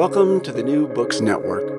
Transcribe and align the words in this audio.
Welcome 0.00 0.40
to 0.44 0.52
the 0.52 0.62
New 0.62 0.88
Books 0.88 1.20
Network. 1.20 1.78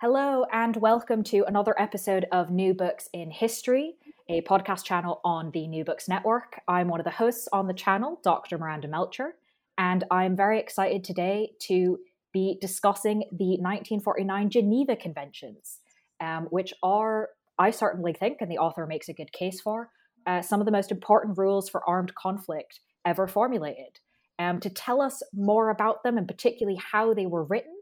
Hello, 0.00 0.46
and 0.52 0.76
welcome 0.76 1.24
to 1.24 1.44
another 1.48 1.74
episode 1.80 2.26
of 2.30 2.48
New 2.48 2.74
Books 2.74 3.08
in 3.12 3.32
History, 3.32 3.96
a 4.28 4.40
podcast 4.42 4.84
channel 4.84 5.20
on 5.24 5.50
the 5.50 5.66
New 5.66 5.84
Books 5.84 6.08
Network. 6.08 6.60
I'm 6.68 6.86
one 6.86 7.00
of 7.00 7.04
the 7.04 7.10
hosts 7.10 7.48
on 7.52 7.66
the 7.66 7.74
channel, 7.74 8.20
Dr. 8.22 8.56
Miranda 8.56 8.86
Melcher, 8.86 9.34
and 9.78 10.04
I'm 10.08 10.36
very 10.36 10.60
excited 10.60 11.02
today 11.02 11.50
to 11.62 11.98
be 12.32 12.56
discussing 12.60 13.24
the 13.32 13.58
1949 13.58 14.48
Geneva 14.48 14.94
Conventions, 14.94 15.80
um, 16.20 16.44
which 16.50 16.72
are, 16.84 17.30
I 17.58 17.72
certainly 17.72 18.12
think, 18.12 18.38
and 18.40 18.48
the 18.48 18.58
author 18.58 18.86
makes 18.86 19.08
a 19.08 19.12
good 19.12 19.32
case 19.32 19.60
for, 19.60 19.90
uh, 20.24 20.40
some 20.40 20.60
of 20.60 20.66
the 20.66 20.72
most 20.72 20.92
important 20.92 21.36
rules 21.36 21.68
for 21.68 21.82
armed 21.84 22.14
conflict 22.14 22.78
ever 23.04 23.26
formulated 23.26 23.98
um, 24.38 24.60
to 24.60 24.70
tell 24.70 25.00
us 25.00 25.22
more 25.34 25.70
about 25.70 26.02
them 26.02 26.18
and 26.18 26.28
particularly 26.28 26.78
how 26.92 27.14
they 27.14 27.26
were 27.26 27.44
written 27.44 27.74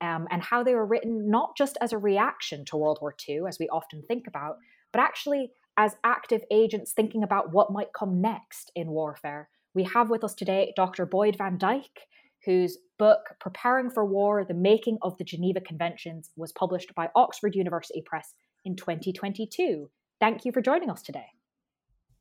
um, 0.00 0.26
and 0.30 0.42
how 0.42 0.62
they 0.62 0.74
were 0.74 0.86
written 0.86 1.30
not 1.30 1.56
just 1.56 1.76
as 1.80 1.92
a 1.92 1.98
reaction 1.98 2.64
to 2.66 2.76
World 2.76 2.98
War 3.00 3.14
II, 3.28 3.42
as 3.48 3.58
we 3.58 3.68
often 3.68 4.02
think 4.02 4.26
about, 4.26 4.56
but 4.92 5.00
actually 5.00 5.50
as 5.76 5.96
active 6.04 6.42
agents 6.50 6.92
thinking 6.92 7.22
about 7.22 7.52
what 7.52 7.72
might 7.72 7.92
come 7.96 8.20
next 8.20 8.72
in 8.74 8.88
warfare. 8.88 9.48
We 9.74 9.84
have 9.84 10.10
with 10.10 10.24
us 10.24 10.34
today 10.34 10.72
Dr. 10.74 11.06
Boyd 11.06 11.36
van 11.36 11.58
Dijk, 11.58 12.06
whose 12.44 12.78
book, 12.98 13.20
Preparing 13.38 13.90
for 13.90 14.04
War 14.04 14.44
The 14.44 14.54
Making 14.54 14.98
of 15.02 15.16
the 15.18 15.24
Geneva 15.24 15.60
Conventions, 15.60 16.30
was 16.36 16.52
published 16.52 16.94
by 16.94 17.10
Oxford 17.14 17.54
University 17.54 18.02
Press 18.04 18.34
in 18.64 18.76
2022. 18.76 19.90
Thank 20.18 20.44
you 20.44 20.52
for 20.52 20.60
joining 20.60 20.90
us 20.90 21.02
today. 21.02 21.26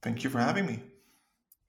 Thank 0.02 0.24
you 0.24 0.30
for 0.30 0.40
having 0.40 0.66
me. 0.66 0.80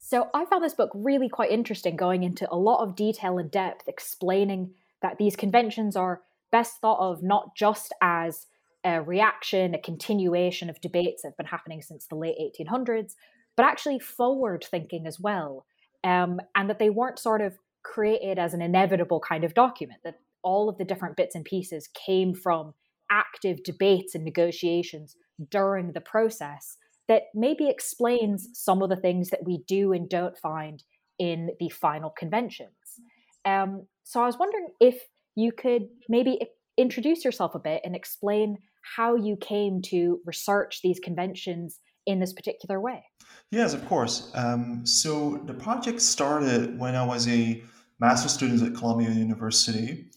So 0.02 0.28
I 0.32 0.46
found 0.46 0.64
this 0.64 0.74
book 0.74 0.90
really 0.94 1.28
quite 1.28 1.50
interesting, 1.50 1.94
going 1.94 2.24
into 2.24 2.50
a 2.50 2.56
lot 2.56 2.82
of 2.82 2.96
detail 2.96 3.38
and 3.38 3.50
depth, 3.50 3.86
explaining 3.86 4.72
that 5.02 5.18
these 5.18 5.36
conventions 5.36 5.94
are 5.94 6.22
best 6.50 6.80
thought 6.80 6.98
of 6.98 7.22
not 7.22 7.54
just 7.54 7.92
as 8.00 8.46
a 8.82 9.02
reaction, 9.02 9.74
a 9.74 9.78
continuation 9.78 10.70
of 10.70 10.80
debates 10.80 11.22
that 11.22 11.28
have 11.28 11.36
been 11.36 11.46
happening 11.46 11.82
since 11.82 12.06
the 12.06 12.16
late 12.16 12.36
1800s, 12.40 13.14
but 13.56 13.66
actually 13.66 13.98
forward 13.98 14.64
thinking 14.68 15.06
as 15.06 15.20
well. 15.20 15.66
Um, 16.02 16.40
and 16.54 16.68
that 16.70 16.78
they 16.78 16.88
weren't 16.88 17.18
sort 17.18 17.42
of 17.42 17.58
created 17.82 18.38
as 18.38 18.54
an 18.54 18.62
inevitable 18.62 19.20
kind 19.20 19.44
of 19.44 19.52
document, 19.52 20.00
that 20.02 20.18
all 20.42 20.70
of 20.70 20.78
the 20.78 20.84
different 20.84 21.16
bits 21.16 21.34
and 21.34 21.44
pieces 21.44 21.88
came 21.88 22.34
from 22.34 22.72
active 23.10 23.62
debates 23.62 24.14
and 24.14 24.24
negotiations 24.24 25.14
during 25.50 25.92
the 25.92 26.00
process 26.00 26.78
that 27.10 27.24
maybe 27.34 27.68
explains 27.68 28.48
some 28.52 28.82
of 28.82 28.88
the 28.88 28.94
things 28.94 29.30
that 29.30 29.44
we 29.44 29.58
do 29.66 29.92
and 29.92 30.08
don't 30.08 30.38
find 30.38 30.84
in 31.18 31.50
the 31.58 31.68
final 31.68 32.10
conventions. 32.16 32.70
Um, 33.44 33.88
so 34.04 34.22
I 34.22 34.26
was 34.26 34.38
wondering 34.38 34.68
if 34.80 35.02
you 35.34 35.50
could 35.50 35.88
maybe 36.08 36.40
introduce 36.78 37.24
yourself 37.24 37.56
a 37.56 37.58
bit 37.58 37.82
and 37.84 37.96
explain 37.96 38.58
how 38.96 39.16
you 39.16 39.36
came 39.36 39.82
to 39.82 40.20
research 40.24 40.82
these 40.84 41.00
conventions 41.00 41.80
in 42.06 42.20
this 42.20 42.32
particular 42.32 42.80
way. 42.80 43.02
Yes, 43.50 43.74
of 43.74 43.84
course. 43.86 44.30
Um, 44.36 44.86
so 44.86 45.42
the 45.46 45.54
project 45.54 46.00
started 46.00 46.78
when 46.78 46.94
I 46.94 47.04
was 47.04 47.26
a 47.26 47.60
master's 47.98 48.34
student 48.34 48.62
at 48.62 48.76
Columbia 48.76 49.10
University. 49.10 50.10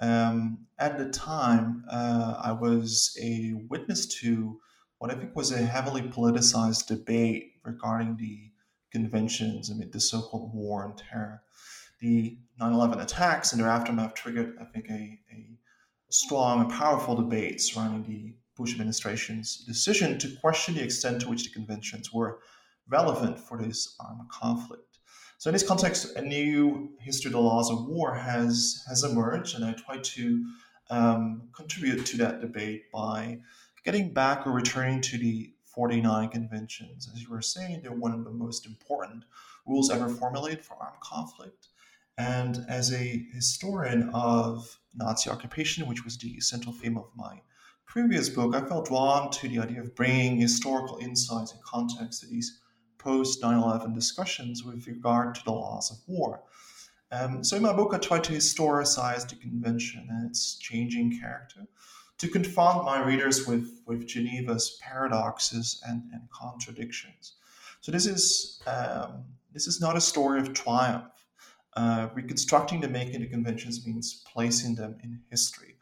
Um, 0.00 0.58
at 0.78 0.96
the 0.96 1.10
time, 1.10 1.84
uh, 1.90 2.34
I 2.40 2.52
was 2.52 3.18
a 3.20 3.54
witness 3.68 4.06
to 4.20 4.60
what 4.98 5.10
I 5.10 5.14
think 5.14 5.36
was 5.36 5.52
a 5.52 5.58
heavily 5.58 6.02
politicized 6.02 6.86
debate 6.86 7.52
regarding 7.64 8.16
the 8.16 8.50
conventions 8.92 9.70
amid 9.70 9.92
the 9.92 10.00
so 10.00 10.22
called 10.22 10.54
war 10.54 10.84
on 10.84 10.96
terror. 10.96 11.42
The 12.00 12.38
9 12.60 12.72
11 12.72 13.00
attacks 13.00 13.52
and 13.52 13.60
their 13.60 13.68
aftermath 13.68 14.14
triggered, 14.14 14.56
I 14.60 14.64
think, 14.64 14.88
a, 14.90 15.18
a 15.32 15.58
strong 16.10 16.62
and 16.62 16.70
powerful 16.70 17.14
debate 17.14 17.60
surrounding 17.60 18.04
the 18.04 18.34
Bush 18.56 18.72
administration's 18.72 19.58
decision 19.58 20.18
to 20.18 20.34
question 20.40 20.74
the 20.74 20.82
extent 20.82 21.20
to 21.22 21.28
which 21.28 21.44
the 21.44 21.50
conventions 21.50 22.12
were 22.12 22.38
relevant 22.88 23.38
for 23.38 23.58
this 23.58 23.96
armed 24.00 24.28
conflict. 24.30 24.98
So, 25.38 25.50
in 25.50 25.52
this 25.52 25.66
context, 25.66 26.16
a 26.16 26.22
new 26.22 26.90
history 26.98 27.28
of 27.28 27.32
the 27.32 27.40
laws 27.40 27.70
of 27.70 27.86
war 27.86 28.14
has, 28.14 28.82
has 28.88 29.04
emerged, 29.04 29.54
and 29.54 29.64
I 29.64 29.72
try 29.72 29.98
to 29.98 30.46
um, 30.88 31.48
contribute 31.54 32.06
to 32.06 32.16
that 32.18 32.40
debate 32.40 32.90
by 32.90 33.40
getting 33.86 34.12
back 34.12 34.44
or 34.46 34.50
returning 34.50 35.00
to 35.00 35.16
the 35.16 35.52
49 35.64 36.28
conventions. 36.30 37.08
As 37.14 37.22
you 37.22 37.30
were 37.30 37.40
saying, 37.40 37.80
they're 37.82 37.92
one 37.92 38.12
of 38.12 38.24
the 38.24 38.32
most 38.32 38.66
important 38.66 39.24
rules 39.64 39.90
ever 39.90 40.08
formulated 40.08 40.64
for 40.64 40.74
armed 40.80 41.00
conflict. 41.00 41.68
And 42.18 42.64
as 42.68 42.92
a 42.92 43.26
historian 43.32 44.10
of 44.12 44.76
Nazi 44.96 45.30
occupation, 45.30 45.86
which 45.86 46.04
was 46.04 46.18
the 46.18 46.40
central 46.40 46.74
theme 46.74 46.98
of 46.98 47.06
my 47.14 47.40
previous 47.86 48.28
book, 48.28 48.56
I 48.56 48.60
felt 48.62 48.88
drawn 48.88 49.30
to 49.30 49.48
the 49.48 49.60
idea 49.60 49.82
of 49.82 49.94
bringing 49.94 50.36
historical 50.36 50.98
insights 50.98 51.52
and 51.52 51.62
context 51.62 52.22
to 52.22 52.26
these 52.26 52.58
post 52.98 53.40
9 53.40 53.56
11 53.56 53.94
discussions 53.94 54.64
with 54.64 54.84
regard 54.88 55.36
to 55.36 55.44
the 55.44 55.52
laws 55.52 55.92
of 55.92 55.98
war. 56.08 56.42
Um, 57.12 57.44
so, 57.44 57.56
in 57.56 57.62
my 57.62 57.72
book, 57.72 57.94
I 57.94 57.98
tried 57.98 58.24
to 58.24 58.32
historicize 58.32 59.28
the 59.28 59.36
convention 59.36 60.08
and 60.10 60.28
its 60.28 60.56
changing 60.56 61.20
character 61.20 61.68
to 62.18 62.28
confront 62.28 62.84
my 62.84 63.04
readers 63.04 63.46
with, 63.46 63.80
with 63.86 64.06
Geneva's 64.06 64.78
paradoxes 64.80 65.82
and, 65.86 66.02
and 66.12 66.22
contradictions. 66.30 67.34
So 67.80 67.92
this 67.92 68.06
is 68.06 68.62
um, 68.66 69.24
this 69.52 69.66
is 69.66 69.80
not 69.80 69.96
a 69.96 70.00
story 70.00 70.40
of 70.40 70.52
triumph. 70.52 71.04
Uh, 71.76 72.08
reconstructing 72.14 72.80
the 72.80 72.88
making 72.88 73.22
of 73.22 73.30
conventions 73.30 73.86
means 73.86 74.24
placing 74.32 74.74
them 74.74 74.96
in 75.02 75.20
history. 75.30 75.76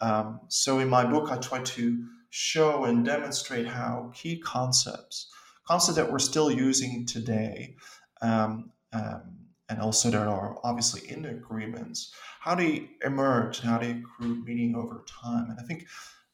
Um, 0.00 0.40
so 0.48 0.80
in 0.80 0.88
my 0.88 1.04
book, 1.04 1.30
I 1.30 1.36
try 1.36 1.62
to 1.62 2.04
show 2.30 2.84
and 2.84 3.04
demonstrate 3.04 3.66
how 3.66 4.10
key 4.12 4.38
concepts, 4.38 5.28
concepts 5.66 5.96
that 5.96 6.10
we're 6.10 6.18
still 6.18 6.50
using 6.50 7.06
today, 7.06 7.76
um, 8.20 8.70
um 8.92 9.35
and 9.68 9.80
also 9.80 10.10
that 10.10 10.26
are 10.26 10.58
obviously 10.62 11.08
in 11.10 11.22
the 11.22 11.30
agreements, 11.30 12.14
how 12.40 12.54
they 12.54 12.90
emerge 13.04 13.60
and 13.60 13.68
how 13.68 13.78
they 13.78 13.90
accrue 13.90 14.42
meaning 14.44 14.76
over 14.76 15.04
time. 15.06 15.50
And 15.50 15.58
I 15.58 15.62
think 15.64 15.86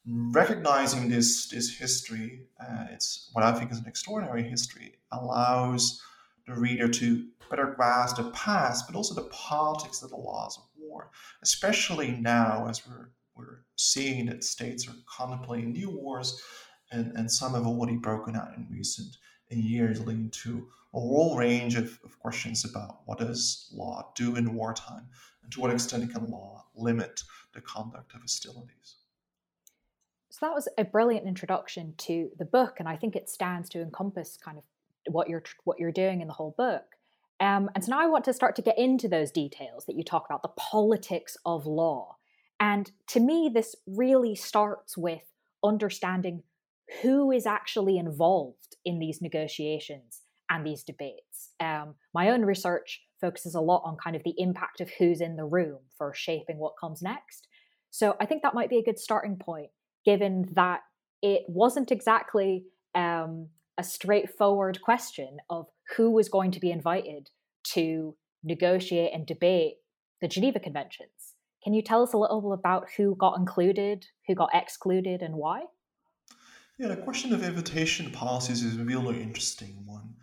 recognizing 0.05 1.09
this 1.09 1.47
this 1.47 1.77
history, 1.77 2.47
uh, 2.59 2.85
it's 2.91 3.29
what 3.33 3.43
I 3.43 3.53
think 3.53 3.71
is 3.71 3.79
an 3.79 3.87
extraordinary 3.87 4.43
history, 4.43 4.95
allows 5.11 6.01
the 6.47 6.53
reader 6.53 6.87
to 6.87 7.25
better 7.49 7.73
grasp 7.75 8.17
the 8.17 8.29
past, 8.31 8.85
but 8.87 8.95
also 8.95 9.13
the 9.13 9.29
politics 9.29 10.01
of 10.03 10.09
the 10.09 10.17
laws 10.17 10.57
of 10.57 10.63
war, 10.77 11.09
especially 11.41 12.11
now 12.11 12.67
as 12.67 12.87
we're 12.87 13.09
we're 13.35 13.63
seeing 13.77 14.27
that 14.27 14.43
states 14.43 14.87
are 14.87 14.95
contemplating 15.07 15.71
new 15.71 15.89
wars, 15.89 16.39
and, 16.91 17.13
and 17.15 17.31
some 17.31 17.53
have 17.53 17.65
already 17.65 17.97
broken 17.97 18.35
out 18.35 18.55
in 18.55 18.67
recent 18.69 19.17
years, 19.61 20.05
leading 20.05 20.29
to 20.31 20.67
a 20.93 20.99
whole 20.99 21.37
range 21.37 21.75
of, 21.75 21.99
of 22.03 22.19
questions 22.19 22.65
about 22.65 23.01
what 23.05 23.19
does 23.19 23.69
law 23.73 24.11
do 24.15 24.35
in 24.35 24.53
wartime 24.53 25.07
and 25.41 25.51
to 25.51 25.59
what 25.59 25.71
extent 25.71 26.11
can 26.11 26.29
law 26.29 26.65
limit 26.75 27.21
the 27.53 27.61
conduct 27.61 28.13
of 28.13 28.21
hostilities. 28.21 28.95
So 30.29 30.45
that 30.47 30.55
was 30.55 30.67
a 30.77 30.83
brilliant 30.83 31.27
introduction 31.27 31.93
to 31.99 32.29
the 32.37 32.45
book, 32.45 32.77
and 32.79 32.89
I 32.89 32.95
think 32.95 33.15
it 33.15 33.29
stands 33.29 33.69
to 33.69 33.81
encompass 33.81 34.37
kind 34.37 34.57
of 34.57 34.63
what 35.05 35.29
you're 35.29 35.43
what 35.63 35.79
you're 35.79 35.91
doing 35.91 36.21
in 36.21 36.27
the 36.27 36.33
whole 36.33 36.55
book. 36.57 36.83
Um, 37.39 37.69
and 37.75 37.83
so 37.83 37.91
now 37.91 37.99
I 37.99 38.07
want 38.07 38.23
to 38.25 38.33
start 38.33 38.55
to 38.55 38.61
get 38.61 38.77
into 38.77 39.07
those 39.07 39.31
details 39.31 39.85
that 39.85 39.95
you 39.95 40.03
talk 40.03 40.25
about, 40.25 40.41
the 40.41 40.49
politics 40.49 41.35
of 41.45 41.65
law. 41.65 42.15
And 42.59 42.89
to 43.07 43.19
me, 43.19 43.51
this 43.53 43.75
really 43.85 44.35
starts 44.35 44.97
with 44.97 45.23
understanding 45.63 46.43
who 47.01 47.31
is 47.31 47.45
actually 47.45 47.97
involved 47.97 48.75
in 48.85 48.99
these 48.99 49.21
negotiations 49.21 50.21
and 50.49 50.65
these 50.65 50.83
debates. 50.83 51.51
Um, 51.59 51.95
my 52.13 52.29
own 52.29 52.43
research 52.43 53.01
focuses 53.19 53.55
a 53.55 53.61
lot 53.61 53.81
on 53.85 53.97
kind 54.03 54.15
of 54.15 54.23
the 54.23 54.35
impact 54.37 54.81
of 54.81 54.89
who's 54.99 55.21
in 55.21 55.35
the 55.35 55.45
room 55.45 55.79
for 55.97 56.13
shaping 56.13 56.57
what 56.57 56.73
comes 56.79 57.01
next. 57.01 57.47
So 57.89 58.15
I 58.19 58.25
think 58.25 58.41
that 58.43 58.53
might 58.53 58.69
be 58.69 58.77
a 58.77 58.83
good 58.83 58.99
starting 58.99 59.37
point, 59.37 59.69
given 60.05 60.49
that 60.55 60.81
it 61.21 61.43
wasn't 61.47 61.91
exactly 61.91 62.65
um, 62.95 63.47
a 63.77 63.83
straightforward 63.83 64.81
question 64.81 65.37
of 65.49 65.67
who 65.95 66.11
was 66.11 66.27
going 66.27 66.51
to 66.51 66.59
be 66.59 66.71
invited 66.71 67.29
to 67.73 68.15
negotiate 68.43 69.11
and 69.13 69.25
debate 69.25 69.75
the 70.21 70.27
Geneva 70.27 70.59
Conventions. 70.59 71.35
Can 71.63 71.73
you 71.73 71.81
tell 71.81 72.03
us 72.03 72.13
a 72.13 72.17
little 72.17 72.51
about 72.51 72.87
who 72.97 73.15
got 73.15 73.37
included, 73.37 74.05
who 74.27 74.35
got 74.35 74.49
excluded, 74.53 75.21
and 75.21 75.35
why? 75.35 75.61
Yeah, 76.79 76.87
the 76.87 76.97
question 76.97 77.33
of 77.33 77.43
invitation 77.43 78.09
policies 78.11 78.63
is 78.63 78.77
a 78.77 78.83
really 78.83 79.21
interesting 79.21 79.83
one. 79.85 80.15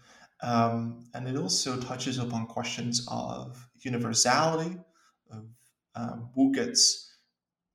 Um, 0.42 1.06
and 1.14 1.28
it 1.28 1.36
also 1.36 1.80
touches 1.80 2.18
upon 2.18 2.46
questions 2.46 3.06
of 3.08 3.68
universality, 3.84 4.76
of 5.30 5.44
um, 5.94 6.30
who 6.34 6.52
gets 6.52 7.14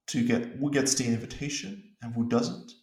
to 0.07 0.25
get 0.25 0.43
who 0.59 0.71
gets 0.71 0.93
the 0.95 1.05
invitation 1.05 1.95
and 2.01 2.13
who 2.13 2.27
doesn't, 2.27 2.73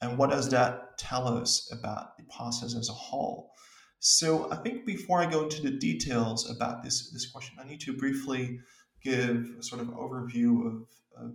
and 0.00 0.16
what 0.16 0.30
does 0.30 0.48
that 0.50 0.96
tell 0.98 1.28
us 1.28 1.70
about 1.72 2.16
the 2.16 2.24
process 2.34 2.74
as 2.74 2.88
a 2.88 2.92
whole. 2.92 3.50
So 3.98 4.50
I 4.50 4.56
think 4.56 4.86
before 4.86 5.20
I 5.20 5.30
go 5.30 5.44
into 5.44 5.62
the 5.62 5.70
details 5.70 6.50
about 6.50 6.82
this 6.82 7.10
this 7.10 7.30
question, 7.30 7.56
I 7.60 7.68
need 7.68 7.80
to 7.80 7.96
briefly 7.96 8.60
give 9.02 9.50
a 9.58 9.62
sort 9.62 9.82
of 9.82 9.88
overview 9.88 10.66
of, 10.66 10.86
of 11.18 11.34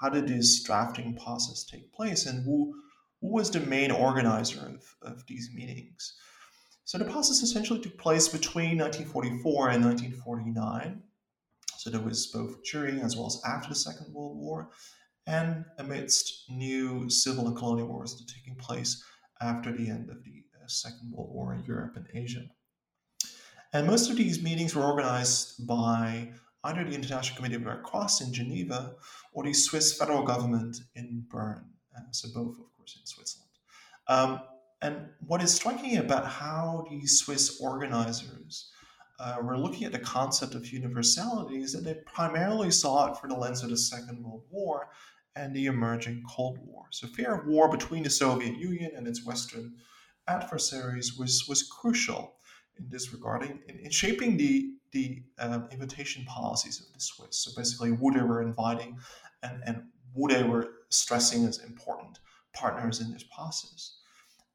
how 0.00 0.08
did 0.08 0.26
this 0.26 0.62
drafting 0.62 1.16
process 1.16 1.64
take 1.64 1.92
place 1.92 2.26
and 2.26 2.44
who 2.44 2.74
who 3.22 3.28
was 3.28 3.50
the 3.50 3.60
main 3.60 3.90
organizer 3.90 4.60
of, 4.66 5.10
of 5.10 5.24
these 5.26 5.50
meetings. 5.54 6.14
So 6.84 6.98
the 6.98 7.04
process 7.04 7.40
essentially 7.40 7.80
took 7.80 7.96
place 7.96 8.28
between 8.28 8.78
1944 8.78 9.70
and 9.70 9.84
1949. 9.84 11.02
So 11.78 11.88
there 11.88 12.00
was 12.00 12.26
both 12.26 12.62
during 12.64 12.98
as 13.00 13.16
well 13.16 13.28
as 13.28 13.40
after 13.46 13.70
the 13.70 13.74
Second 13.74 14.12
World 14.12 14.36
War, 14.36 14.70
and 15.26 15.64
amidst 15.78 16.50
new 16.50 17.08
civil 17.08 17.46
and 17.46 17.56
colonial 17.56 17.88
wars 17.88 18.14
that 18.14 18.24
are 18.24 18.34
taking 18.34 18.56
place 18.56 19.02
after 19.40 19.72
the 19.72 19.88
end 19.88 20.10
of 20.10 20.22
the 20.24 20.42
uh, 20.54 20.66
Second 20.66 21.12
World 21.12 21.30
War 21.32 21.54
in 21.54 21.64
Europe 21.64 21.96
and 21.96 22.06
Asia. 22.12 22.44
And 23.72 23.86
most 23.86 24.10
of 24.10 24.16
these 24.16 24.42
meetings 24.42 24.74
were 24.74 24.84
organized 24.84 25.66
by 25.66 26.32
either 26.64 26.84
the 26.84 26.94
International 26.94 27.36
Committee 27.36 27.54
of 27.54 27.64
Red 27.64 27.84
Cross 27.84 28.20
in 28.20 28.32
Geneva 28.32 28.96
or 29.32 29.44
the 29.44 29.52
Swiss 29.52 29.96
federal 29.96 30.24
government 30.24 30.76
in 30.94 31.24
Bern. 31.30 31.72
Uh, 31.96 32.00
so 32.10 32.28
both, 32.34 32.58
of 32.58 32.76
course, 32.76 32.96
in 32.98 33.06
Switzerland. 33.06 33.50
Um, 34.08 34.40
and 34.80 35.08
what 35.26 35.42
is 35.42 35.54
striking 35.54 35.98
about 35.98 36.26
how 36.26 36.84
these 36.90 37.18
Swiss 37.18 37.60
organizers 37.60 38.72
uh, 39.20 39.36
were 39.40 39.56
looking 39.56 39.84
at 39.84 39.92
the 39.92 39.98
concept 39.98 40.54
of 40.54 40.72
universality 40.72 41.62
is 41.62 41.72
that 41.72 41.84
they 41.84 41.94
primarily 42.04 42.70
saw 42.70 43.06
it 43.06 43.16
through 43.16 43.28
the 43.28 43.36
lens 43.36 43.62
of 43.62 43.70
the 43.70 43.76
Second 43.76 44.24
World 44.24 44.42
War 44.50 44.88
and 45.36 45.54
the 45.54 45.66
emerging 45.66 46.24
Cold 46.28 46.58
War. 46.64 46.86
So 46.90 47.06
fear 47.06 47.34
of 47.34 47.46
war 47.46 47.70
between 47.70 48.02
the 48.02 48.10
Soviet 48.10 48.56
Union 48.58 48.90
and 48.96 49.06
its 49.06 49.24
Western 49.24 49.74
adversaries 50.26 51.16
was, 51.16 51.46
was 51.48 51.62
crucial 51.62 52.34
in 52.78 52.88
this 52.88 53.12
regard, 53.12 53.44
in, 53.44 53.60
in 53.68 53.90
shaping 53.90 54.36
the, 54.36 54.72
the 54.92 55.22
um, 55.38 55.68
invitation 55.70 56.24
policies 56.24 56.80
of 56.80 56.92
the 56.92 57.00
Swiss. 57.00 57.38
So 57.38 57.52
basically, 57.56 57.90
who 57.90 58.12
they 58.12 58.22
were 58.22 58.42
inviting 58.42 58.98
and, 59.42 59.62
and 59.66 59.84
they 60.14 60.42
were 60.42 60.70
stressing 60.88 61.44
as 61.44 61.58
important 61.58 62.18
partners 62.52 63.00
in 63.00 63.12
this 63.12 63.24
process. 63.24 63.98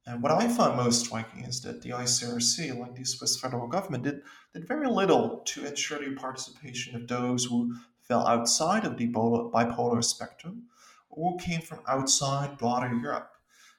And 0.06 0.24
what 0.24 0.31
I 0.31 0.48
found 0.48 0.77
most 0.77 1.06
striking 1.06 1.44
is 1.44 1.62
that 1.62 1.81
the 1.81 1.89
ICRC, 1.89 2.80
like 2.80 2.95
the 2.95 3.04
Swiss 3.04 3.39
federal 3.39 3.68
government, 3.68 4.06
did, 4.06 4.21
did 4.54 4.68
very 4.68 4.88
little 4.88 5.42
to 5.48 5.65
ensure 5.65 6.00
the 6.00 6.15
participation 6.15 6.95
of 6.95 7.07
those 7.07 7.45
who 7.45 7.75
fell 8.00 8.25
outside 8.25 8.86
of 8.86 8.98
the 8.98 9.07
bipolar 9.09 10.04
spectrum 10.04 10.63
or 11.09 11.38
came 11.38 11.62
from 11.62 11.81
outside 11.88 12.57
broader 12.57 12.95
Europe. 12.95 13.31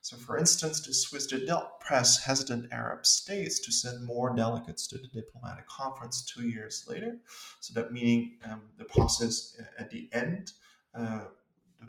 So, 0.02 0.16
for 0.16 0.38
instance, 0.38 0.80
the 0.80 0.92
Swiss 0.94 1.26
did 1.26 1.46
not 1.46 1.80
press 1.80 2.22
hesitant 2.22 2.72
Arab 2.72 3.04
states 3.04 3.58
to 3.60 3.72
send 3.72 4.04
more 4.04 4.34
delegates 4.34 4.86
to 4.88 4.98
the 4.98 5.08
diplomatic 5.08 5.66
conference 5.66 6.22
two 6.22 6.46
years 6.46 6.84
later. 6.88 7.18
So, 7.60 7.74
that 7.74 7.92
meaning 7.92 8.38
um, 8.44 8.62
the 8.76 8.84
process 8.84 9.56
uh, 9.58 9.64
at 9.80 9.90
the 9.90 10.08
end, 10.12 10.52
uh, 10.94 11.24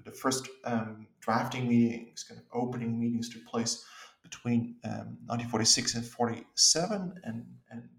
the, 0.05 0.11
first 0.11 0.47
um, 0.65 1.07
drafting 1.19 1.67
meetings, 1.67 2.23
kind 2.23 2.39
of 2.39 2.45
opening 2.53 2.99
meetings 2.99 3.29
took 3.29 3.45
place 3.45 3.85
between 4.23 4.75
um, 4.83 5.17
1946 5.27 5.95
and 5.95 6.05
47, 6.05 7.13
and, 7.23 7.45
and 7.71 7.89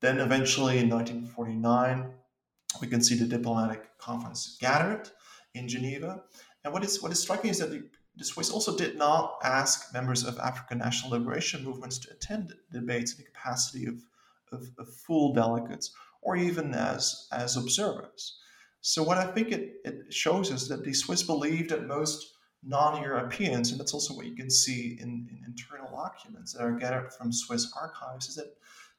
then 0.00 0.18
eventually 0.18 0.78
in 0.78 0.88
1949, 0.88 2.10
we 2.80 2.86
can 2.86 3.02
see 3.02 3.14
the 3.14 3.24
diplomatic 3.24 3.98
conference 3.98 4.56
gathered 4.60 5.10
in 5.54 5.68
Geneva. 5.68 6.22
And 6.64 6.72
what 6.72 6.84
is 6.84 7.02
what 7.02 7.12
is 7.12 7.20
striking 7.20 7.50
is 7.50 7.58
that 7.58 7.70
the, 7.70 7.88
the 8.16 8.24
Swiss 8.24 8.50
also 8.50 8.76
did 8.76 8.96
not 8.96 9.38
ask 9.42 9.92
members 9.92 10.24
of 10.24 10.38
African 10.38 10.78
national 10.78 11.12
liberation 11.12 11.64
movements 11.64 11.98
to 11.98 12.12
attend 12.12 12.54
debates 12.72 13.12
in 13.12 13.18
the 13.18 13.24
capacity 13.24 13.86
of, 13.86 14.02
of, 14.52 14.68
of 14.78 14.92
full 14.94 15.32
delegates 15.32 15.94
or 16.22 16.36
even 16.36 16.74
as 16.74 17.28
as 17.32 17.56
observers. 17.56 18.38
So 18.86 19.02
what 19.02 19.18
I 19.18 19.24
think 19.26 19.50
it, 19.50 19.80
it 19.84 20.14
shows 20.14 20.52
is 20.52 20.68
that 20.68 20.84
the 20.84 20.92
Swiss 20.92 21.24
believed 21.24 21.70
that 21.70 21.88
most 21.88 22.36
non-Europeans, 22.62 23.72
and 23.72 23.80
that's 23.80 23.92
also 23.92 24.14
what 24.14 24.26
you 24.26 24.36
can 24.36 24.48
see 24.48 24.96
in, 25.00 25.26
in, 25.28 25.42
internal 25.44 25.90
documents 25.90 26.52
that 26.52 26.62
are 26.62 26.70
gathered 26.70 27.12
from 27.12 27.32
Swiss 27.32 27.72
archives, 27.76 28.28
is 28.28 28.36
that 28.36 28.56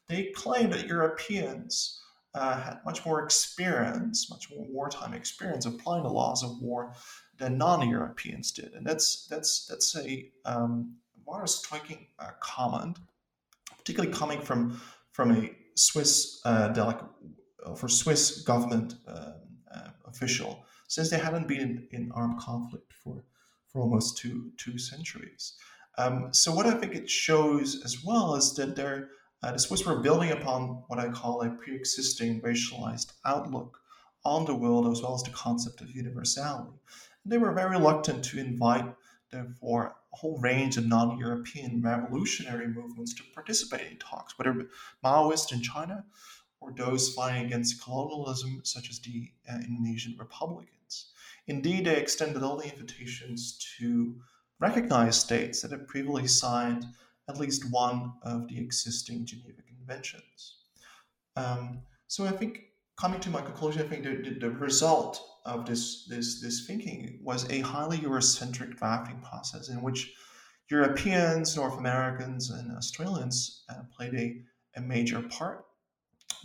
they 0.10 0.26
claim 0.36 0.72
that 0.72 0.88
Europeans 0.88 2.02
uh, 2.34 2.60
had 2.60 2.80
much 2.84 3.06
more 3.06 3.24
experience, 3.24 4.30
much 4.30 4.52
more 4.52 4.66
wartime 4.68 5.14
experience 5.14 5.66
applying 5.66 6.04
the 6.04 6.10
laws 6.10 6.44
of 6.44 6.62
war 6.62 6.94
than 7.38 7.58
non-Europeans 7.58 8.52
did, 8.52 8.74
and 8.74 8.86
that's 8.86 9.26
that's 9.28 9.68
that's 9.68 9.96
a 9.96 10.30
um, 10.44 10.98
rather 11.26 11.48
striking 11.48 12.08
uh, 12.20 12.32
comment, 12.42 13.00
particularly 13.78 14.14
coming 14.14 14.42
from 14.42 14.82
from 15.14 15.32
a 15.32 15.56
Swiss 15.76 16.42
uh, 16.44 16.74
for 17.78 17.88
Swiss 17.88 18.42
government 18.42 18.96
um, 19.08 19.47
uh, 19.74 19.90
official, 20.06 20.66
since 20.88 21.10
they 21.10 21.20
hadn't 21.20 21.48
been 21.48 21.62
in, 21.62 21.88
in 21.92 22.12
armed 22.14 22.40
conflict 22.40 22.94
for 23.04 23.24
for 23.68 23.82
almost 23.82 24.18
two 24.18 24.52
two 24.58 24.78
centuries. 24.78 25.54
Um, 25.98 26.30
so 26.32 26.54
what 26.54 26.68
I 26.68 26.76
think 26.76 26.94
it 26.94 27.10
shows 27.10 27.84
as 27.84 28.04
well 28.04 28.36
is 28.36 28.54
that 28.56 28.76
there, 28.76 29.10
uh, 29.42 29.52
the 29.52 29.60
Swiss 29.60 29.86
were 29.86 30.00
building 30.00 30.32
upon 30.32 30.84
what 30.88 31.00
I 31.00 31.10
call 31.10 31.42
a 31.42 31.50
pre-existing 31.50 32.42
racialized 32.42 33.14
outlook 33.26 33.80
on 34.24 34.46
the 34.46 34.54
world 34.54 34.92
as 34.92 35.02
well 35.02 35.16
as 35.16 35.24
the 35.24 35.32
concept 35.32 35.82
of 35.82 35.90
universality. 35.90 36.78
And 37.24 37.34
they 37.34 37.38
were 37.40 37.52
very 37.52 37.72
reluctant 37.72 38.24
to 38.26 38.40
invite, 38.40 38.86
therefore, 39.32 39.96
a 40.14 40.18
whole 40.18 40.38
range 40.40 40.78
of 40.78 40.88
non-European 40.88 41.82
revolutionary 41.82 42.68
movements 42.68 43.14
to 43.16 43.24
participate 43.34 43.92
in 43.92 43.98
talks, 43.98 44.38
whether 44.38 44.68
Maoist 45.04 45.52
in 45.52 45.62
China 45.62 46.06
or 46.60 46.74
those 46.74 47.14
fighting 47.14 47.46
against 47.46 47.84
colonialism, 47.84 48.62
such 48.64 48.90
as 48.90 49.00
the 49.00 49.32
uh, 49.50 49.56
Indonesian 49.56 50.16
Republicans. 50.18 51.12
Indeed, 51.48 51.86
they 51.86 51.98
extended 51.98 52.44
all 52.44 52.58
the 52.58 52.72
invitations 52.72 53.58
to 53.80 54.16
recognize 54.60 55.20
states 55.20 55.62
that 55.62 55.72
had 55.72 55.88
previously 55.88 56.28
signed 56.28 56.86
at 57.30 57.40
least 57.40 57.72
one 57.72 58.14
of 58.24 58.48
the 58.48 58.58
existing 58.58 59.26
Geneva 59.26 59.62
Conventions. 59.68 60.58
Um, 61.36 61.82
so 62.08 62.26
I 62.26 62.32
think 62.32 62.64
coming 63.00 63.20
to 63.22 63.30
my 63.30 63.42
conclusion, 63.42 63.82
I 63.82 63.88
think 63.88 64.04
the, 64.04 64.30
the, 64.30 64.40
the, 64.40 64.50
result 64.50 65.22
of 65.46 65.66
this, 65.66 66.06
this, 66.06 66.42
this 66.42 66.66
thinking 66.66 67.20
was 67.24 67.50
a 67.50 67.60
highly 67.60 68.00
Eurocentric 68.00 68.78
drafting 68.78 69.22
process 69.22 69.70
in 69.70 69.82
which 69.82 70.14
Europeans, 70.70 71.56
North 71.56 71.78
Americans, 71.78 72.50
and 72.50 72.76
Australians 72.76 73.64
uh, 73.70 73.84
played 73.96 74.16
a, 74.16 74.42
a 74.76 74.82
major 74.82 75.22
part, 75.22 75.67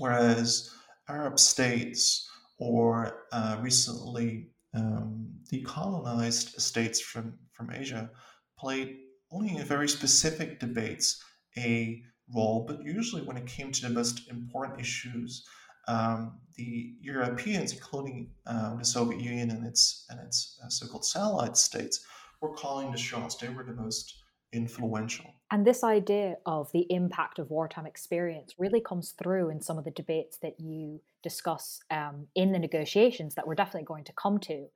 whereas 0.03 0.71
Arab 1.09 1.39
states 1.39 2.29
or 2.59 3.25
uh, 3.33 3.57
recently 3.61 4.49
um, 4.75 5.29
decolonized 5.53 6.61
states 6.61 7.01
from, 7.01 7.35
from 7.53 7.71
Asia 7.71 8.11
played 8.59 8.97
only 9.31 9.57
in 9.57 9.65
very 9.65 9.89
specific 9.89 10.59
debates 10.59 11.23
a 11.57 12.03
role, 12.35 12.65
but 12.67 12.85
usually 12.85 13.23
when 13.23 13.37
it 13.37 13.47
came 13.47 13.71
to 13.73 13.83
the 13.83 13.95
most 14.01 14.29
important 14.29 14.81
issues, 14.81 15.45
um, 15.89 16.39
the 16.57 16.95
Europeans, 17.01 17.73
including 17.73 18.31
uh, 18.47 18.77
the 18.77 18.85
Soviet 18.85 19.21
Union 19.21 19.51
and 19.51 19.67
its 19.67 20.07
and 20.11 20.21
its 20.21 20.59
uh, 20.65 20.69
so-called 20.69 21.05
satellite 21.05 21.57
states, 21.57 22.05
were 22.41 22.55
calling 22.55 22.91
the 22.91 22.99
shots. 22.99 23.37
They 23.37 23.49
were 23.49 23.65
the 23.65 23.75
most 23.75 24.07
influential. 24.53 25.31
And 25.53 25.67
this 25.67 25.85
idea 25.85 26.37
of 26.47 26.73
the 26.73 26.87
impact 26.89 27.39
of 27.39 27.51
wartime 27.51 27.85
experience 27.85 28.55
really 28.57 28.81
comes 28.81 29.11
through 29.11 29.51
in 29.51 29.61
some 29.61 29.77
of 29.77 29.85
the 29.85 29.91
debates 29.91 30.39
that 30.39 30.59
you 30.59 31.03
discuss 31.23 31.81
um, 31.91 32.27
in 32.35 32.53
the 32.53 32.59
negotiations 32.59 33.35
that 33.35 33.47
we're 33.47 33.55
definitely 33.55 33.85
going 33.85 34.05
to 34.05 34.15
come 34.15 34.39
to. 34.41 34.69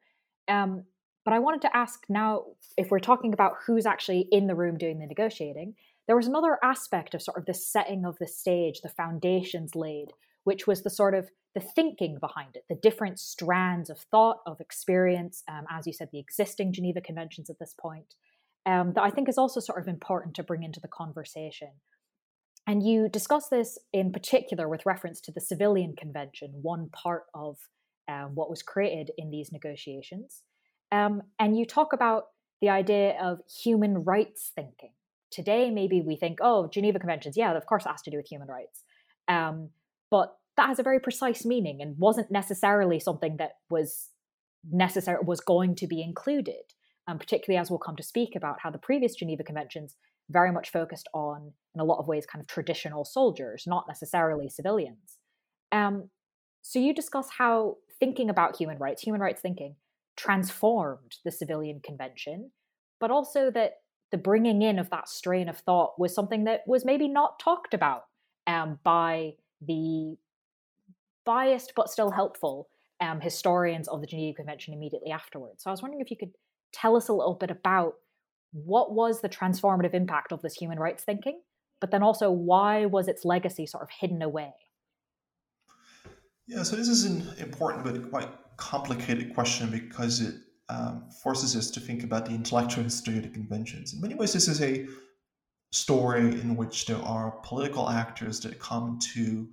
Um, 0.49 0.85
but 1.25 1.33
I 1.33 1.38
wanted 1.38 1.62
to 1.62 1.75
ask 1.75 2.04
now 2.11 2.45
if 2.76 2.90
we're 2.90 2.99
talking 2.99 3.33
about 3.33 3.54
who's 3.66 3.87
actually 3.87 4.28
in 4.30 4.49
the 4.49 4.54
room 4.54 4.76
doing 4.76 4.99
the 4.99 5.06
negotiating, 5.06 5.76
there 6.06 6.16
was 6.16 6.26
another 6.26 6.59
aspect 6.62 7.14
of 7.14 7.23
sort 7.23 7.38
of 7.38 7.47
the 7.47 7.54
setting 7.54 8.04
of 8.04 8.18
the 8.18 8.28
stage, 8.28 8.83
the 8.83 8.90
foundations 8.90 9.75
laid, 9.75 10.12
which 10.45 10.66
was 10.66 10.83
the 10.83 10.90
sort 10.90 11.14
of 11.14 11.30
the 11.54 11.61
thinking 11.61 12.18
behind 12.21 12.54
it, 12.54 12.64
the 12.68 12.75
different 12.75 13.18
strands 13.18 13.88
of 13.88 13.99
thought, 13.99 14.40
of 14.47 14.61
experience, 14.61 15.42
um, 15.49 15.64
as 15.71 15.87
you 15.87 15.95
said, 15.95 16.11
the 16.12 16.18
existing 16.18 16.71
Geneva 16.71 17.00
Conventions 17.00 17.49
at 17.49 17.59
this 17.59 17.75
point, 17.80 18.14
um, 18.66 18.92
that 18.94 19.02
I 19.02 19.11
think 19.11 19.28
is 19.28 19.38
also 19.38 19.61
sort 19.61 19.80
of 19.80 19.88
important 19.88 20.35
to 20.37 20.42
bring 20.42 20.62
into 20.62 20.80
the 20.80 20.88
conversation. 20.88 21.70
And 22.66 22.82
you 22.82 23.08
discuss 23.08 23.49
this 23.49 23.78
in 23.92 24.12
particular 24.12 24.68
with 24.68 24.85
reference 24.85 25.20
to 25.23 25.32
the 25.32 25.40
Civilian 25.40 25.94
Convention, 25.96 26.50
one 26.62 26.90
part 26.90 27.25
of 27.32 27.58
um, 28.08 28.35
what 28.35 28.50
was 28.50 28.62
created 28.62 29.11
in 29.16 29.30
these 29.30 29.52
negotiations. 29.52 30.42
Um, 30.90 31.23
and 31.38 31.56
you 31.56 31.64
talk 31.64 31.92
about 31.92 32.25
the 32.61 32.68
idea 32.68 33.16
of 33.23 33.40
human 33.62 34.04
rights 34.04 34.50
thinking. 34.54 34.92
Today, 35.30 35.70
maybe 35.70 36.00
we 36.00 36.16
think, 36.16 36.38
oh, 36.40 36.68
Geneva 36.68 36.99
Conventions, 36.99 37.37
yeah, 37.37 37.56
of 37.56 37.66
course 37.66 37.85
it 37.87 37.90
has 37.90 38.02
to 38.02 38.11
do 38.11 38.16
with 38.16 38.28
human 38.28 38.49
rights. 38.49 38.82
Um, 39.28 39.70
but 40.11 40.37
that 40.56 40.68
has 40.68 40.78
a 40.78 40.85
very 40.85 41.00
precise 41.00 41.44
meaning 41.44 41.82
and 41.82 41.99
wasn't 41.99 42.30
necessarily 42.30 42.99
something 42.99 43.37
that 43.37 43.56
was 43.68 44.11
necessary 44.70 45.18
was 45.25 45.40
going 45.40 45.75
to 45.76 45.87
be 45.87 46.02
included. 46.02 46.73
Um, 47.08 47.18
particularly 47.18 47.60
as 47.60 47.70
we'll 47.70 47.78
come 47.78 47.94
to 47.96 48.02
speak 48.02 48.34
about 48.34 48.56
how 48.60 48.70
the 48.70 48.78
previous 48.78 49.14
Geneva 49.14 49.44
Conventions 49.44 49.96
very 50.28 50.50
much 50.50 50.72
focused 50.72 51.08
on, 51.14 51.52
in 51.75 51.80
a 51.80 51.84
lot 51.84 51.98
of 51.98 52.08
ways, 52.08 52.26
kind 52.26 52.42
of 52.42 52.48
traditional 52.48 53.04
soldiers, 53.04 53.64
not 53.64 53.84
necessarily 53.86 54.48
civilians. 54.48 55.18
Um, 55.70 56.10
so 56.62 56.80
you 56.80 56.92
discuss 56.92 57.28
how 57.38 57.76
thinking 58.00 58.28
about 58.28 58.56
human 58.56 58.78
rights, 58.78 59.02
human 59.02 59.20
rights 59.20 59.40
thinking, 59.40 59.76
transformed 60.16 61.16
the 61.25 61.30
civilian 61.30 61.80
convention, 61.80 62.50
but 62.98 63.12
also 63.12 63.50
that 63.52 63.75
the 64.10 64.18
bringing 64.18 64.62
in 64.62 64.78
of 64.78 64.90
that 64.90 65.08
strain 65.08 65.48
of 65.48 65.58
thought 65.58 65.98
was 65.98 66.14
something 66.14 66.44
that 66.44 66.62
was 66.66 66.84
maybe 66.84 67.06
not 67.06 67.38
talked 67.38 67.75
about 67.75 68.04
um, 68.46 68.78
by 68.82 69.34
the 69.60 70.16
biased 71.25 71.72
but 71.75 71.90
still 71.90 72.10
helpful 72.10 72.68
um, 73.00 73.20
historians 73.20 73.88
of 73.88 74.00
the 74.00 74.06
Geneva 74.06 74.36
Convention 74.36 74.72
immediately 74.72 75.10
afterwards. 75.10 75.62
So 75.62 75.70
I 75.70 75.72
was 75.72 75.82
wondering 75.82 76.00
if 76.00 76.10
you 76.10 76.16
could 76.16 76.32
tell 76.73 76.96
us 76.96 77.08
a 77.08 77.12
little 77.12 77.35
bit 77.35 77.50
about 77.50 77.94
what 78.52 78.94
was 78.94 79.20
the 79.20 79.28
transformative 79.28 79.94
impact 79.94 80.32
of 80.32 80.42
this 80.42 80.54
human 80.54 80.78
rights 80.78 81.04
thinking, 81.04 81.40
but 81.80 81.90
then 81.90 82.02
also 82.02 82.30
why 82.30 82.87
was 82.87 83.08
its 83.08 83.25
legacy 83.25 83.66
sort 83.66 83.82
of 83.82 83.90
hidden 83.90 84.23
away? 84.23 84.52
Yeah, 86.46 86.62
so 86.62 86.76
this 86.76 86.88
is 86.88 87.04
an 87.04 87.26
important 87.38 87.85
but 87.85 88.11
quite 88.11 88.28
complicated 88.56 89.35
question 89.35 89.70
because 89.70 90.20
it 90.20 90.37
um, 90.68 91.08
forces 91.23 91.56
us 91.56 91.70
to 91.73 91.80
think 91.80 92.02
about 92.02 92.26
the 92.26 92.32
intellectual 92.32 92.85
history 92.85 93.16
of 93.18 93.25
the 93.25 93.28
conventions. 93.28 93.92
In 93.92 94.00
many 94.00 94.14
ways, 94.14 94.32
this 94.32 94.49
is 94.49 94.62
a 94.62 94.87
story 95.73 96.40
in 96.40 96.56
which 96.56 96.87
there 96.87 97.02
are 97.02 97.32
political 97.42 97.90
actors 97.90 98.40
that 98.40 98.58
come 98.58 98.99
to 99.14 99.49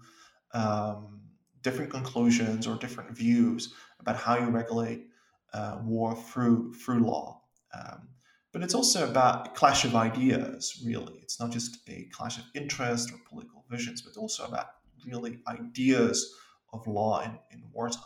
um, 0.53 1.21
different 1.61 1.89
conclusions 1.91 2.67
or 2.67 2.75
different 2.75 3.15
views 3.15 3.73
about 3.99 4.15
how 4.15 4.37
you 4.37 4.45
regulate 4.45 5.07
uh, 5.53 5.79
war 5.83 6.15
through 6.15 6.73
through 6.73 7.05
law. 7.05 7.41
Um, 7.73 8.09
but 8.51 8.61
it's 8.61 8.75
also 8.75 9.09
about 9.09 9.55
clash 9.55 9.83
of 9.83 9.95
ideas, 9.95 10.79
really. 10.85 11.13
It's 11.23 11.39
not 11.39 11.51
just 11.51 11.77
a 11.89 12.07
clash 12.11 12.37
of 12.37 12.45
interest 12.53 13.11
or 13.11 13.17
political 13.27 13.65
visions, 13.69 14.01
but 14.03 14.15
also 14.15 14.45
about 14.45 14.67
really 15.07 15.39
ideas 15.47 16.35
of 16.71 16.85
law 16.85 17.21
in, 17.23 17.31
in 17.51 17.63
wartime. 17.71 18.03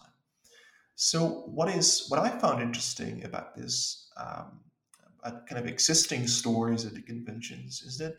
So, 0.96 1.44
what 1.48 1.70
is 1.70 2.06
what 2.08 2.20
I 2.20 2.30
found 2.40 2.62
interesting 2.62 3.26
about 3.26 3.56
this 3.56 4.10
um, 4.18 4.62
kind 5.24 5.60
of 5.60 5.68
existing 5.68 6.28
stories 6.28 6.86
at 6.86 6.94
the 6.94 7.02
conventions 7.02 7.82
is 7.82 7.98
that 7.98 8.16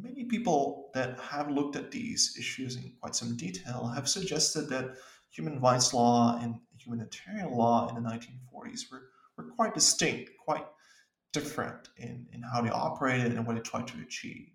many 0.00 0.24
people 0.24 0.90
that 0.94 1.18
have 1.20 1.50
looked 1.50 1.76
at 1.76 1.90
these 1.90 2.36
issues 2.38 2.76
in 2.76 2.92
quite 3.00 3.14
some 3.14 3.36
detail 3.36 3.86
have 3.94 4.08
suggested 4.08 4.68
that 4.70 4.94
human 5.30 5.60
rights 5.60 5.92
law 5.92 6.38
and 6.40 6.56
humanitarian 6.84 7.52
law 7.52 7.88
in 7.88 7.94
the 7.94 8.08
1940s 8.08 8.90
were, 8.90 9.10
were 9.36 9.50
quite 9.50 9.74
distinct, 9.74 10.30
quite 10.44 10.66
different 11.32 11.88
in, 11.96 12.26
in 12.32 12.42
how 12.42 12.60
they 12.62 12.70
operated 12.70 13.32
and 13.32 13.46
what 13.46 13.56
they 13.56 13.62
tried 13.62 13.86
to 13.88 14.00
achieve. 14.00 14.48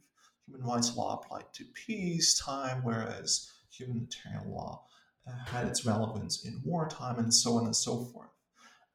Human 0.47 0.65
rights 0.65 0.95
law 0.95 1.19
applied 1.21 1.45
to 1.53 1.65
peacetime, 1.73 2.81
whereas 2.83 3.51
humanitarian 3.71 4.49
law 4.49 4.85
uh, 5.27 5.31
had 5.45 5.67
its 5.67 5.85
relevance 5.85 6.45
in 6.45 6.61
wartime, 6.63 7.19
and 7.19 7.33
so 7.33 7.57
on 7.57 7.65
and 7.65 7.75
so 7.75 8.05
forth. 8.05 8.29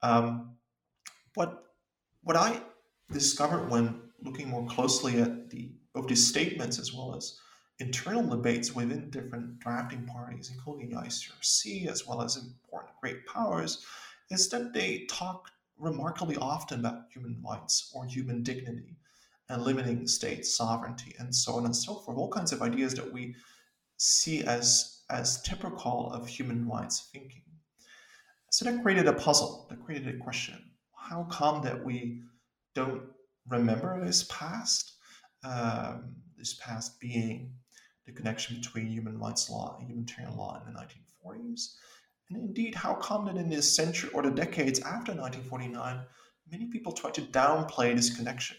Um, 0.02 0.56
what 1.34 1.64
what 2.22 2.36
I 2.36 2.60
discovered 3.12 3.70
when 3.70 4.00
looking 4.22 4.48
more 4.48 4.66
closely 4.66 5.20
at 5.20 5.50
the 5.50 5.70
of 5.94 6.08
these 6.08 6.26
statements 6.26 6.78
as 6.78 6.92
well 6.92 7.14
as 7.14 7.38
internal 7.78 8.22
debates 8.22 8.74
within 8.74 9.10
different 9.10 9.58
drafting 9.60 10.06
parties, 10.06 10.50
including 10.52 10.90
the 10.90 10.96
ICRC 10.96 11.86
as 11.86 12.06
well 12.06 12.22
as 12.22 12.36
important 12.36 12.63
great 13.04 13.26
powers, 13.26 13.84
is 14.30 14.48
that 14.48 14.72
they 14.72 15.04
talk 15.10 15.50
remarkably 15.78 16.36
often 16.36 16.80
about 16.80 17.02
human 17.12 17.36
rights 17.46 17.92
or 17.94 18.06
human 18.06 18.42
dignity 18.42 18.96
and 19.50 19.62
limiting 19.62 20.06
state 20.06 20.46
sovereignty 20.46 21.14
and 21.18 21.34
so 21.34 21.52
on 21.52 21.66
and 21.66 21.76
so 21.76 21.96
forth. 21.96 22.16
All 22.16 22.30
kinds 22.30 22.52
of 22.52 22.62
ideas 22.62 22.94
that 22.94 23.12
we 23.12 23.34
see 23.98 24.42
as, 24.44 25.02
as 25.10 25.42
typical 25.42 26.10
of 26.14 26.26
human 26.26 26.66
rights 26.66 27.10
thinking. 27.12 27.42
So 28.50 28.64
that 28.64 28.82
created 28.82 29.06
a 29.06 29.12
puzzle, 29.12 29.66
that 29.68 29.84
created 29.84 30.14
a 30.14 30.24
question. 30.24 30.58
How 30.96 31.24
come 31.24 31.60
that 31.62 31.84
we 31.84 32.22
don't 32.74 33.02
remember 33.50 34.02
this 34.02 34.24
past? 34.30 34.92
Um, 35.44 36.16
this 36.38 36.54
past 36.54 36.98
being 37.00 37.52
the 38.06 38.12
connection 38.12 38.56
between 38.56 38.86
human 38.86 39.18
rights 39.18 39.50
law 39.50 39.76
and 39.78 39.86
humanitarian 39.90 40.34
law 40.38 40.58
in 40.58 40.72
the 40.72 40.78
1940s. 40.78 41.74
And 42.34 42.48
indeed, 42.48 42.74
how 42.74 42.94
that 43.26 43.36
in 43.36 43.48
the 43.48 43.62
century 43.62 44.10
or 44.12 44.22
the 44.22 44.30
decades 44.30 44.80
after 44.80 45.12
1949, 45.12 46.00
many 46.50 46.66
people 46.66 46.92
try 46.92 47.10
to 47.12 47.22
downplay 47.22 47.94
this 47.94 48.14
connection? 48.14 48.56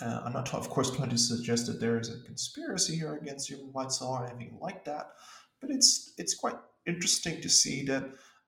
Uh, 0.00 0.22
I'm 0.24 0.32
not, 0.32 0.52
of 0.52 0.68
course, 0.68 0.90
trying 0.90 1.10
to 1.10 1.18
suggest 1.18 1.66
that 1.66 1.78
there 1.78 2.00
is 2.00 2.08
a 2.08 2.24
conspiracy 2.24 2.96
here 2.96 3.14
against 3.14 3.48
human 3.48 3.70
rights 3.72 4.00
law 4.00 4.18
or 4.18 4.26
anything 4.26 4.58
like 4.60 4.84
that, 4.86 5.10
but 5.60 5.70
it's 5.70 6.12
it's 6.18 6.34
quite 6.34 6.56
interesting 6.86 7.40
to 7.40 7.48
see 7.48 7.84
that 7.84 8.04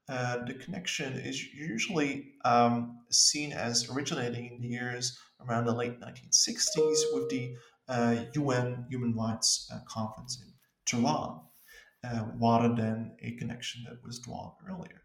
uh, 0.08 0.38
the 0.44 0.54
connection 0.54 1.12
is 1.12 1.52
usually 1.54 2.32
um, 2.44 2.98
seen 3.10 3.52
as 3.52 3.88
originating 3.88 4.46
in 4.46 4.60
the 4.60 4.68
years 4.68 5.16
around 5.46 5.66
the 5.66 5.72
late 5.72 6.00
1960s 6.00 6.98
with 7.12 7.28
the 7.30 7.54
uh, 7.88 8.16
UN 8.34 8.86
Human 8.88 9.14
Rights 9.14 9.70
uh, 9.72 9.78
Conference 9.86 10.42
in 10.42 10.52
Tehran, 10.86 11.40
uh, 12.04 12.24
rather 12.40 12.74
than 12.74 13.12
a 13.22 13.32
connection 13.32 13.84
that 13.88 14.04
was 14.04 14.18
drawn 14.18 14.52
earlier. 14.68 15.02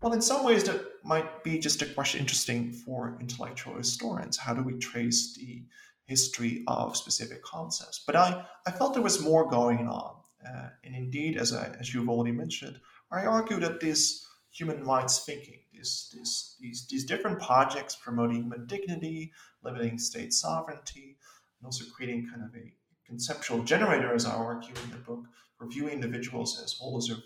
Well, 0.00 0.12
in 0.12 0.22
some 0.22 0.44
ways, 0.44 0.64
that 0.64 0.80
might 1.04 1.42
be 1.42 1.58
just 1.58 1.82
a 1.82 1.86
question 1.86 2.20
interesting 2.20 2.72
for 2.72 3.16
intellectual 3.20 3.76
historians. 3.76 4.36
How 4.36 4.54
do 4.54 4.62
we 4.62 4.74
trace 4.78 5.34
the 5.34 5.64
history 6.04 6.64
of 6.66 6.96
specific 6.96 7.42
concepts? 7.42 8.02
But 8.06 8.16
I, 8.16 8.44
I 8.66 8.70
felt 8.70 8.94
there 8.94 9.02
was 9.02 9.22
more 9.22 9.48
going 9.48 9.88
on. 9.88 10.16
Uh, 10.46 10.68
and 10.84 10.94
indeed, 10.94 11.38
as, 11.38 11.52
I, 11.52 11.74
as 11.80 11.92
you've 11.92 12.08
already 12.08 12.32
mentioned, 12.32 12.78
I 13.10 13.24
argue 13.24 13.58
that 13.60 13.80
this 13.80 14.26
human 14.52 14.84
rights 14.84 15.24
thinking, 15.24 15.60
this, 15.74 16.14
this, 16.16 16.56
these, 16.60 16.86
these 16.88 17.04
different 17.04 17.40
projects 17.40 17.96
promoting 17.96 18.42
human 18.42 18.66
dignity, 18.66 19.32
limiting 19.62 19.98
state 19.98 20.32
sovereignty, 20.32 21.16
and 21.58 21.66
also 21.66 21.84
creating 21.94 22.28
kind 22.28 22.42
of 22.42 22.54
a 22.54 22.72
conceptual 23.06 23.62
generator, 23.62 24.14
as 24.14 24.26
I 24.26 24.34
argue 24.34 24.74
in 24.84 24.90
the 24.90 24.96
book, 24.98 25.24
for 25.56 25.66
viewing 25.66 25.94
individuals 25.94 26.60
as 26.62 26.72
holders 26.72 27.10
of 27.10 27.22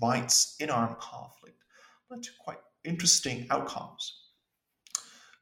rights 0.00 0.56
in 0.60 0.70
armed 0.70 0.98
conflict, 0.98 1.62
led 2.10 2.22
to 2.22 2.30
quite 2.38 2.58
interesting 2.84 3.46
outcomes. 3.50 4.22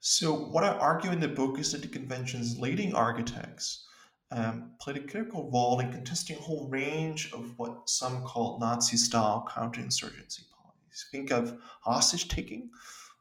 So, 0.00 0.34
what 0.34 0.64
I 0.64 0.68
argue 0.68 1.12
in 1.12 1.20
the 1.20 1.28
book 1.28 1.58
is 1.58 1.72
that 1.72 1.82
the 1.82 1.88
convention's 1.88 2.58
leading 2.58 2.94
architects 2.94 3.86
um, 4.30 4.72
played 4.80 4.96
a 4.96 5.06
critical 5.06 5.50
role 5.50 5.80
in 5.80 5.92
contesting 5.92 6.36
a 6.36 6.40
whole 6.40 6.68
range 6.68 7.32
of 7.32 7.58
what 7.58 7.88
some 7.88 8.22
call 8.22 8.58
Nazi 8.58 8.96
style 8.96 9.48
counterinsurgency 9.48 10.42
policies. 10.50 11.06
Think 11.10 11.30
of 11.30 11.58
hostage 11.80 12.28
taking 12.28 12.70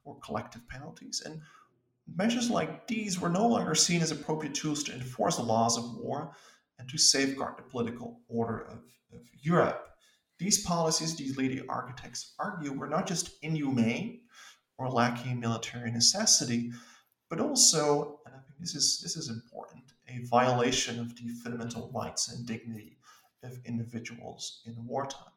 or 0.04 0.20
collective 0.20 0.68
penalties. 0.68 1.22
And 1.26 1.42
measures 2.16 2.50
like 2.50 2.88
these 2.88 3.20
were 3.20 3.30
no 3.30 3.48
longer 3.48 3.76
seen 3.76 4.02
as 4.02 4.12
appropriate 4.12 4.56
tools 4.56 4.84
to 4.84 4.94
enforce 4.94 5.38
the 5.38 5.44
laws 5.44 5.78
of 5.78 5.96
war 5.96 6.36
and 6.80 6.90
to 6.90 6.98
safeguard 6.98 7.58
the 7.58 7.64
political 7.64 8.22
order 8.28 8.62
of, 8.68 8.80
of 9.14 9.22
Europe. 9.42 9.90
These 10.40 10.66
policies, 10.66 11.16
these 11.16 11.38
leading 11.38 11.70
architects 11.70 12.34
argue, 12.40 12.74
were 12.74 12.90
not 12.90 13.08
just 13.08 13.32
inhumane 13.42 14.22
or 14.78 14.90
lacking 14.90 15.40
military 15.40 15.92
necessity, 15.92 16.72
but 17.30 17.40
also, 17.40 18.20
and 18.26 18.36
I 18.36 18.40
think 18.40 18.60
this 18.60 18.76
is 18.76 19.00
this 19.02 19.16
is 19.16 19.30
important, 19.30 19.84
a 20.08 20.26
violation 20.26 21.00
of 21.00 21.16
the 21.16 21.30
fundamental 21.44 21.92
rights 21.94 22.30
and 22.30 22.46
dignity 22.46 22.98
of 23.44 23.60
individuals 23.66 24.62
in 24.66 24.76
wartime. 24.86 25.34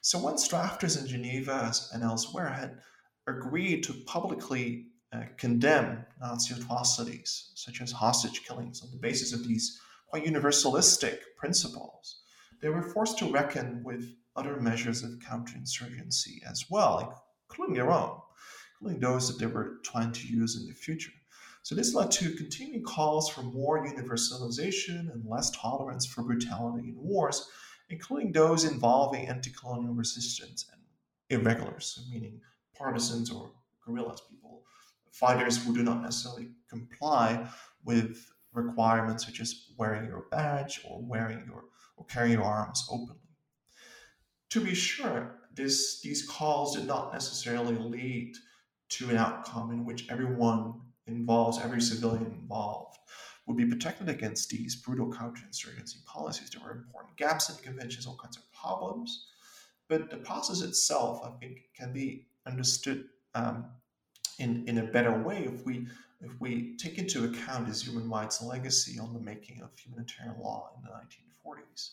So 0.00 0.18
once 0.18 0.48
drafters 0.48 0.98
in 0.98 1.06
Geneva 1.06 1.72
and 1.92 2.02
elsewhere 2.02 2.48
had 2.48 2.80
agreed 3.26 3.84
to 3.84 3.92
publicly 4.06 4.86
uh, 5.12 5.24
condemn 5.36 6.04
Nazi 6.20 6.54
atrocities, 6.54 7.52
such 7.54 7.80
as 7.80 7.92
hostage 7.92 8.44
killings, 8.44 8.82
on 8.82 8.90
the 8.90 8.96
basis 8.96 9.32
of 9.32 9.46
these 9.46 9.80
quite 10.10 10.24
universalistic 10.24 11.18
principles, 11.36 12.22
they 12.60 12.68
were 12.68 12.82
forced 12.82 13.18
to 13.18 13.30
reckon 13.30 13.82
with 13.84 14.12
other 14.36 14.60
measures 14.60 15.02
of 15.02 15.18
counterinsurgency 15.20 16.42
as 16.48 16.66
well, 16.68 17.24
including 17.48 17.74
their 17.74 17.90
own, 17.90 18.18
including 18.80 19.00
those 19.00 19.28
that 19.28 19.38
they 19.38 19.50
were 19.50 19.78
trying 19.84 20.12
to 20.12 20.26
use 20.26 20.60
in 20.60 20.66
the 20.66 20.74
future. 20.74 21.12
So 21.62 21.74
this 21.74 21.94
led 21.94 22.10
to 22.12 22.34
continuing 22.34 22.82
calls 22.82 23.28
for 23.28 23.42
more 23.42 23.86
universalization 23.86 25.12
and 25.12 25.24
less 25.26 25.50
tolerance 25.50 26.06
for 26.06 26.22
brutality 26.22 26.88
in 26.88 26.96
wars, 26.96 27.48
including 27.90 28.32
those 28.32 28.64
involving 28.64 29.28
anti-colonial 29.28 29.94
resistance 29.94 30.66
and 30.72 30.80
irregulars, 31.40 32.06
meaning 32.10 32.40
partisans 32.76 33.30
or 33.30 33.52
guerrillas, 33.84 34.22
people, 34.30 34.64
fighters 35.12 35.62
who 35.62 35.74
do 35.74 35.82
not 35.82 36.02
necessarily 36.02 36.48
comply 36.68 37.46
with 37.84 38.26
requirements 38.52 39.26
such 39.26 39.40
as 39.40 39.66
wearing 39.76 40.06
your 40.06 40.26
badge 40.30 40.80
or 40.88 41.00
wearing 41.02 41.44
your 41.46 41.64
or 41.96 42.04
carrying 42.06 42.34
your 42.34 42.44
arms 42.44 42.86
openly. 42.90 43.20
To 44.50 44.60
be 44.60 44.74
sure, 44.74 45.36
this, 45.54 46.00
these 46.00 46.26
calls 46.26 46.76
did 46.76 46.86
not 46.86 47.12
necessarily 47.12 47.76
lead 47.76 48.34
to 48.90 49.10
an 49.10 49.16
outcome 49.16 49.70
in 49.70 49.84
which 49.84 50.10
everyone 50.10 50.80
involved, 51.06 51.62
every 51.62 51.80
civilian 51.80 52.26
involved, 52.26 52.98
would 53.46 53.56
be 53.56 53.66
protected 53.66 54.08
against 54.08 54.50
these 54.50 54.76
brutal 54.76 55.12
counterinsurgency 55.12 56.04
policies. 56.04 56.50
There 56.50 56.62
were 56.64 56.72
important 56.72 57.16
gaps 57.16 57.48
in 57.48 57.56
the 57.56 57.62
conventions, 57.62 58.06
all 58.06 58.16
kinds 58.16 58.36
of 58.36 58.50
problems. 58.52 59.26
But 59.88 60.10
the 60.10 60.18
process 60.18 60.62
itself, 60.62 61.20
I 61.24 61.30
think, 61.38 61.62
can 61.76 61.92
be 61.92 62.26
understood 62.46 63.06
um, 63.34 63.66
in, 64.38 64.64
in 64.68 64.78
a 64.78 64.84
better 64.84 65.20
way 65.20 65.48
if 65.52 65.66
we 65.66 65.86
if 66.20 66.30
we 66.40 66.76
take 66.76 66.98
into 66.98 67.24
account 67.24 67.68
his 67.68 67.82
human 67.82 68.08
rights 68.08 68.42
legacy 68.42 68.98
on 68.98 69.12
the 69.12 69.20
making 69.20 69.62
of 69.62 69.70
humanitarian 69.78 70.38
law 70.40 70.70
in 70.76 70.82
the 70.82 70.90
1940s. 70.90 71.90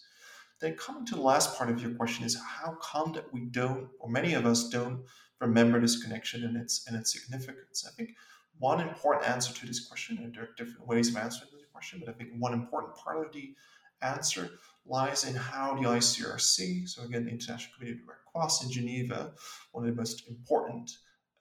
Then 0.59 0.75
coming 0.75 1.05
to 1.05 1.15
the 1.15 1.21
last 1.21 1.57
part 1.57 1.69
of 1.69 1.81
your 1.81 1.91
question 1.91 2.25
is 2.25 2.35
how 2.35 2.77
come 2.81 3.13
that 3.13 3.31
we 3.31 3.41
don't, 3.41 3.89
or 3.99 4.09
many 4.09 4.33
of 4.33 4.45
us 4.45 4.69
don't 4.69 5.03
remember 5.39 5.79
this 5.79 6.01
connection 6.01 6.43
and 6.43 6.57
its 6.57 6.85
and 6.87 6.97
its 6.97 7.13
significance? 7.13 7.87
I 7.87 7.95
think 7.95 8.15
one 8.59 8.81
important 8.81 9.29
answer 9.29 9.53
to 9.53 9.65
this 9.67 9.87
question, 9.87 10.17
and 10.17 10.33
there 10.33 10.43
are 10.43 10.49
different 10.57 10.87
ways 10.87 11.09
of 11.09 11.17
answering 11.17 11.51
this 11.53 11.67
question, 11.71 12.01
but 12.03 12.13
I 12.13 12.17
think 12.17 12.31
one 12.39 12.53
important 12.53 12.95
part 12.95 13.23
of 13.25 13.31
the 13.31 13.53
answer 14.01 14.49
lies 14.85 15.25
in 15.25 15.35
how 15.35 15.75
the 15.75 15.87
ICRC, 15.87 16.87
so 16.89 17.03
again, 17.03 17.25
the 17.25 17.31
International 17.31 17.73
Committee 17.75 17.93
of 17.93 17.99
the 17.99 18.05
Red 18.07 18.17
Cross 18.31 18.63
in 18.63 18.71
Geneva, 18.71 19.33
one 19.71 19.87
of 19.87 19.95
the 19.95 19.99
most 19.99 20.27
important 20.27 20.91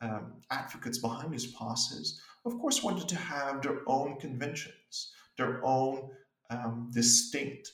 um, 0.00 0.34
advocates 0.50 0.98
behind 0.98 1.32
this 1.32 1.46
process, 1.46 2.20
of 2.46 2.58
course, 2.58 2.82
wanted 2.82 3.08
to 3.08 3.16
have 3.16 3.62
their 3.62 3.80
own 3.86 4.16
conventions, 4.18 5.12
their 5.36 5.60
own 5.64 6.10
um, 6.50 6.90
distinct 6.94 7.72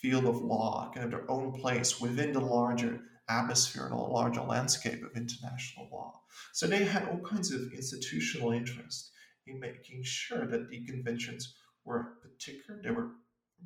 field 0.00 0.24
of 0.24 0.42
law, 0.42 0.90
kind 0.94 1.04
of 1.04 1.10
their 1.10 1.30
own 1.30 1.52
place 1.52 2.00
within 2.00 2.32
the 2.32 2.40
larger 2.40 3.00
atmosphere 3.28 3.84
and 3.84 3.94
a 3.94 3.96
larger 3.96 4.42
landscape 4.42 5.02
of 5.02 5.16
international 5.16 5.88
law. 5.92 6.20
So 6.52 6.66
they 6.66 6.84
had 6.84 7.08
all 7.08 7.20
kinds 7.20 7.52
of 7.52 7.72
institutional 7.72 8.52
interest 8.52 9.10
in 9.46 9.60
making 9.60 10.02
sure 10.02 10.46
that 10.46 10.68
the 10.68 10.84
conventions 10.84 11.54
were 11.84 12.16
particular, 12.22 12.80
they 12.82 12.90
were 12.90 13.10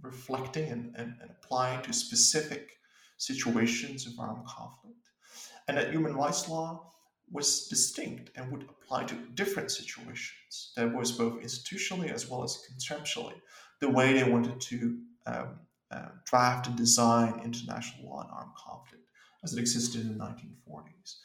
reflecting 0.03 0.71
and, 0.71 0.95
and, 0.97 1.15
and 1.21 1.31
applying 1.31 1.83
to 1.83 1.93
specific 1.93 2.71
situations 3.17 4.07
of 4.07 4.13
armed 4.19 4.47
conflict, 4.47 5.09
and 5.67 5.77
that 5.77 5.91
human 5.91 6.15
rights 6.15 6.49
law 6.49 6.93
was 7.33 7.69
distinct 7.69 8.31
and 8.37 8.51
would 8.51 8.63
apply 8.63 9.05
to 9.05 9.15
different 9.35 9.71
situations. 9.71 10.73
That 10.77 10.95
was 10.95 11.13
both 11.13 11.43
institutionally 11.43 12.13
as 12.13 12.29
well 12.29 12.43
as 12.43 12.63
conceptually 12.69 13.35
the 13.81 13.91
way 13.91 14.13
they 14.13 14.29
wanted 14.29 14.61
to 14.61 14.99
um, 15.27 15.59
uh, 15.91 16.09
draft 16.25 16.67
and 16.67 16.77
design 16.77 17.41
international 17.45 18.11
law 18.11 18.23
and 18.23 18.31
armed 18.31 18.55
conflict 18.57 19.05
as 19.45 19.53
it 19.53 19.61
existed 19.61 20.03
in 20.03 20.19
the 20.19 20.25
1940s. 20.25 21.17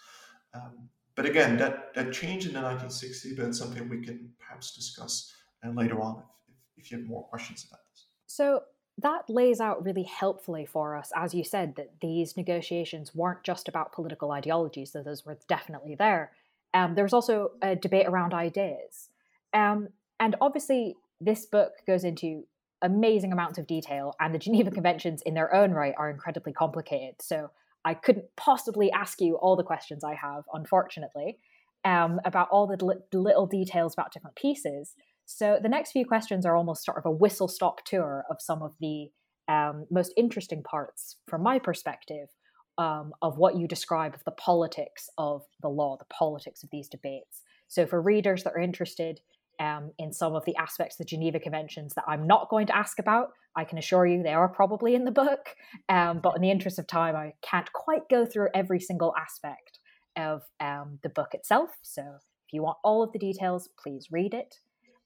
Um, 0.53 0.89
but 1.15 1.25
again, 1.25 1.57
that, 1.57 1.93
that 1.95 2.11
changed 2.11 2.47
in 2.47 2.53
the 2.53 2.59
1960s, 2.59 3.35
but 3.35 3.45
it's 3.47 3.59
something 3.59 3.87
we 3.89 4.03
can 4.03 4.31
perhaps 4.39 4.75
discuss 4.75 5.33
uh, 5.65 5.69
later 5.69 6.01
on 6.01 6.23
if, 6.47 6.55
if, 6.77 6.91
you 6.91 6.97
have 6.97 7.07
more 7.07 7.23
questions 7.23 7.65
about 7.69 7.81
this. 7.91 8.07
So 8.25 8.63
that 8.99 9.23
lays 9.27 9.59
out 9.59 9.83
really 9.83 10.03
helpfully 10.03 10.65
for 10.65 10.95
us, 10.95 11.11
as 11.15 11.33
you 11.33 11.43
said, 11.43 11.75
that 11.75 11.91
these 12.01 12.37
negotiations 12.37 13.15
weren't 13.15 13.43
just 13.43 13.67
about 13.67 13.91
political 13.91 14.31
ideologies, 14.31 14.91
though 14.91 15.03
those 15.03 15.25
were 15.25 15.37
definitely 15.47 15.95
there. 15.95 16.31
Um, 16.73 16.95
there 16.95 17.03
was 17.03 17.13
also 17.13 17.51
a 17.61 17.75
debate 17.75 18.07
around 18.07 18.33
ideas. 18.33 19.09
Um, 19.53 19.89
and 20.19 20.35
obviously, 20.41 20.95
this 21.19 21.45
book 21.45 21.73
goes 21.87 22.03
into 22.03 22.43
amazing 22.81 23.31
amounts 23.31 23.57
of 23.57 23.65
detail, 23.65 24.13
and 24.19 24.33
the 24.33 24.39
Geneva 24.45 24.69
Conventions 24.69 25.21
in 25.23 25.33
their 25.33 25.53
own 25.53 25.71
right 25.71 25.95
are 25.97 26.09
incredibly 26.09 26.53
complicated. 26.53 27.15
So 27.21 27.49
I 27.85 27.95
couldn't 27.95 28.25
possibly 28.35 28.91
ask 28.91 29.19
you 29.21 29.35
all 29.35 29.55
the 29.55 29.63
questions 29.63 30.03
I 30.03 30.13
have, 30.15 30.43
unfortunately, 30.53 31.37
um, 31.83 32.19
about 32.25 32.49
all 32.49 32.67
the 32.67 32.83
li- 32.83 32.95
little 33.11 33.47
details 33.47 33.93
about 33.93 34.13
different 34.13 34.35
pieces. 34.35 34.95
So 35.25 35.59
the 35.61 35.69
next 35.69 35.91
few 35.91 36.05
questions 36.05 36.45
are 36.45 36.55
almost 36.55 36.85
sort 36.85 36.97
of 36.97 37.05
a 37.05 37.11
whistle 37.11 37.47
stop 37.47 37.83
tour 37.85 38.25
of 38.29 38.37
some 38.39 38.61
of 38.61 38.75
the 38.79 39.09
um, 39.47 39.85
most 39.89 40.13
interesting 40.15 40.63
parts, 40.63 41.17
from 41.27 41.43
my 41.43 41.59
perspective, 41.59 42.29
um, 42.77 43.13
of 43.21 43.37
what 43.37 43.55
you 43.57 43.67
describe 43.67 44.15
of 44.15 44.23
the 44.23 44.31
politics 44.31 45.09
of 45.17 45.43
the 45.61 45.69
law, 45.69 45.97
the 45.97 46.05
politics 46.05 46.63
of 46.63 46.69
these 46.71 46.87
debates. 46.87 47.41
So 47.67 47.85
for 47.85 48.01
readers 48.01 48.43
that 48.43 48.53
are 48.53 48.59
interested 48.59 49.19
um, 49.59 49.91
in 49.99 50.11
some 50.11 50.35
of 50.35 50.45
the 50.45 50.55
aspects 50.55 50.95
of 50.95 51.05
the 51.05 51.09
Geneva 51.09 51.39
Conventions 51.39 51.93
that 51.93 52.05
I'm 52.07 52.25
not 52.25 52.49
going 52.49 52.67
to 52.67 52.75
ask 52.75 52.99
about, 52.99 53.29
I 53.55 53.63
can 53.65 53.77
assure 53.77 54.05
you 54.07 54.23
they 54.23 54.33
are 54.33 54.49
probably 54.49 54.95
in 54.95 55.05
the 55.05 55.11
book. 55.11 55.55
Um, 55.89 56.19
but 56.21 56.35
in 56.35 56.41
the 56.41 56.51
interest 56.51 56.79
of 56.79 56.87
time, 56.87 57.15
I 57.15 57.33
can't 57.41 57.71
quite 57.73 58.09
go 58.09 58.25
through 58.25 58.49
every 58.55 58.79
single 58.79 59.13
aspect 59.15 59.79
of 60.17 60.41
um, 60.59 60.99
the 61.03 61.09
book 61.09 61.33
itself. 61.33 61.71
So 61.83 62.01
if 62.01 62.53
you 62.53 62.63
want 62.63 62.77
all 62.83 63.03
of 63.03 63.11
the 63.11 63.19
details, 63.19 63.69
please 63.81 64.07
read 64.11 64.33
it. 64.33 64.55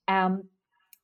Um, 0.07 0.43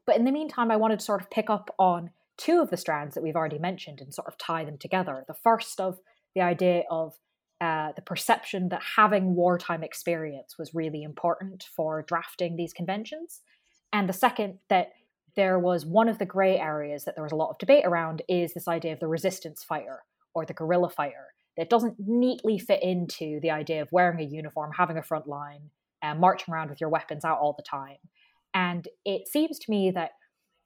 but 0.06 0.18
in 0.18 0.26
the 0.26 0.32
meantime, 0.32 0.72
I 0.72 0.76
wanted 0.76 1.00
to 1.00 1.06
sort 1.06 1.22
of 1.22 1.30
pick 1.30 1.50
up 1.50 1.74
on 1.80 2.12
two 2.38 2.60
of 2.62 2.70
the 2.70 2.78
strands 2.78 3.16
that 3.16 3.24
we've 3.24 3.36
already 3.36 3.60
mentioned 3.60 4.02
and 4.02 4.14
sort 4.14 4.28
of 4.28 4.38
tie 4.38 4.66
them 4.66 4.78
together. 4.78 5.24
The 5.28 5.34
first 5.34 5.80
of 5.80 6.00
the 6.36 6.42
idea 6.42 6.84
of 6.90 7.14
uh, 7.62 7.94
the 7.96 8.02
perception 8.02 8.70
that 8.70 8.82
having 8.98 9.36
wartime 9.36 9.84
experience 9.84 10.58
was 10.58 10.74
really 10.74 11.04
important 11.04 11.66
for 11.76 12.04
drafting 12.04 12.56
these 12.56 12.74
conventions. 12.74 13.42
And 13.94 14.10
the 14.10 14.14
second, 14.14 14.60
that 14.70 14.90
there 15.36 15.58
was 15.58 15.86
one 15.86 16.10
of 16.10 16.20
the 16.20 16.26
gray 16.26 16.60
areas 16.60 17.06
that 17.06 17.16
there 17.16 17.24
was 17.24 17.32
a 17.32 17.38
lot 17.38 17.50
of 17.50 17.58
debate 17.58 17.86
around 17.86 18.22
is 18.28 18.54
this 18.54 18.68
idea 18.68 18.94
of 18.94 19.00
the 19.00 19.08
resistance 19.08 19.64
fighter 19.64 20.04
or 20.34 20.46
the 20.46 20.54
guerrilla 20.54 20.90
fighter 20.90 21.34
that 21.58 21.70
doesn't 21.70 21.96
neatly 22.00 22.58
fit 22.58 22.82
into 22.84 23.40
the 23.42 23.52
idea 23.52 23.82
of 23.82 23.92
wearing 23.92 24.20
a 24.20 24.30
uniform, 24.30 24.72
having 24.78 24.98
a 24.98 25.04
front 25.04 25.28
line, 25.28 25.70
and 26.02 26.20
marching 26.20 26.54
around 26.54 26.70
with 26.70 26.82
your 26.82 26.90
weapons 26.90 27.24
out 27.24 27.40
all 27.40 27.54
the 27.54 27.64
time. 27.64 27.98
And 28.54 28.88
it 29.06 29.28
seems 29.28 29.60
to 29.60 29.72
me 29.72 29.92
that 29.92 30.12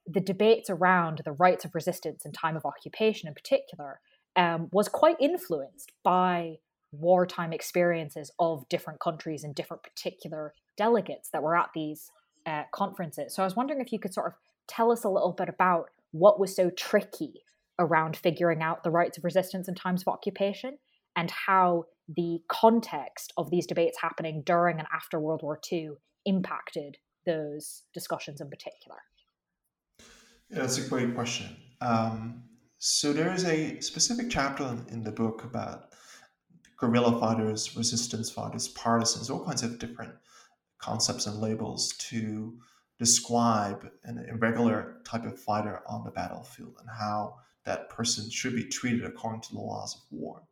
the 0.06 0.22
debates 0.22 0.70
around 0.70 1.22
the 1.26 1.34
rights 1.34 1.66
of 1.66 1.76
resistance 1.76 2.26
in 2.26 2.32
time 2.32 2.56
of 2.56 2.66
occupation, 2.66 3.28
in 3.28 3.34
particular, 3.34 4.00
um, 4.36 4.70
was 4.72 4.88
quite 4.88 5.18
influenced 5.20 5.92
by 6.04 6.58
wartime 6.92 7.52
experiences 7.52 8.32
of 8.40 8.68
different 8.70 9.00
countries 9.00 9.44
and 9.44 9.54
different 9.56 9.84
particular 9.84 10.54
delegates 10.78 11.30
that 11.32 11.44
were 11.44 11.58
at 11.58 11.70
these 11.76 12.12
uh, 12.46 12.64
conferences. 12.74 13.36
So 13.36 13.44
I 13.44 13.46
was 13.46 13.56
wondering 13.56 13.82
if 13.82 13.92
you 13.92 14.00
could 14.00 14.14
sort 14.14 14.28
of 14.28 14.34
tell 14.68 14.92
us 14.92 15.04
a 15.04 15.10
little 15.10 15.34
bit 15.34 15.50
about 15.50 15.90
what 16.12 16.40
was 16.40 16.56
so 16.56 16.70
tricky 16.70 17.42
around 17.80 18.16
figuring 18.16 18.62
out 18.62 18.84
the 18.84 18.90
rights 18.90 19.18
of 19.18 19.24
resistance 19.24 19.68
in 19.68 19.76
times 19.76 20.02
of 20.02 20.08
occupation 20.08 20.78
and 21.16 21.30
how 21.32 21.86
the 22.08 22.40
context 22.48 23.34
of 23.38 23.50
these 23.50 23.68
debates 23.68 23.98
happening 24.02 24.42
during 24.46 24.80
and 24.80 24.88
after 24.94 25.20
World 25.20 25.42
War 25.44 25.60
II 25.72 25.90
impacted 26.26 26.98
those 27.28 27.84
discussions 27.94 28.42
in 28.42 28.50
particular? 28.50 28.98
Yeah, 30.50 30.62
that's 30.62 30.80
a 30.80 30.90
great 30.90 31.14
question. 31.14 31.56
Um, 31.82 32.44
so 32.80 33.14
there 33.14 33.32
is 33.34 33.46
a 33.46 33.80
specific 33.82 34.30
chapter 34.30 34.64
in, 34.64 34.86
in, 34.90 35.04
the 35.04 35.12
book 35.12 35.44
about 35.44 35.94
guerrilla 36.78 37.20
fighters, 37.20 37.76
resistance 37.76 38.32
fighters, 38.32 38.68
partisans, 38.70 39.30
all 39.30 39.46
kinds 39.46 39.62
of 39.62 39.78
different 39.78 40.14
concepts 40.80 41.28
and 41.28 41.40
labels 41.40 41.94
to 41.98 42.58
describe 42.98 43.90
an 44.06 44.26
irregular 44.30 45.02
type 45.06 45.26
of 45.26 45.40
fighter 45.40 45.82
on 45.88 46.04
the 46.04 46.12
battlefield 46.12 46.76
and 46.80 46.90
how 46.90 47.36
that 47.66 47.90
person 47.90 48.30
should 48.30 48.56
be 48.56 48.64
treated 48.64 49.06
according 49.06 49.42
to 49.42 49.54
the 49.54 49.60
laws 49.60 49.96
of 49.96 50.18
war. 50.18 50.44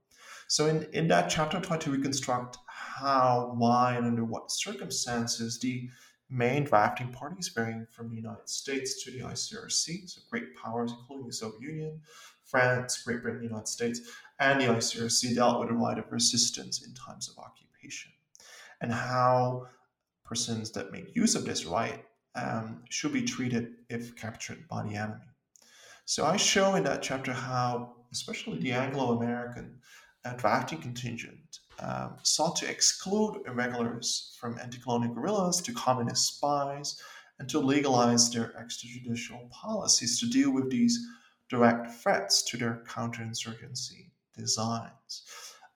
So 0.48 0.68
in, 0.68 0.88
in 0.94 1.08
that 1.08 1.30
chapter, 1.30 1.58
I 1.58 1.62
try 1.62 1.78
to 1.78 1.92
reconstruct 1.92 2.58
how, 2.68 3.54
why, 3.58 3.96
and 3.96 4.06
under 4.06 4.24
what 4.24 4.52
circumstances 4.52 5.60
the 5.60 5.90
main 6.30 6.64
drafting 6.64 7.12
parties, 7.12 7.50
varying 7.50 7.86
from 7.92 8.10
the 8.10 8.16
United 8.16 8.50
States 8.50 9.04
to 9.04 9.12
the 9.12 9.20
ICRC, 9.20 10.10
so 10.10 10.22
great 10.30 10.56
powers, 10.56 10.92
including 10.92 11.28
the 11.28 11.34
Soviet 11.34 11.62
Union, 11.62 12.02
France, 12.44 13.02
Great 13.04 13.22
Britain, 13.22 13.42
the 13.42 13.48
United 13.48 13.68
States, 13.68 14.02
and 14.40 14.62
the 14.62 14.66
ICRC 14.66 15.36
dealt 15.36 15.60
with 15.60 15.70
a 15.70 15.74
right 15.74 15.98
of 15.98 16.12
resistance 16.12 16.86
in 16.86 16.94
times 16.94 17.30
of 17.30 17.38
occupation, 17.44 18.12
and 18.82 18.92
how 18.92 19.68
persons 20.24 20.72
that 20.72 20.92
make 20.92 21.16
use 21.16 21.36
of 21.36 21.46
this 21.46 21.66
right 21.66 22.04
um, 22.36 22.84
should 22.90 23.14
be 23.14 23.22
treated 23.22 23.76
if 23.90 24.16
captured 24.16 24.68
by 24.68 24.84
the 24.84 24.96
enemy. 24.96 25.22
So 26.06 26.26
I 26.26 26.38
show 26.38 26.76
in 26.76 26.84
that 26.84 27.02
chapter 27.02 27.34
how, 27.34 27.96
especially 28.12 28.60
the 28.60 28.74
Anglo 28.74 29.18
American 29.18 29.80
uh, 30.24 30.34
drafting 30.34 30.80
contingent, 30.80 31.60
um, 31.80 32.16
sought 32.24 32.56
to 32.58 32.70
exclude 32.70 33.42
irregulars 33.46 34.36
from 34.40 34.58
anti 34.60 34.80
colonial 34.80 35.14
guerrillas 35.14 35.62
to 35.62 35.74
communist 35.74 36.36
spies 36.36 37.00
and 37.40 37.50
to 37.50 37.60
legalize 37.60 38.32
their 38.32 38.54
extrajudicial 38.60 39.50
policies 39.52 40.20
to 40.20 40.30
deal 40.30 40.52
with 40.52 40.70
these 40.70 40.98
direct 41.50 41.92
threats 41.92 42.42
to 42.44 42.58
their 42.58 42.84
counterinsurgency 42.88 44.12
designs. 44.38 45.24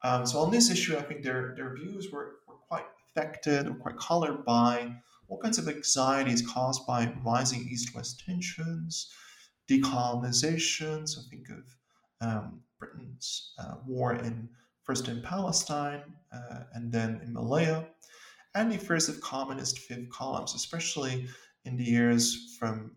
Um, 0.03 0.25
so 0.25 0.39
on 0.39 0.51
this 0.51 0.69
issue, 0.69 0.97
I 0.97 1.01
think 1.01 1.23
their, 1.23 1.53
their 1.55 1.75
views 1.75 2.09
were, 2.11 2.37
were 2.47 2.55
quite 2.67 2.85
affected 3.09 3.67
or 3.67 3.75
quite 3.75 3.97
colored 3.97 4.45
by 4.45 4.95
all 5.27 5.37
kinds 5.37 5.57
of 5.57 5.67
anxieties 5.67 6.45
caused 6.47 6.87
by 6.87 7.13
rising 7.23 7.67
East-West 7.69 8.23
tensions, 8.25 9.11
decolonization. 9.69 11.07
So 11.07 11.21
think 11.29 11.47
of 11.49 12.27
um, 12.27 12.61
Britain's 12.79 13.53
uh, 13.59 13.75
war 13.85 14.13
in 14.15 14.49
first 14.89 15.07
in 15.07 15.21
Palestine 15.21 16.01
uh, 16.33 16.61
and 16.73 16.91
then 16.91 17.21
in 17.23 17.31
Malaya, 17.31 17.85
and 18.55 18.71
the 18.71 18.77
fears 18.77 19.07
of 19.07 19.21
communist 19.21 19.77
fifth 19.77 20.09
columns, 20.09 20.55
especially 20.55 21.27
in 21.65 21.77
the 21.77 21.83
years 21.83 22.57
from 22.57 22.95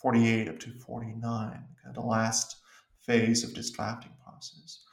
48 0.00 0.48
up 0.48 0.58
to 0.60 0.70
49, 0.70 1.20
kind 1.20 1.62
of 1.84 1.92
the 1.92 2.00
last 2.00 2.56
phase 3.02 3.44
of 3.44 3.52
this 3.52 3.70
drafting 3.72 4.12
process. 4.24 4.84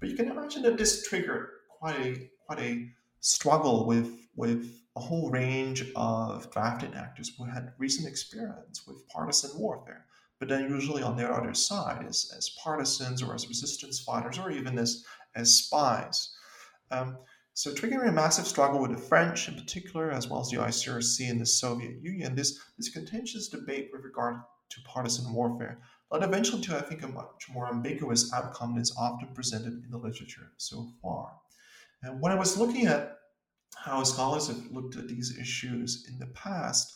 But 0.00 0.08
you 0.08 0.16
can 0.16 0.28
imagine 0.28 0.62
that 0.62 0.76
this 0.76 1.06
triggered 1.08 1.46
quite 1.78 2.00
a 2.00 2.28
quite 2.44 2.58
a 2.58 2.88
struggle 3.20 3.86
with 3.86 4.10
with 4.34 4.68
a 4.96 5.00
whole 5.00 5.30
range 5.30 5.84
of 5.94 6.50
drafting 6.50 6.92
actors 6.94 7.30
who 7.38 7.44
had 7.44 7.72
recent 7.78 8.08
experience 8.08 8.84
with 8.84 9.06
partisan 9.06 9.52
warfare, 9.56 10.06
but 10.40 10.48
then 10.48 10.68
usually 10.68 11.04
on 11.04 11.16
their 11.16 11.32
other 11.32 11.54
side 11.54 12.04
as, 12.08 12.32
as 12.36 12.48
partisans 12.64 13.22
or 13.22 13.32
as 13.32 13.46
resistance 13.46 14.00
fighters 14.00 14.38
or 14.38 14.50
even 14.50 14.76
as, 14.76 15.04
as 15.34 15.56
spies. 15.56 16.34
Um, 16.90 17.18
so 17.54 17.72
triggering 17.72 18.08
a 18.08 18.12
massive 18.12 18.46
struggle 18.46 18.80
with 18.80 18.92
the 18.92 18.96
French 18.96 19.48
in 19.48 19.54
particular, 19.54 20.10
as 20.10 20.28
well 20.28 20.40
as 20.40 20.50
the 20.50 20.56
ICRC 20.56 21.30
and 21.30 21.40
the 21.40 21.46
Soviet 21.46 22.02
Union, 22.02 22.34
this, 22.34 22.58
this 22.78 22.88
contentious 22.88 23.48
debate 23.48 23.90
with 23.92 24.02
regard 24.02 24.36
to 24.70 24.80
partisan 24.82 25.32
warfare 25.32 25.80
led 26.10 26.22
eventually 26.22 26.62
to, 26.62 26.76
I 26.76 26.80
think, 26.80 27.02
a 27.02 27.08
much 27.08 27.46
more 27.52 27.68
ambiguous 27.68 28.32
outcome 28.32 28.74
than 28.74 28.82
is 28.82 28.94
often 28.98 29.28
presented 29.34 29.84
in 29.84 29.90
the 29.90 29.98
literature 29.98 30.52
so 30.56 30.88
far. 31.02 31.32
And 32.02 32.20
when 32.20 32.32
I 32.32 32.36
was 32.36 32.56
looking 32.56 32.86
at 32.86 33.18
how 33.76 34.02
scholars 34.02 34.48
have 34.48 34.70
looked 34.70 34.96
at 34.96 35.08
these 35.08 35.38
issues 35.38 36.06
in 36.08 36.18
the 36.18 36.26
past, 36.28 36.94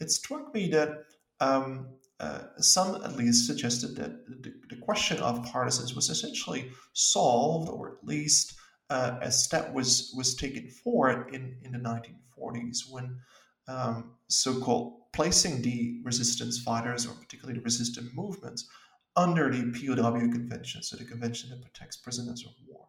it 0.00 0.10
struck 0.10 0.54
me 0.54 0.68
that 0.68 1.04
um, 1.40 1.88
uh, 2.22 2.42
some 2.58 3.02
at 3.02 3.16
least 3.16 3.48
suggested 3.48 3.96
that 3.96 4.24
the, 4.44 4.54
the, 4.70 4.76
question 4.76 5.18
of 5.18 5.44
partisans 5.44 5.92
was 5.92 6.08
essentially 6.08 6.70
solved, 6.92 7.68
or 7.68 7.88
at 7.88 8.04
least 8.04 8.54
uh, 8.90 9.18
a 9.20 9.30
step 9.30 9.72
was 9.72 10.14
was 10.16 10.36
taken 10.36 10.68
forward 10.68 11.34
in, 11.34 11.56
in 11.62 11.72
the 11.72 11.78
1940s 11.78 12.88
when 12.88 13.18
um, 13.66 14.12
so-called 14.28 15.00
placing 15.12 15.62
the 15.62 16.00
resistance 16.04 16.60
fighters, 16.60 17.06
or 17.06 17.14
particularly 17.14 17.58
the 17.58 17.64
resistant 17.64 18.14
movements, 18.14 18.68
under 19.16 19.50
the 19.50 19.72
POW 19.72 20.30
Convention, 20.30 20.80
so 20.80 20.96
the 20.96 21.04
convention 21.04 21.50
that 21.50 21.60
protects 21.60 21.96
prisoners 21.96 22.44
of 22.46 22.52
war. 22.68 22.86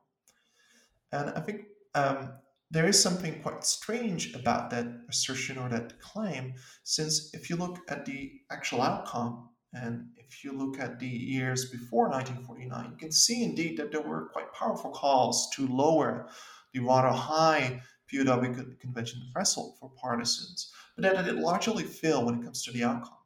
And 1.12 1.32
I 1.32 1.40
think 1.40 1.62
um, 1.96 2.34
there 2.74 2.88
is 2.88 3.02
something 3.02 3.40
quite 3.44 3.64
strange 3.64 4.34
about 4.34 4.72
that 4.72 4.88
assertion 5.08 5.60
or 5.60 5.70
that 5.70 6.00
claim, 6.02 6.56
since 6.84 7.32
if 7.36 7.48
you 7.48 7.56
look 7.56 7.78
at 7.88 8.04
the 8.04 8.32
actual 8.52 8.82
outcome, 8.82 9.48
and 9.74 10.08
if 10.18 10.44
you 10.44 10.54
look 10.54 10.80
at 10.80 11.00
the 11.00 11.08
years 11.08 11.70
before 11.70 12.10
1949, 12.10 12.92
you 12.92 12.98
can 12.98 13.12
see 13.12 13.44
indeed 13.44 13.78
that 13.78 13.92
there 13.92 14.02
were 14.02 14.30
quite 14.34 14.52
powerful 14.54 14.90
calls 14.90 15.52
to 15.52 15.68
lower 15.68 16.28
the 16.74 16.80
rather 16.80 17.10
high 17.10 17.80
POW 18.12 18.42
convention 18.80 19.22
threshold 19.32 19.76
for 19.80 19.92
partisans, 20.02 20.74
but 20.96 21.04
that 21.04 21.28
it 21.28 21.36
largely 21.36 21.84
failed 21.84 22.26
when 22.26 22.40
it 22.40 22.44
comes 22.44 22.64
to 22.64 22.72
the 22.72 22.84
outcome. 22.84 23.18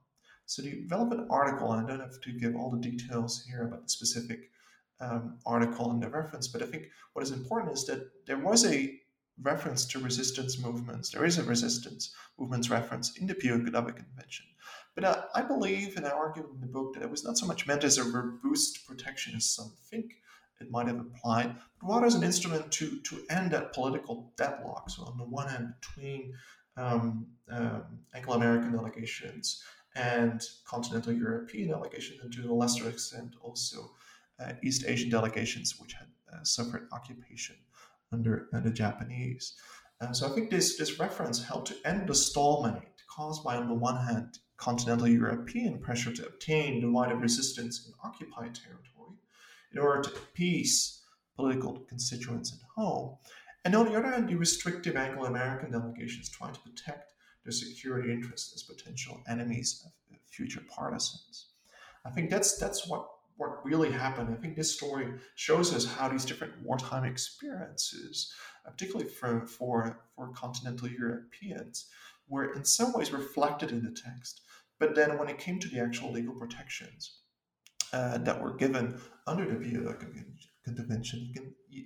So 0.46 0.62
the 0.62 0.86
relevant 0.90 1.28
article, 1.30 1.72
and 1.72 1.86
I 1.86 1.90
don't 1.90 2.02
have 2.02 2.20
to 2.20 2.32
give 2.34 2.54
all 2.58 2.72
the 2.72 2.90
details 2.90 3.46
here 3.50 3.64
about 3.66 3.84
the 3.84 3.90
specific 3.90 4.52
um, 5.00 5.38
article 5.46 5.90
and 5.92 6.04
the 6.04 6.10
reference, 6.10 6.50
but 6.50 6.62
I 6.62 6.66
think 6.66 6.88
what 7.14 7.24
is 7.24 7.32
important 7.32 7.74
is 7.74 7.86
that 7.86 8.10
there 8.26 8.40
was 8.40 8.66
a 8.66 9.00
reference 9.42 9.86
to 9.86 10.00
resistance 10.00 10.60
movements. 10.60 11.12
There 11.12 11.26
is 11.26 11.38
a 11.38 11.44
resistance 11.44 12.14
movements 12.38 12.70
reference 12.70 13.18
in 13.18 13.28
the 13.28 13.36
POW 13.36 13.60
Convention. 13.60 14.46
But 14.96 15.04
uh, 15.04 15.22
I 15.36 15.44
believe, 15.44 15.96
and 15.96 16.08
I 16.08 16.10
argue 16.10 16.50
in 16.54 16.60
the 16.60 16.68
book, 16.68 16.94
that 16.94 17.04
it 17.04 17.10
was 17.10 17.24
not 17.24 17.38
so 17.38 17.46
much 17.46 17.68
meant 17.68 17.84
as 17.84 17.98
a 17.98 18.04
robust 18.04 18.88
protection 18.88 19.36
as 19.36 19.46
some 19.46 19.74
think 19.92 20.16
it 20.60 20.72
might 20.72 20.88
have 20.88 21.00
applied, 21.00 21.56
but 21.80 21.88
rather 21.88 22.08
as 22.08 22.16
an 22.16 22.24
instrument 22.24 22.72
to, 22.72 23.00
to 23.02 23.22
end 23.30 23.52
that 23.52 23.74
political 23.74 24.34
deadlock. 24.38 24.90
So, 24.90 25.04
on 25.04 25.18
the 25.18 25.24
one 25.24 25.48
hand, 25.48 25.74
between 25.80 26.34
um, 26.78 27.28
um, 27.52 27.84
Anglo 28.16 28.36
American 28.36 28.72
delegations 28.72 29.64
and 29.96 30.42
continental 30.66 31.14
European 31.14 31.70
delegations, 31.70 32.22
and 32.24 32.34
to 32.34 32.52
a 32.52 32.54
lesser 32.54 32.90
extent 32.90 33.36
also 33.42 33.92
uh, 34.40 34.54
East 34.64 34.86
Asian 34.88 35.10
delegations, 35.10 35.80
which 35.80 35.94
had 35.94 36.08
uh, 36.34 36.44
suffered 36.44 36.88
occupation 36.92 37.56
under, 38.12 38.48
the 38.52 38.72
Japanese. 38.72 39.56
And 40.00 40.16
so 40.16 40.28
I 40.28 40.30
think 40.30 40.50
this, 40.50 40.78
this 40.78 41.00
reference 41.00 41.44
helped 41.44 41.68
to 41.70 41.76
end 41.88 42.08
the 42.08 42.16
stalemate 42.16 43.02
caused 43.10 43.44
by, 43.44 43.56
on 43.56 43.68
the 43.68 43.74
one 43.74 43.98
hand, 43.98 44.40
continental 44.58 45.08
European 45.08 45.80
pressure 45.80 46.14
to 46.14 46.28
obtain 46.28 46.82
the 46.82 46.88
right 46.88 47.12
of 47.12 47.22
resistance 47.22 47.86
in 47.86 47.94
occupied 48.04 48.56
territory 48.56 49.18
in 49.72 49.80
order 49.80 50.02
to 50.02 50.16
appease 50.16 51.02
political 51.36 51.80
constituents 51.88 52.54
at 52.54 52.68
home, 52.76 53.16
and 53.64 53.76
on 53.76 53.86
the 53.86 53.98
other 53.98 54.10
hand, 54.10 54.30
the 54.30 54.36
restrictive 54.36 54.96
Anglo 54.96 55.26
American 55.26 55.72
delegations 55.72 56.30
trying 56.30 56.54
to 56.54 56.60
protect 56.62 57.14
their 57.44 57.52
security 57.52 58.12
interests 58.12 58.54
as 58.56 58.64
potential 58.64 59.22
enemies 59.28 59.84
of 59.86 60.18
future 60.30 60.62
partisans. 60.70 61.48
I 62.06 62.10
think 62.12 62.30
that's 62.30 62.58
that's 62.58 62.88
what 62.88 63.10
what 63.38 63.64
really 63.66 63.92
happened. 63.92 64.30
I 64.32 64.42
think 64.42 64.56
this 64.56 64.76
story 64.76 65.08
shows 65.36 65.74
us 65.74 65.86
how 65.86 66.10
these 66.10 66.26
different 66.26 66.54
wartime 66.64 67.06
experiences, 67.06 68.34
uh, 68.66 68.72
particularly 68.72 69.10
for, 69.10 69.46
for, 69.46 70.00
for 70.16 70.30
continental 70.34 70.90
Europeans, 70.90 71.88
were 72.28 72.54
in 72.54 72.66
some 72.66 72.94
ways 72.94 73.12
reflected 73.12 73.72
in 73.72 73.84
the 73.84 73.92
text. 73.92 74.42
But 74.80 74.96
then 74.96 75.18
when 75.18 75.30
it 75.30 75.38
came 75.38 75.60
to 75.60 75.70
the 75.70 75.80
actual 75.80 76.12
legal 76.12 76.34
protections 76.34 77.20
uh, 77.94 78.18
that 78.20 78.42
were 78.42 78.56
given 78.56 79.00
under 79.26 79.46
the 79.46 79.64
Geneva 79.64 79.96
Convention, 80.66 81.22
you 81.22 81.34
can, 81.34 81.54
you, 81.70 81.86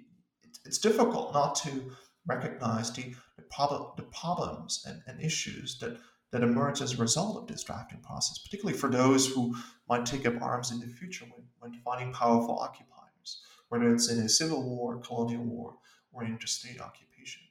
it's 0.65 0.79
difficult 0.79 1.33
not 1.33 1.55
to 1.55 1.91
recognize 2.27 2.91
the, 2.91 3.13
the, 3.37 3.87
the 3.97 4.03
problems 4.03 4.83
and, 4.87 5.01
and 5.07 5.21
issues 5.21 5.79
that 5.79 5.97
that 6.31 6.43
emerge 6.43 6.81
as 6.81 6.93
a 6.93 7.01
result 7.01 7.37
of 7.37 7.47
this 7.47 7.63
drafting 7.63 7.99
process, 7.99 8.37
particularly 8.39 8.77
for 8.77 8.89
those 8.89 9.27
who 9.27 9.55
might 9.89 10.05
take 10.05 10.25
up 10.25 10.41
arms 10.41 10.71
in 10.71 10.79
the 10.79 10.87
future 10.87 11.25
when, 11.25 11.43
when 11.59 11.81
fighting 11.81 12.13
powerful 12.13 12.57
occupiers, 12.59 13.41
whether 13.69 13.93
it's 13.93 14.09
in 14.09 14.19
a 14.19 14.29
civil 14.29 14.63
war, 14.63 14.97
colonial 14.99 15.43
war, 15.43 15.75
or 16.13 16.23
interstate 16.23 16.81
occupation. 16.81 17.41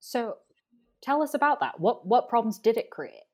So 0.00 0.36
tell 1.02 1.22
us 1.22 1.34
about 1.34 1.60
that. 1.60 1.78
What 1.80 2.06
what 2.06 2.28
problems 2.28 2.58
did 2.58 2.76
it 2.76 2.90
create? 2.90 3.24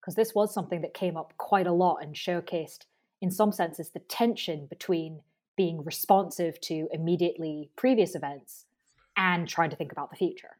Because 0.00 0.14
this 0.14 0.34
was 0.34 0.52
something 0.52 0.82
that 0.82 0.94
came 0.94 1.16
up 1.16 1.34
quite 1.36 1.66
a 1.66 1.72
lot 1.72 1.98
and 2.02 2.14
showcased, 2.14 2.86
in 3.20 3.30
some 3.30 3.52
senses, 3.52 3.90
the 3.90 4.00
tension 4.00 4.66
between 4.66 5.20
being 5.56 5.82
responsive 5.84 6.60
to 6.60 6.88
immediately 6.92 7.70
previous 7.76 8.14
events 8.14 8.66
and 9.16 9.48
trying 9.48 9.70
to 9.70 9.76
think 9.76 9.92
about 9.92 10.10
the 10.10 10.16
future. 10.16 10.58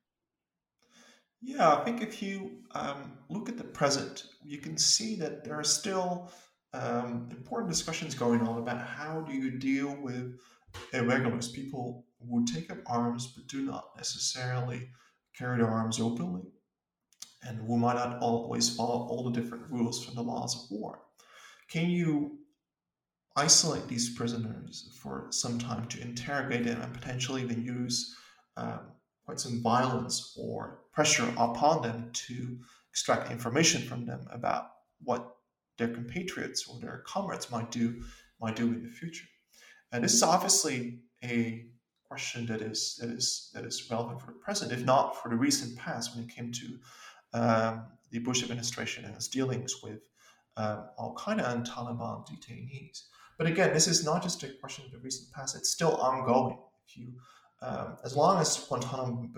Yeah, 1.43 1.75
I 1.75 1.85
think 1.85 2.03
if 2.03 2.23
you 2.23 2.63
um, 2.75 3.19
look 3.29 3.49
at 3.49 3.59
the 3.59 3.65
present, 3.65 4.25
you 4.45 4.59
can 4.59 4.77
see 4.79 5.17
that 5.17 5.45
there 5.45 5.55
are 5.55 5.65
still 5.65 6.33
um, 6.73 7.29
important 7.31 7.71
discussions 7.71 8.15
going 8.15 8.41
on 8.41 8.59
about 8.59 8.81
how 8.81 9.21
do 9.21 9.35
you 9.35 9.59
deal 9.59 9.97
with 10.01 10.39
irregulars, 10.93 11.51
people 11.51 12.07
who 12.29 12.45
take 12.47 12.71
up 12.71 12.79
arms 12.87 13.33
but 13.37 13.47
do 13.47 13.63
not 13.63 13.91
necessarily 13.97 14.89
carry 15.37 15.59
their 15.59 15.71
arms 15.71 16.01
openly, 16.01 16.43
and 17.47 17.59
who 17.59 17.77
might 17.77 17.95
not 17.95 18.19
always 18.21 18.75
follow 18.75 19.07
all 19.07 19.25
the 19.25 19.41
different 19.41 19.71
rules 19.71 20.05
from 20.05 20.15
the 20.15 20.23
laws 20.23 20.55
of 20.55 20.71
war. 20.71 21.01
Can 21.71 21.91
you 21.91 22.39
isolate 23.37 23.87
these 23.87 24.15
prisoners 24.17 24.97
for 25.01 25.27
some 25.31 25.59
time 25.59 25.87
to 25.89 26.01
interrogate 26.01 26.65
them 26.65 26.81
and 26.81 26.95
potentially 26.95 27.43
even 27.43 27.63
use 27.63 28.17
um, 28.57 28.81
quite 29.27 29.41
some 29.41 29.63
violence 29.63 30.35
or 30.41 30.79
pressure 30.93 31.29
upon 31.37 31.83
them 31.83 32.11
to 32.13 32.59
extract 32.91 33.31
information 33.31 33.83
from 33.83 34.07
them 34.07 34.27
about 34.31 34.71
what 35.03 35.37
their 35.77 35.89
compatriots 35.89 36.67
or 36.69 36.81
their 36.81 37.03
comrades 37.07 37.51
might 37.51 37.71
do 37.71 38.03
might 38.41 38.57
do 38.57 38.67
in 38.67 38.83
the 38.83 38.89
future. 38.89 39.27
And 39.93 40.03
this 40.03 40.15
is 40.15 40.23
obviously 40.23 41.01
a 41.23 41.67
question 42.09 42.47
that 42.47 42.63
is 42.63 42.97
that 43.01 43.11
is 43.11 43.51
that 43.53 43.65
is 43.65 43.91
relevant 43.91 44.21
for 44.21 44.29
the 44.29 44.39
present, 44.39 44.73
if 44.73 44.85
not 44.85 45.21
for 45.21 45.29
the 45.29 45.37
recent 45.37 45.77
past, 45.77 46.15
when 46.15 46.25
it 46.25 46.35
came 46.35 46.53
to 46.53 46.79
um, 47.35 47.87
the 48.11 48.21
Bush 48.21 48.43
administration 48.43 49.05
and 49.05 49.15
its 49.15 49.29
dealings 49.29 49.83
with 49.83 50.09
um, 50.57 50.85
Al 50.99 51.15
Qaeda 51.19 51.53
and 51.53 51.67
Taliban 51.67 52.27
detainees. 52.27 53.03
But 53.37 53.47
again, 53.49 53.75
this 53.75 53.87
is 53.87 54.05
not 54.05 54.23
just 54.23 54.43
a 54.43 54.49
question 54.49 54.85
of 54.87 54.93
the 54.93 54.99
recent 54.99 55.33
past; 55.33 55.57
it's 55.57 55.71
still 55.71 55.97
ongoing. 55.97 56.59
If 56.89 56.97
you 56.97 57.09
um, 57.63 57.97
as 58.05 58.15
long 58.15 58.39
as 58.41 58.57
Guantanamo, 58.69 59.29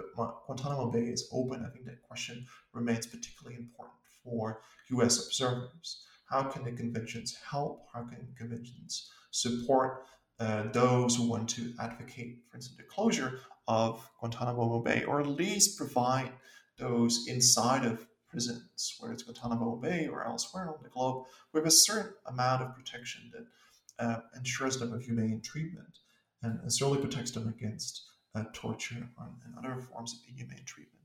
Guantanamo 0.46 0.90
Bay 0.90 1.04
is 1.04 1.28
open, 1.32 1.64
I 1.64 1.70
think 1.70 1.84
that 1.86 2.02
question 2.02 2.46
remains 2.72 3.06
particularly 3.06 3.56
important 3.56 3.98
for 4.24 4.60
U.S. 4.90 5.26
observers. 5.26 6.04
How 6.28 6.42
can 6.42 6.64
the 6.64 6.72
conventions 6.72 7.36
help? 7.48 7.86
How 7.92 8.02
can 8.02 8.26
conventions 8.36 9.10
support 9.30 10.04
uh, 10.40 10.64
those 10.72 11.16
who 11.16 11.28
want 11.28 11.48
to 11.50 11.72
advocate, 11.80 12.38
for 12.50 12.56
instance, 12.56 12.76
the 12.76 12.82
closure 12.84 13.40
of 13.66 14.08
Guantanamo 14.20 14.80
Bay, 14.80 15.04
or 15.04 15.20
at 15.20 15.26
least 15.26 15.78
provide 15.78 16.30
those 16.78 17.26
inside 17.28 17.84
of 17.84 18.06
prisons, 18.28 18.96
whether 18.98 19.14
it's 19.14 19.22
Guantanamo 19.22 19.76
Bay 19.76 20.06
or 20.06 20.26
elsewhere 20.26 20.68
on 20.68 20.82
the 20.82 20.88
globe, 20.88 21.24
with 21.52 21.66
a 21.66 21.70
certain 21.70 22.12
amount 22.26 22.62
of 22.62 22.74
protection 22.74 23.30
that 23.32 24.04
uh, 24.04 24.20
ensures 24.36 24.78
them 24.78 24.92
of 24.92 25.02
humane 25.02 25.40
treatment 25.40 25.98
and, 26.42 26.60
and 26.60 26.72
certainly 26.72 27.00
protects 27.00 27.32
them 27.32 27.48
against 27.48 28.07
uh, 28.34 28.44
torture 28.52 29.08
and 29.18 29.54
other 29.58 29.80
forms 29.80 30.12
of 30.12 30.18
inhumane 30.28 30.64
treatment. 30.64 31.04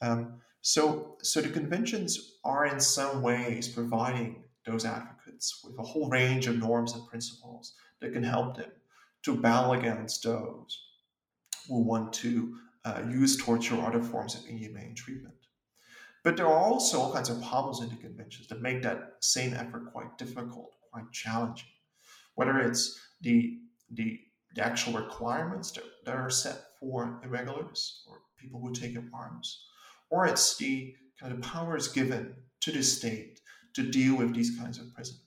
Um, 0.00 0.34
so, 0.60 1.16
so 1.22 1.40
the 1.40 1.48
conventions 1.48 2.38
are 2.44 2.66
in 2.66 2.80
some 2.80 3.22
ways 3.22 3.68
providing 3.68 4.44
those 4.64 4.84
advocates 4.84 5.62
with 5.64 5.78
a 5.78 5.82
whole 5.82 6.08
range 6.08 6.46
of 6.46 6.58
norms 6.58 6.94
and 6.94 7.06
principles 7.06 7.74
that 8.00 8.12
can 8.12 8.22
help 8.22 8.56
them 8.56 8.70
to 9.22 9.34
battle 9.34 9.72
against 9.72 10.22
those 10.22 10.82
who 11.68 11.82
want 11.82 12.12
to 12.12 12.56
uh, 12.84 13.02
use 13.08 13.36
torture 13.36 13.76
or 13.76 13.86
other 13.86 14.02
forms 14.02 14.34
of 14.34 14.48
inhumane 14.48 14.94
treatment. 14.94 15.34
But 16.24 16.36
there 16.36 16.46
are 16.46 16.58
also 16.58 17.00
all 17.00 17.12
kinds 17.12 17.30
of 17.30 17.42
problems 17.42 17.80
in 17.80 17.88
the 17.88 17.96
conventions 17.96 18.48
that 18.48 18.60
make 18.60 18.82
that 18.82 19.14
same 19.20 19.54
effort 19.54 19.92
quite 19.92 20.18
difficult, 20.18 20.74
quite 20.90 21.10
challenging. 21.12 21.68
Whether 22.34 22.58
it's 22.58 23.00
the 23.20 23.58
the, 23.90 24.20
the 24.54 24.64
actual 24.64 24.94
requirements 24.94 25.70
that, 25.72 25.84
that 26.04 26.14
are 26.14 26.30
set 26.30 26.62
for 26.80 27.20
irregulars 27.24 28.04
or 28.08 28.20
people 28.38 28.60
who 28.60 28.72
take 28.72 28.96
up 28.96 29.04
arms, 29.12 29.66
or 30.10 30.26
it's 30.26 30.56
the 30.56 30.94
kind 31.20 31.32
of 31.32 31.40
powers 31.40 31.88
given 31.88 32.34
to 32.60 32.72
the 32.72 32.82
state 32.82 33.40
to 33.74 33.82
deal 33.82 34.16
with 34.16 34.34
these 34.34 34.58
kinds 34.58 34.78
of 34.78 34.92
prisoners. 34.94 35.22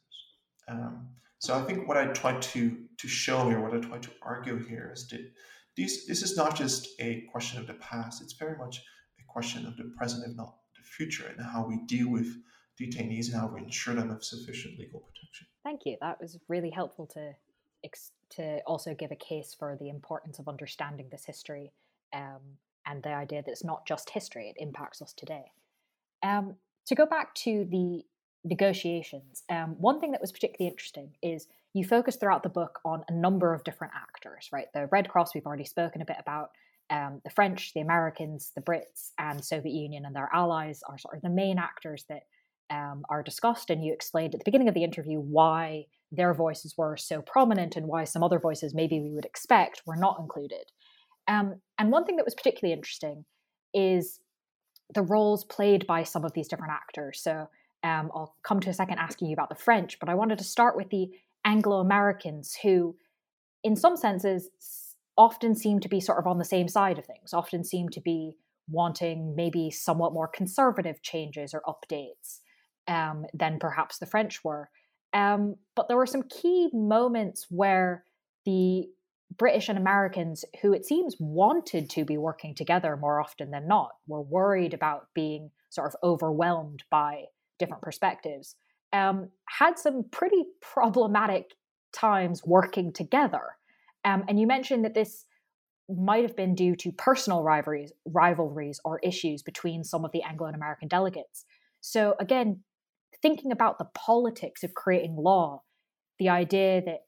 Um, 0.68 1.10
so 1.40 1.56
I 1.56 1.64
think 1.64 1.88
what 1.88 1.98
I 1.98 2.08
try 2.08 2.38
to 2.40 2.78
to 2.98 3.08
show 3.08 3.50
here, 3.50 3.60
what 3.60 3.74
I 3.74 3.80
try 3.80 3.98
to 3.98 4.12
argue 4.22 4.64
here, 4.64 4.92
is 4.94 5.08
that 5.10 5.32
these, 5.76 6.06
this 6.06 6.22
is 6.22 6.38
not 6.38 6.56
just 6.56 6.90
a 7.00 7.22
question 7.32 7.60
of 7.60 7.68
the 7.68 7.74
past; 7.76 8.22
it's 8.22 8.34
very 8.34 8.58
much 8.58 8.84
a 9.20 9.24
question 9.28 9.66
of 9.66 9.76
the 9.76 9.92
present, 9.98 10.24
if 10.28 10.36
not 10.36 10.56
the 10.76 10.84
future, 10.84 11.28
and 11.28 11.44
how 11.44 11.66
we 11.68 11.80
deal 11.88 12.10
with 12.10 12.28
detainees 12.80 13.32
and 13.32 13.40
how 13.40 13.48
we 13.48 13.62
ensure 13.62 13.96
them 13.96 14.12
of 14.12 14.24
sufficient 14.24 14.78
legal 14.80 15.00
protection. 15.00 15.48
Thank 15.64 15.82
you. 15.86 15.98
That 16.02 16.20
was 16.20 16.38
really 16.48 16.70
helpful 16.70 17.08
to 17.08 17.34
to 18.32 18.60
also 18.65 18.94
give 18.94 19.12
a 19.12 19.15
case 19.15 19.56
for 19.58 19.78
the 19.80 19.89
importance 19.89 20.39
of 20.39 20.48
understanding 20.48 21.08
this 21.12 21.26
history 21.26 21.72
um, 22.13 22.39
and 22.86 23.04
the 23.04 23.13
idea 23.13 23.41
that 23.41 23.52
it's 23.52 23.63
not 23.63 23.86
just 23.86 24.10
history, 24.10 24.50
it 24.50 24.62
impacts 24.62 25.02
us 25.02 25.13
today. 25.13 25.52
Um, 26.24 26.56
to 26.88 26.96
go 26.96 27.06
back 27.06 27.34
to 27.36 27.67
the 27.70 28.04
negotiations, 28.44 29.44
um, 29.50 29.76
one 29.80 30.00
thing 30.00 30.12
that 30.12 30.22
was 30.22 30.32
particularly 30.32 30.72
interesting 30.72 31.12
is 31.22 31.48
you 31.74 31.86
focus 31.86 32.15
throughout 32.15 32.44
the 32.44 32.50
book 32.50 32.80
on 32.84 33.04
a 33.08 33.13
number 33.13 33.54
of 33.54 33.63
different 33.63 33.94
actors, 33.96 34.50
right? 34.52 34.67
The 34.74 34.88
Red 34.91 35.10
Cross, 35.10 35.34
we've 35.34 35.46
already 35.46 35.65
spoken 35.65 36.02
a 36.02 36.06
bit 36.06 36.17
about. 36.20 36.52
Um, 36.89 37.22
the 37.24 37.30
French, 37.30 37.74
the 37.74 37.80
Americans, 37.80 38.52
the 38.54 38.62
Brits, 38.62 39.12
and 39.17 39.44
Soviet 39.44 39.72
Union 39.72 40.04
and 40.06 40.13
their 40.13 40.30
allies 40.34 40.82
are 40.89 40.98
sort 40.98 41.15
of 41.15 41.22
the 41.22 41.30
main 41.30 41.58
actors 41.58 42.04
that 42.10 42.24
um, 42.72 43.04
are 43.10 43.22
discussed. 43.22 43.70
And 43.70 43.84
you 43.84 43.94
explained 43.94 44.34
at 44.34 44.40
the 44.40 44.46
beginning 44.46 44.70
of 44.70 44.74
the 44.74 44.84
interview 44.84 45.20
why 45.20 45.86
their 46.12 46.34
voices 46.34 46.78
were 46.78 46.98
so 46.98 47.22
prominent 47.22 47.76
and 47.76 47.88
why 47.88 48.06
some 48.06 48.24
other 48.24 48.40
voices 48.40 48.74
maybe 48.74 49.00
we 49.00 49.14
would 49.14 49.26
expect 49.26 49.84
were 49.86 49.96
not 49.96 50.18
included. 50.20 50.72
Um, 51.28 51.62
and 51.78 51.92
one 51.92 52.06
thing 52.06 52.16
that 52.16 52.26
was 52.26 52.36
particularly 52.36 52.74
interesting 52.74 53.26
is 53.74 54.20
the 54.94 55.02
roles 55.02 55.46
played 55.46 55.88
by 55.88 56.04
some 56.04 56.26
of 56.26 56.34
these 56.34 56.48
different 56.48 56.74
actors. 56.74 57.22
So 57.22 57.50
um, 57.84 58.12
I'll 58.14 58.36
come 58.44 58.60
to 58.62 58.70
a 58.70 58.74
second 58.74 59.00
asking 59.00 59.30
you 59.30 59.34
about 59.34 59.50
the 59.50 59.56
French, 59.56 60.00
but 60.00 60.10
I 60.10 60.16
wanted 60.16 60.38
to 60.40 60.44
start 60.44 60.76
with 60.76 60.90
the 60.90 61.10
Anglo 61.46 61.80
Americans 61.80 62.58
who, 62.62 62.96
in 63.64 63.76
some 63.76 63.96
senses, 63.96 64.50
often 65.18 65.56
seem 65.56 65.80
to 65.80 65.90
be 65.90 66.00
sort 66.00 66.20
of 66.20 66.28
on 66.28 66.38
the 66.38 66.46
same 66.46 66.68
side 66.68 67.00
of 67.00 67.06
things, 67.06 67.34
often 67.34 67.64
seem 67.64 67.90
to 67.90 68.02
be 68.02 68.36
wanting 68.70 69.36
maybe 69.36 69.72
somewhat 69.72 70.14
more 70.14 70.28
conservative 70.28 71.02
changes 71.02 71.54
or 71.54 71.62
updates 71.62 72.40
um, 72.91 73.25
than 73.34 73.58
perhaps 73.58 73.97
the 73.97 74.06
French 74.06 74.43
were. 74.43 74.69
Um, 75.13 75.56
but 75.75 75.88
there 75.88 75.97
were 75.97 76.06
some 76.06 76.23
key 76.23 76.69
moments 76.73 77.47
where 77.49 78.04
the 78.45 78.88
British 79.38 79.69
and 79.69 79.77
Americans, 79.77 80.43
who 80.62 80.73
it 80.73 80.86
seems 80.86 81.15
wanted 81.17 81.89
to 81.91 82.04
be 82.04 82.17
working 82.17 82.54
together 82.54 82.97
more 82.97 83.19
often 83.21 83.51
than 83.51 83.67
not, 83.67 83.91
were 84.08 84.21
worried 84.21 84.73
about 84.73 85.08
being 85.13 85.51
sort 85.69 85.88
of 85.88 85.95
overwhelmed 86.04 86.84
by 86.89 87.23
different 87.60 87.82
perspectives, 87.82 88.56
um, 88.91 89.30
had 89.47 89.80
some 89.80 90.04
pretty 90.12 90.43
problematic 90.62 91.56
times 91.93 92.41
working 92.45 92.91
together. 92.91 93.56
Um, 94.04 94.25
and 94.27 94.39
you 94.39 94.47
mentioned 94.47 94.84
that 94.84 94.95
this 94.95 95.25
might 95.88 96.23
have 96.23 96.36
been 96.36 96.56
due 96.56 96.75
to 96.75 96.91
personal 96.91 97.43
rivalries, 97.43 97.91
rivalries 98.06 98.82
or 98.84 98.99
issues 98.99 99.43
between 99.43 99.84
some 99.84 100.04
of 100.04 100.12
the 100.12 100.23
Anglo 100.23 100.47
American 100.47 100.88
delegates. 100.88 101.45
So 101.82 102.15
again, 102.19 102.62
thinking 103.22 103.52
about 103.52 103.78
the 103.78 103.90
politics 103.94 104.64
of 104.64 104.74
creating 104.74 105.16
law, 105.16 105.64
the 106.20 106.30
idea 106.30 106.82
that 106.82 107.06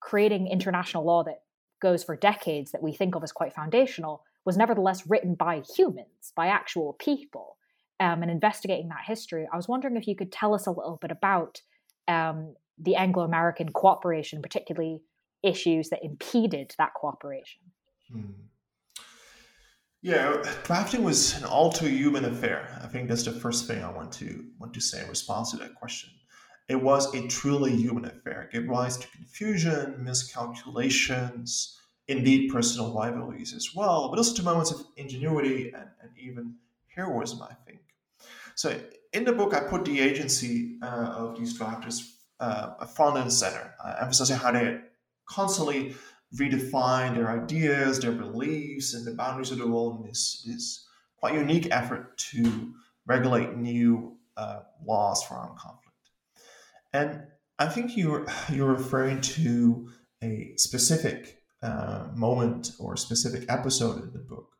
creating 0.00 0.48
international 0.48 1.04
law 1.04 1.24
that 1.24 1.42
goes 1.80 2.04
for 2.04 2.16
decades 2.16 2.72
that 2.72 2.82
we 2.82 2.92
think 2.92 3.14
of 3.14 3.22
as 3.22 3.32
quite 3.32 3.52
foundational 3.52 4.22
was 4.44 4.56
nevertheless 4.56 5.06
written 5.06 5.34
by 5.34 5.62
humans, 5.76 6.32
by 6.34 6.46
actual 6.46 6.94
people, 6.94 7.56
um, 7.98 8.22
and 8.22 8.30
investigating 8.30 8.88
that 8.88 9.04
history. 9.04 9.46
I 9.52 9.56
was 9.56 9.68
wondering 9.68 9.96
if 9.96 10.06
you 10.06 10.14
could 10.14 10.32
tell 10.32 10.54
us 10.54 10.66
a 10.66 10.70
little 10.70 10.98
bit 11.00 11.10
about 11.10 11.60
um, 12.08 12.54
the 12.78 12.94
Anglo 12.96 13.24
American 13.24 13.70
cooperation, 13.70 14.42
particularly 14.42 15.02
issues 15.42 15.90
that 15.90 16.04
impeded 16.04 16.74
that 16.78 16.94
cooperation. 16.94 17.60
Hmm. 18.10 18.30
Yeah, 20.02 20.42
drafting 20.64 21.02
was 21.02 21.36
an 21.38 21.44
all 21.44 21.72
too 21.72 21.88
human 21.88 22.24
affair. 22.26 22.78
I 22.82 22.86
think 22.86 23.08
that's 23.08 23.24
the 23.24 23.32
first 23.32 23.66
thing 23.66 23.82
I 23.82 23.90
want 23.90 24.12
to 24.12 24.44
want 24.58 24.74
to 24.74 24.80
say 24.80 25.02
in 25.02 25.08
response 25.08 25.50
to 25.50 25.56
that 25.58 25.74
question. 25.74 26.10
It 26.68 26.82
was 26.82 27.14
a 27.14 27.26
truly 27.28 27.74
human 27.74 28.04
affair. 28.04 28.42
It 28.42 28.52
gave 28.52 28.68
rise 28.68 28.96
to 28.98 29.08
confusion, 29.08 29.96
miscalculations, 30.02 31.80
indeed 32.08 32.52
personal 32.52 32.94
rivalries 32.94 33.54
as 33.54 33.74
well, 33.74 34.08
but 34.08 34.18
also 34.18 34.34
to 34.34 34.42
moments 34.42 34.72
of 34.72 34.84
ingenuity 34.96 35.72
and, 35.72 35.88
and 36.02 36.10
even 36.18 36.54
heroism, 36.94 37.42
I 37.42 37.54
think. 37.66 37.80
So 38.54 38.78
in 39.12 39.24
the 39.24 39.32
book, 39.32 39.54
I 39.54 39.60
put 39.60 39.84
the 39.84 40.00
agency 40.00 40.78
uh, 40.82 40.86
of 40.86 41.38
these 41.38 41.58
drafters 41.58 42.12
uh, 42.40 42.84
front 42.86 43.18
and 43.18 43.32
center, 43.32 43.74
uh, 43.82 43.96
emphasizing 44.00 44.36
how 44.36 44.52
they 44.52 44.80
constantly 45.26 45.94
redefine 46.34 47.14
their 47.14 47.30
ideas, 47.30 48.00
their 48.00 48.12
beliefs, 48.12 48.94
and 48.94 49.06
the 49.06 49.14
boundaries 49.14 49.50
of 49.50 49.58
the 49.58 49.66
world 49.66 50.00
in 50.00 50.06
this, 50.06 50.42
this 50.46 50.86
quite 51.18 51.34
unique 51.34 51.68
effort 51.70 52.16
to 52.18 52.74
regulate 53.06 53.56
new 53.56 54.16
uh, 54.36 54.60
laws 54.84 55.22
for 55.22 55.34
armed 55.34 55.58
conflict. 55.58 55.96
And 56.92 57.22
I 57.58 57.66
think 57.66 57.96
you're 57.96 58.26
you're 58.52 58.72
referring 58.72 59.20
to 59.20 59.90
a 60.22 60.52
specific 60.56 61.42
uh, 61.62 62.08
moment 62.14 62.72
or 62.78 62.96
specific 62.96 63.46
episode 63.48 64.02
in 64.02 64.12
the 64.12 64.18
book 64.18 64.56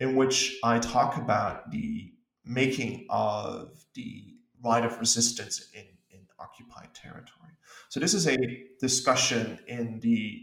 in 0.00 0.16
which 0.16 0.58
I 0.62 0.78
talk 0.78 1.16
about 1.16 1.70
the 1.70 2.12
making 2.44 3.06
of 3.08 3.84
the 3.94 4.34
right 4.62 4.84
of 4.84 4.98
resistance 4.98 5.70
in, 5.72 5.84
in 6.10 6.26
occupied 6.38 6.92
territory. 6.94 7.52
So 7.88 8.00
this 8.00 8.14
is 8.14 8.26
a 8.26 8.36
discussion 8.80 9.58
in 9.66 10.00
the 10.00 10.42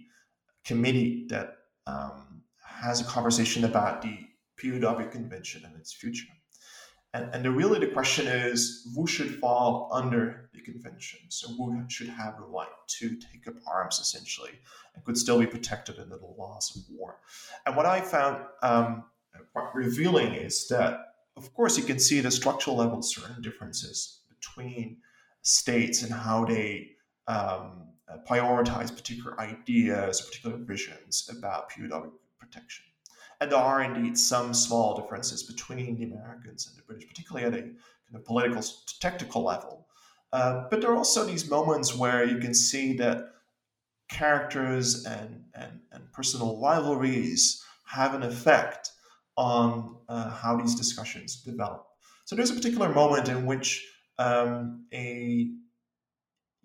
committee 0.65 1.25
that 1.29 1.57
um, 1.87 2.41
has 2.63 3.01
a 3.01 3.05
conversation 3.05 3.63
about 3.65 4.01
the 4.01 4.17
POW 4.61 5.07
convention 5.09 5.63
and 5.65 5.75
its 5.75 5.93
future. 5.93 6.27
And, 7.13 7.29
and 7.33 7.43
the, 7.43 7.51
really 7.51 7.79
the 7.79 7.87
question 7.87 8.27
is 8.27 8.87
who 8.95 9.05
should 9.05 9.35
fall 9.39 9.89
under 9.91 10.49
the 10.53 10.61
convention? 10.61 11.19
So 11.29 11.49
who 11.49 11.83
should 11.89 12.07
have 12.07 12.37
the 12.37 12.45
right 12.45 12.67
to 12.99 13.09
take 13.17 13.47
up 13.47 13.55
arms 13.67 13.99
essentially 13.99 14.51
and 14.95 15.03
could 15.03 15.17
still 15.17 15.39
be 15.39 15.45
protected 15.45 15.99
under 15.99 16.17
the 16.17 16.33
laws 16.37 16.73
of 16.75 16.83
war? 16.95 17.17
And 17.65 17.75
what 17.75 17.85
I 17.85 17.99
found 17.99 18.45
um, 18.61 19.03
quite 19.53 19.75
revealing 19.75 20.33
is 20.33 20.67
that, 20.69 20.99
of 21.35 21.53
course, 21.53 21.77
you 21.77 21.83
can 21.83 21.99
see 21.99 22.21
the 22.21 22.31
structural 22.31 22.77
level 22.77 23.01
certain 23.01 23.41
differences 23.41 24.21
between 24.29 24.97
states 25.41 26.03
and 26.03 26.13
how 26.13 26.45
they 26.45 26.91
um, 27.27 27.90
prioritize 28.27 28.95
particular 28.95 29.39
ideas 29.39 30.21
or 30.21 30.25
particular 30.25 30.57
visions 30.57 31.29
about 31.35 31.69
POW 31.69 32.11
protection. 32.39 32.85
And 33.39 33.51
there 33.51 33.59
are 33.59 33.81
indeed 33.81 34.17
some 34.17 34.53
small 34.53 34.95
differences 35.01 35.43
between 35.43 35.97
the 35.97 36.03
Americans 36.05 36.67
and 36.67 36.77
the 36.77 36.83
British, 36.83 37.07
particularly 37.07 37.47
at 37.47 37.53
a 37.53 37.61
kind 37.61 37.75
of 38.15 38.25
political, 38.25 38.63
technical 38.99 39.43
level. 39.43 39.87
Uh, 40.31 40.65
but 40.69 40.79
there 40.79 40.91
are 40.91 40.95
also 40.95 41.25
these 41.25 41.49
moments 41.49 41.95
where 41.95 42.23
you 42.23 42.37
can 42.37 42.53
see 42.53 42.93
that 42.97 43.33
characters 44.09 45.05
and, 45.05 45.43
and, 45.55 45.79
and 45.91 46.11
personal 46.11 46.61
rivalries 46.61 47.63
have 47.85 48.13
an 48.13 48.23
effect 48.23 48.91
on 49.37 49.97
uh, 50.07 50.29
how 50.29 50.55
these 50.55 50.75
discussions 50.75 51.37
develop. 51.37 51.87
So 52.25 52.35
there's 52.35 52.51
a 52.51 52.55
particular 52.55 52.93
moment 52.93 53.27
in 53.27 53.45
which 53.45 53.85
um, 54.19 54.85
a 54.93 55.51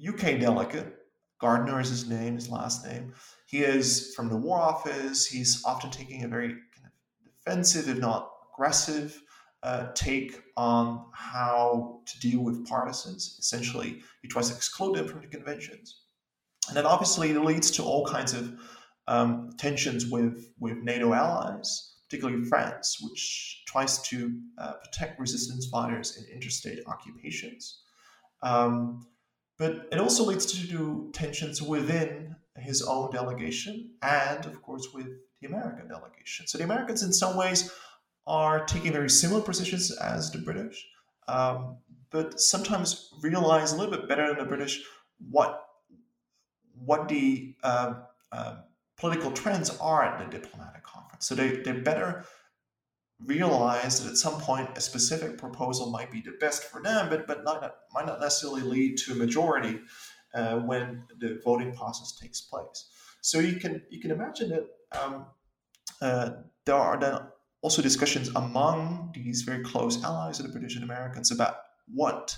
UK 0.07 0.39
delegate 0.39 0.95
Gardner 1.38 1.81
is 1.81 1.88
his 1.88 2.09
name, 2.09 2.35
his 2.35 2.49
last 2.49 2.87
name. 2.87 3.12
He 3.46 3.59
is 3.59 4.14
from 4.14 4.29
the 4.29 4.37
War 4.37 4.59
Office. 4.59 5.27
He's 5.27 5.62
often 5.64 5.90
taking 5.90 6.25
a 6.25 6.29
very 6.29 6.49
kind 6.49 6.87
of 6.87 6.92
defensive, 7.25 7.88
if 7.88 7.99
not 7.99 8.31
aggressive, 8.53 9.22
uh, 9.62 9.88
take 9.94 10.42
on 10.57 11.05
how 11.12 12.01
to 12.07 12.20
deal 12.20 12.40
with 12.40 12.66
partisans. 12.66 13.37
Essentially, 13.38 14.03
he 14.22 14.29
tries 14.29 14.49
to 14.49 14.57
exclude 14.57 14.96
them 14.96 15.09
from 15.09 15.20
the 15.20 15.27
conventions. 15.27 16.03
And 16.68 16.77
that 16.77 16.85
obviously 16.85 17.31
it 17.31 17.40
leads 17.40 17.70
to 17.72 17.83
all 17.83 18.07
kinds 18.07 18.33
of 18.33 18.59
um, 19.09 19.51
tensions 19.59 20.07
with, 20.07 20.53
with 20.59 20.79
NATO 20.79 21.12
allies, 21.12 21.96
particularly 22.05 22.44
France, 22.44 22.99
which 23.01 23.62
tries 23.66 24.03
to 24.09 24.40
uh, 24.59 24.75
protect 24.85 25.20
resistance 25.20 25.66
fighters 25.66 26.16
in 26.16 26.25
interstate 26.35 26.81
occupations. 26.87 27.83
Um, 28.42 29.07
but 29.59 29.88
it 29.92 29.99
also 29.99 30.25
leads 30.25 30.47
to 30.47 31.11
tensions 31.12 31.62
within 31.62 32.37
his 32.57 32.83
own 32.83 33.11
delegation 33.11 33.90
and, 34.03 34.45
of 34.47 34.62
course, 34.62 34.88
with 34.95 35.09
the 35.40 35.47
American 35.47 35.88
delegation. 35.88 36.47
So 36.47 36.59
the 36.59 36.64
Americans, 36.64 37.03
in 37.03 37.12
some 37.12 37.37
ways, 37.37 37.73
are 38.27 38.64
taking 38.64 38.92
very 38.92 39.11
similar 39.11 39.40
positions 39.40 39.90
as 39.97 40.31
the 40.31 40.38
British, 40.38 40.87
um, 41.29 41.77
but 42.11 42.40
sometimes 42.40 43.11
realize 43.23 43.73
a 43.73 43.77
little 43.77 43.97
bit 43.97 44.09
better 44.09 44.29
than 44.29 44.38
the 44.38 44.45
British 44.45 44.83
what 45.31 45.62
what 46.85 47.09
the 47.09 47.55
uh, 47.62 47.95
uh, 48.33 48.57
political 48.99 49.31
trends 49.31 49.71
are 49.81 50.03
at 50.05 50.19
the 50.19 50.38
diplomatic 50.38 50.83
conference. 50.83 51.27
So 51.27 51.35
they, 51.35 51.57
they're 51.57 51.83
better 51.83 52.25
realize 53.24 54.02
that 54.02 54.11
at 54.11 54.16
some 54.16 54.40
point 54.40 54.68
a 54.76 54.81
specific 54.81 55.38
proposal 55.38 55.90
might 55.90 56.11
be 56.11 56.20
the 56.20 56.37
best 56.38 56.64
for 56.64 56.83
them, 56.83 57.09
but, 57.09 57.26
but 57.26 57.44
not, 57.44 57.74
might 57.94 58.07
not 58.07 58.20
necessarily 58.20 58.62
lead 58.62 58.98
to 58.98 59.12
a 59.12 59.14
majority 59.14 59.81
uh, 60.35 60.57
when 60.57 61.05
the 61.18 61.40
voting 61.44 61.74
process 61.74 62.18
takes 62.20 62.40
place. 62.42 62.88
So 63.22 63.40
you 63.40 63.59
can 63.59 63.83
you 63.90 64.00
can 64.00 64.11
imagine 64.11 64.50
that 64.50 64.66
um, 65.02 65.26
uh, 66.00 66.31
there 66.64 66.76
are 66.76 66.98
then 67.00 67.18
also 67.62 67.83
discussions 67.83 68.29
among 68.37 69.11
these 69.14 69.42
very 69.42 69.64
close 69.64 70.05
allies 70.05 70.38
of 70.38 70.46
the 70.46 70.52
British 70.52 70.76
and 70.76 70.85
Americans 70.85 71.33
about 71.33 71.57
what 71.92 72.37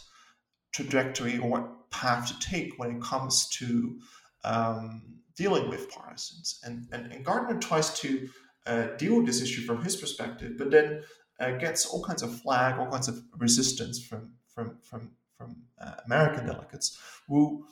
trajectory 0.73 1.39
or 1.39 1.51
what 1.51 1.91
path 1.91 2.29
to 2.29 2.39
take 2.49 2.79
when 2.79 2.97
it 2.97 3.03
comes 3.03 3.49
to 3.49 3.99
um, 4.45 5.03
dealing 5.37 5.69
with 5.69 5.91
partisans. 5.91 6.61
And, 6.65 6.87
and, 6.93 7.13
and 7.13 7.25
Gardner 7.25 7.59
tries 7.59 7.99
to 8.01 8.29
uh, 8.69 8.97
deal 8.97 9.17
with 9.17 9.27
this 9.27 9.43
issue 9.43 9.63
from 9.63 9.83
his 9.83 9.97
perspective, 9.97 10.53
but 10.59 10.71
then 10.71 11.03
uh, 11.41 11.53
gets 11.53 11.87
all 11.87 12.05
kinds 12.05 12.23
of 12.23 12.41
flag, 12.41 12.79
all 12.79 12.91
kinds 12.91 13.09
of 13.09 13.21
resistance 13.39 14.01
from 14.01 14.33
from 14.55 14.79
from 14.83 15.11
from 15.37 15.57
uh, 15.81 15.95
American 16.07 16.47
delegates 16.47 16.99
who 17.29 17.65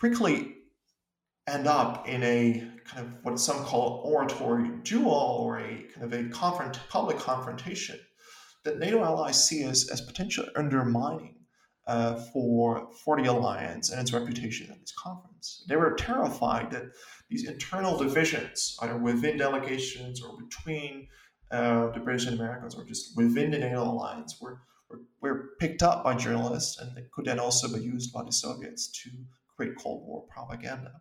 quickly 0.00 0.54
end 1.46 1.66
up 1.66 2.08
in 2.08 2.22
a 2.22 2.68
kind 2.84 3.06
of 3.06 3.12
what 3.22 3.38
some 3.38 3.64
call 3.64 4.02
oratory 4.04 4.70
duel 4.82 5.38
or 5.40 5.58
a 5.58 5.86
kind 5.94 6.02
of 6.02 6.12
a 6.12 6.28
confront, 6.30 6.80
public 6.88 7.18
confrontation 7.18 7.98
that 8.64 8.78
NATO 8.78 9.02
allies 9.04 9.42
see 9.42 9.62
as, 9.62 9.88
as 9.90 10.00
potentially 10.00 10.48
undermining 10.56 11.36
uh, 11.86 12.16
for, 12.32 12.88
for 13.04 13.20
the 13.20 13.30
alliance 13.30 13.90
and 13.90 14.00
its 14.00 14.12
reputation 14.12 14.70
at 14.70 14.80
this 14.80 14.92
conference. 15.00 15.64
They 15.68 15.76
were 15.76 15.94
terrified 15.94 16.72
that 16.72 16.86
these 17.28 17.48
internal 17.48 17.96
divisions, 17.98 18.76
either 18.82 18.96
within 18.96 19.36
delegations 19.36 20.22
or 20.22 20.36
between 20.36 21.08
uh, 21.50 21.90
the 21.90 22.00
British 22.00 22.26
and 22.26 22.38
Americans 22.38 22.74
or 22.74 22.84
just 22.84 23.16
within 23.16 23.50
the 23.50 23.58
NATO 23.58 23.82
alliance, 23.82 24.40
were, 24.40 24.60
were, 24.88 25.00
were 25.20 25.50
picked 25.58 25.82
up 25.82 26.04
by 26.04 26.14
journalists 26.14 26.78
and 26.78 26.96
they 26.96 27.04
could 27.12 27.24
then 27.24 27.38
also 27.38 27.72
be 27.72 27.82
used 27.82 28.12
by 28.12 28.22
the 28.22 28.32
Soviets 28.32 28.88
to 29.02 29.10
create 29.56 29.76
Cold 29.76 30.06
War 30.06 30.24
propaganda. 30.28 30.92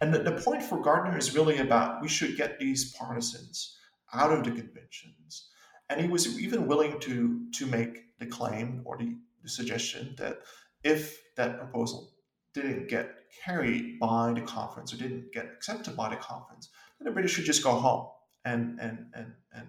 And 0.00 0.14
the, 0.14 0.20
the 0.20 0.40
point 0.40 0.62
for 0.62 0.80
Gardner 0.80 1.18
is 1.18 1.34
really 1.34 1.58
about 1.58 2.00
we 2.00 2.08
should 2.08 2.36
get 2.36 2.58
these 2.58 2.94
partisans 2.94 3.76
out 4.14 4.32
of 4.32 4.44
the 4.44 4.50
conventions. 4.50 5.50
And 5.90 6.00
he 6.00 6.08
was 6.08 6.38
even 6.38 6.66
willing 6.66 6.98
to, 7.00 7.46
to 7.52 7.66
make 7.66 8.18
the 8.18 8.26
claim 8.26 8.82
or 8.84 8.96
the, 8.96 9.16
the 9.42 9.48
suggestion 9.48 10.14
that 10.18 10.40
if 10.84 11.22
that 11.36 11.58
proposal 11.58 12.12
didn't 12.54 12.88
get 12.88 13.17
carried 13.44 13.98
by 13.98 14.32
the 14.32 14.40
conference 14.40 14.92
or 14.92 14.96
didn't 14.96 15.32
get 15.32 15.46
accepted 15.46 15.96
by 15.96 16.08
the 16.08 16.16
conference, 16.16 16.70
then 16.98 17.06
the 17.06 17.10
British 17.10 17.32
should 17.32 17.44
just 17.44 17.62
go 17.62 17.72
home 17.72 18.08
and 18.44 18.78
and 18.80 19.06
and 19.14 19.32
and, 19.54 19.66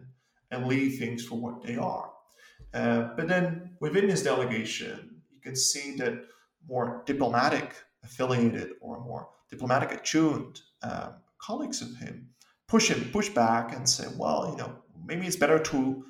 and 0.51 0.67
leave 0.67 0.99
things 0.99 1.25
for 1.25 1.35
what 1.35 1.63
they 1.63 1.75
are. 1.75 2.11
Uh, 2.73 3.09
but 3.15 3.27
then 3.27 3.71
within 3.79 4.09
his 4.09 4.23
delegation, 4.23 5.21
you 5.31 5.41
can 5.41 5.55
see 5.55 5.95
that 5.97 6.13
more 6.67 7.03
diplomatic 7.05 7.75
affiliated 8.03 8.71
or 8.81 8.99
more 8.99 9.29
diplomatic 9.49 9.91
attuned 9.91 10.61
um, 10.83 11.13
colleagues 11.39 11.81
of 11.81 11.95
him 11.97 12.29
push 12.67 12.89
him 12.89 13.09
push 13.11 13.29
back 13.29 13.75
and 13.75 13.87
say, 13.89 14.05
well, 14.17 14.47
you 14.51 14.57
know, 14.57 14.71
maybe 15.05 15.25
it's 15.25 15.35
better 15.35 15.59
to 15.59 16.05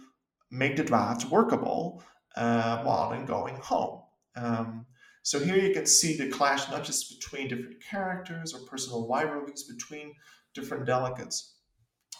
make 0.52 0.76
the 0.76 0.84
drafts 0.84 1.26
workable 1.26 2.04
uh, 2.36 2.84
while 2.84 3.12
then 3.12 3.26
going 3.26 3.56
home. 3.56 4.02
Um, 4.36 4.86
so 5.30 5.38
here 5.39 5.58
you 5.58 5.72
can 5.72 5.86
see 5.86 6.18
the 6.18 6.28
clash 6.28 6.68
not 6.72 6.84
just 6.84 7.20
between 7.20 7.50
different 7.50 7.84
characters 7.84 8.52
or 8.52 8.62
personal 8.62 9.08
rivalries 9.08 9.62
between 9.62 10.15
different 10.56 10.88
delegates, 10.88 11.58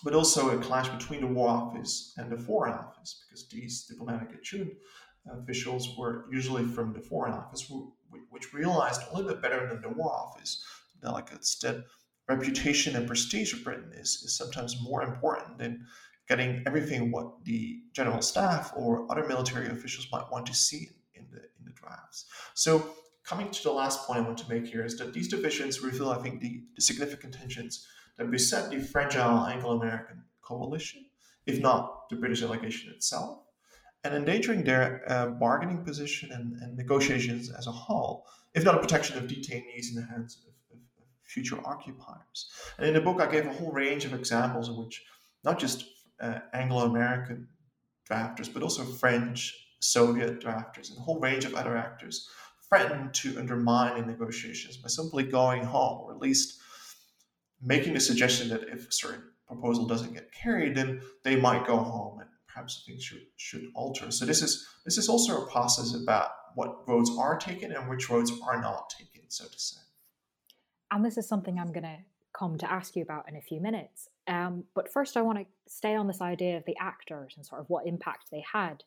but 0.04 0.14
also 0.14 0.52
a 0.52 0.62
clash 0.62 0.90
between 0.90 1.22
the 1.22 1.34
War 1.34 1.50
Office 1.50 2.14
and 2.18 2.32
the 2.32 2.38
Foreign 2.38 2.74
Office, 2.74 3.26
because 3.26 3.50
these 3.50 3.86
diplomatic 3.86 4.36
attuned 4.36 4.74
officials 5.42 5.98
were 5.98 6.28
usually 6.32 6.64
from 6.64 6.94
the 6.94 7.00
Foreign 7.00 7.34
Office, 7.34 7.68
which 8.30 8.54
realized 8.54 9.02
a 9.02 9.16
little 9.16 9.32
bit 9.32 9.42
better 9.42 9.68
than 9.68 9.82
the 9.82 9.90
War 9.90 10.14
Office 10.14 10.64
delegates 11.02 11.58
that 11.64 11.84
reputation 12.28 12.96
and 12.96 13.08
prestige 13.08 13.54
of 13.54 13.64
Britain 13.64 13.92
is, 13.96 14.22
is 14.24 14.38
sometimes 14.38 14.84
more 14.84 15.02
important 15.02 15.58
than 15.58 15.84
getting 16.28 16.62
everything 16.68 17.10
what 17.10 17.44
the 17.44 17.80
general 17.92 18.22
staff 18.22 18.72
or 18.76 19.12
other 19.12 19.28
military 19.28 19.66
officials 19.66 20.08
might 20.12 20.32
want 20.32 20.46
to 20.46 20.54
see 20.54 20.90
in 21.16 21.26
the 21.32 21.40
in 21.58 21.66
the 21.66 21.72
drafts. 21.72 22.26
So 22.54 22.94
coming 23.30 23.52
to 23.52 23.62
the 23.62 23.72
last 23.72 24.08
point 24.08 24.20
I 24.20 24.24
want 24.24 24.40
to 24.40 24.50
make 24.50 24.66
here 24.66 24.84
is 24.84 24.98
that 24.98 25.14
these 25.14 25.28
divisions 25.28 25.82
reveal, 25.82 26.10
I 26.10 26.18
think, 26.18 26.42
the, 26.42 26.64
the 26.76 26.82
significant 26.82 27.36
tensions 27.36 27.86
that 28.18 28.32
beset 28.32 28.72
the 28.72 28.80
fragile 28.80 29.46
Anglo-American 29.46 30.24
coalition, 30.42 31.06
if 31.46 31.60
not 31.62 32.10
the 32.10 32.16
British 32.16 32.42
delegation 32.42 32.92
itself, 32.92 33.44
and 34.04 34.16
endangering 34.16 34.64
their 34.64 35.04
uh, 35.08 35.28
bargaining 35.28 35.86
position 35.86 36.32
and, 36.32 36.60
and, 36.62 36.76
negotiations 36.76 37.52
as 37.52 37.68
a 37.68 37.72
whole, 37.72 38.26
if 38.56 38.64
not 38.64 38.74
a 38.74 38.80
protection 38.80 39.16
of 39.18 39.26
detainees 39.26 39.90
in 39.90 39.96
the 39.96 40.08
hands 40.10 40.44
of, 40.48 40.78
of, 40.78 40.82
of, 40.98 41.06
future 41.24 41.60
occupiers. 41.66 42.50
And 42.80 42.88
in 42.88 42.96
the 42.96 43.02
book, 43.02 43.22
I 43.22 43.30
gave 43.30 43.46
a 43.46 43.54
whole 43.54 43.72
range 43.72 44.06
of 44.06 44.14
examples 44.16 44.70
in 44.70 44.76
which 44.76 45.04
not 45.44 45.60
just 45.60 45.86
uh, 46.20 46.40
Anglo 46.54 46.86
American 46.86 47.48
drafters, 48.10 48.52
but 48.52 48.64
also 48.64 48.84
French, 48.84 49.54
Soviet 49.82 50.40
drafters, 50.40 50.90
and 50.90 50.98
a 50.98 51.02
whole 51.02 51.20
range 51.20 51.46
of 51.46 51.54
other 51.54 51.78
actors 51.78 52.28
threatened 52.70 53.14
to 53.16 53.38
undermine 53.40 54.00
the 54.00 54.06
negotiations 54.06 54.78
by 54.78 54.88
simply 54.88 55.24
going 55.24 55.64
home, 55.64 56.02
or 56.04 56.14
at 56.14 56.20
least 56.20 56.60
making 57.62 57.94
the 57.94 58.00
suggestion 58.00 58.50
that 58.50 58.64
if 58.70 58.88
a 58.88 58.92
certain 58.92 59.24
proposal 59.48 59.88
doesn't 59.88 60.14
get 60.14 60.32
carried, 60.32 60.76
then 60.76 61.02
they 61.24 61.36
might 61.36 61.66
go 61.66 61.78
home 61.78 62.20
and 62.20 62.30
perhaps 62.48 62.84
things 62.86 63.04
should 63.04 63.26
should 63.36 63.66
alter. 63.76 64.12
So 64.12 64.26
this 64.26 64.42
is 64.42 64.68
this 64.86 64.98
is 64.98 65.10
also 65.10 65.44
a 65.44 65.50
process 65.50 65.96
about 65.96 66.30
what 66.56 66.88
roads 66.88 67.12
are 67.18 67.38
taken 67.38 67.72
and 67.72 67.90
which 67.90 68.10
roads 68.10 68.32
are 68.44 68.62
not 68.62 68.90
taken, 68.90 69.30
so 69.30 69.46
to 69.46 69.60
say. 69.60 69.82
And 70.92 71.06
this 71.06 71.18
is 71.18 71.28
something 71.28 71.60
I'm 71.60 71.72
going 71.72 71.84
to 71.84 71.98
come 72.34 72.58
to 72.58 72.72
ask 72.72 72.96
you 72.96 73.04
about 73.04 73.28
in 73.30 73.36
a 73.36 73.42
few 73.42 73.60
minutes. 73.60 74.08
Um, 74.28 74.64
but 74.76 74.92
first, 74.92 75.18
I 75.18 75.22
want 75.22 75.40
to 75.40 75.46
stay 75.68 75.96
on 75.96 76.08
this 76.08 76.22
idea 76.22 76.58
of 76.58 76.66
the 76.66 76.78
actors 76.80 77.34
and 77.36 77.46
sort 77.46 77.62
of 77.62 77.70
what 77.70 77.88
impact 77.88 78.26
they 78.32 78.44
had, 78.52 78.84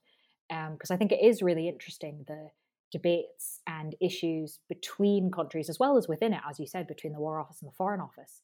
because 0.49 0.91
um, 0.91 0.95
I 0.95 0.97
think 0.97 1.13
it 1.13 1.21
is 1.23 1.43
really 1.43 1.69
interesting 1.69 2.25
the 2.27 2.51
debates 2.93 3.61
and 3.67 3.97
issues 4.01 4.59
between 4.69 5.31
countries 5.31 5.69
as 5.69 5.79
well 5.79 5.97
as 5.97 6.07
within 6.07 6.33
it, 6.33 6.43
as 6.49 6.61
you 6.61 6.67
said, 6.67 6.87
between 6.87 7.13
the 7.13 7.21
War 7.21 7.41
Office 7.41 7.63
and 7.63 7.71
the 7.71 7.75
Foreign 7.75 8.01
Office. 8.01 8.43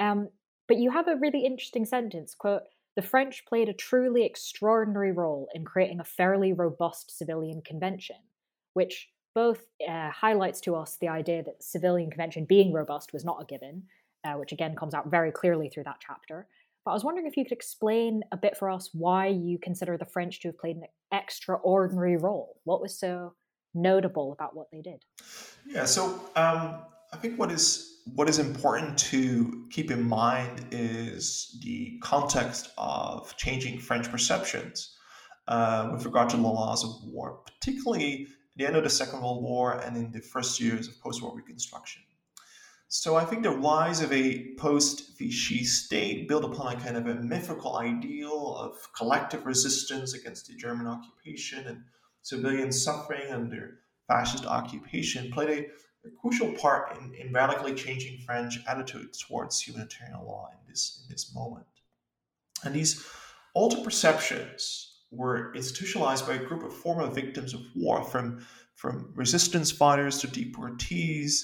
Um, 0.00 0.28
but 0.66 0.78
you 0.78 0.90
have 0.90 1.08
a 1.08 1.16
really 1.16 1.44
interesting 1.44 1.84
sentence 1.84 2.34
quote 2.34 2.62
the 2.96 3.02
French 3.02 3.44
played 3.46 3.68
a 3.68 3.72
truly 3.72 4.24
extraordinary 4.24 5.10
role 5.10 5.48
in 5.52 5.64
creating 5.64 5.98
a 5.98 6.04
fairly 6.04 6.52
robust 6.52 7.16
civilian 7.16 7.60
convention, 7.62 8.16
which 8.74 9.08
both 9.34 9.64
uh, 9.88 10.10
highlights 10.10 10.60
to 10.60 10.76
us 10.76 10.96
the 11.00 11.08
idea 11.08 11.42
that 11.42 11.62
civilian 11.62 12.08
convention 12.08 12.44
being 12.44 12.72
robust 12.72 13.12
was 13.12 13.24
not 13.24 13.42
a 13.42 13.46
given, 13.46 13.82
uh, 14.24 14.34
which 14.34 14.52
again 14.52 14.76
comes 14.76 14.94
out 14.94 15.10
very 15.10 15.32
clearly 15.32 15.68
through 15.68 15.82
that 15.84 16.00
chapter. 16.04 16.46
But 16.84 16.92
I 16.92 16.94
was 16.94 17.04
wondering 17.04 17.26
if 17.26 17.36
you 17.36 17.44
could 17.44 17.52
explain 17.52 18.22
a 18.30 18.36
bit 18.36 18.56
for 18.56 18.70
us 18.70 18.90
why 18.92 19.26
you 19.26 19.58
consider 19.58 19.96
the 19.96 20.04
French 20.04 20.40
to 20.40 20.48
have 20.48 20.58
played 20.58 20.76
an 20.76 20.84
extraordinary 21.12 22.16
role. 22.16 22.60
What 22.64 22.80
was 22.80 22.96
so 22.96 23.34
notable 23.74 24.32
about 24.32 24.54
what 24.56 24.70
they 24.70 24.80
did? 24.80 25.04
Yeah, 25.66 25.84
so 25.84 26.04
um, 26.36 26.82
I 27.12 27.16
think 27.20 27.38
what 27.38 27.50
is 27.50 27.90
what 28.14 28.28
is 28.28 28.38
important 28.38 28.98
to 28.98 29.66
keep 29.70 29.90
in 29.90 30.06
mind 30.06 30.66
is 30.70 31.58
the 31.62 31.98
context 32.02 32.70
of 32.76 33.34
changing 33.38 33.78
French 33.78 34.10
perceptions 34.10 34.94
uh, 35.48 35.88
with 35.92 36.04
regard 36.04 36.28
to 36.30 36.36
the 36.36 36.42
laws 36.42 36.84
of 36.84 36.90
war, 37.10 37.40
particularly 37.46 38.22
at 38.22 38.58
the 38.58 38.66
end 38.66 38.76
of 38.76 38.84
the 38.84 38.90
Second 38.90 39.22
World 39.22 39.42
War 39.42 39.80
and 39.80 39.96
in 39.96 40.12
the 40.12 40.20
first 40.20 40.60
years 40.60 40.86
of 40.86 41.00
post 41.00 41.22
war 41.22 41.34
reconstruction. 41.34 42.02
so 42.88 43.16
I 43.16 43.24
think 43.24 43.42
the 43.42 43.50
rise 43.50 44.02
of 44.02 44.12
a 44.12 44.54
post-Vichy 44.56 45.64
state 45.64 46.28
built 46.28 46.44
upon 46.44 46.74
a 46.74 46.80
kind 46.80 46.96
of 46.96 47.06
a 47.06 47.14
mythical 47.14 47.78
ideal 47.78 48.56
of 48.56 48.92
collective 48.92 49.46
resistance 49.46 50.14
against 50.14 50.46
the 50.46 50.54
German 50.54 50.86
occupation 50.86 51.66
and 51.66 51.84
civilian 52.24 52.72
suffering 52.72 53.30
under 53.30 53.78
fascist 54.08 54.46
occupation 54.46 55.30
played 55.30 55.50
a, 55.50 56.08
a 56.08 56.10
crucial 56.20 56.52
part 56.54 56.96
in, 56.98 57.14
in 57.14 57.32
radically 57.32 57.74
changing 57.74 58.18
French 58.26 58.58
attitudes 58.66 59.22
towards 59.22 59.60
humanitarian 59.60 60.18
law 60.24 60.48
in 60.52 60.58
this 60.68 61.02
in 61.02 61.12
this 61.12 61.34
moment. 61.34 61.66
And 62.64 62.74
these 62.74 63.06
altered 63.54 63.84
perceptions 63.84 65.02
were 65.10 65.54
institutionalized 65.54 66.26
by 66.26 66.34
a 66.34 66.44
group 66.44 66.64
of 66.64 66.74
former 66.74 67.06
victims 67.06 67.54
of 67.54 67.60
war, 67.76 68.02
from 68.02 68.44
from 68.74 69.12
resistance 69.14 69.70
fighters 69.70 70.18
to 70.18 70.26
deportees 70.26 71.42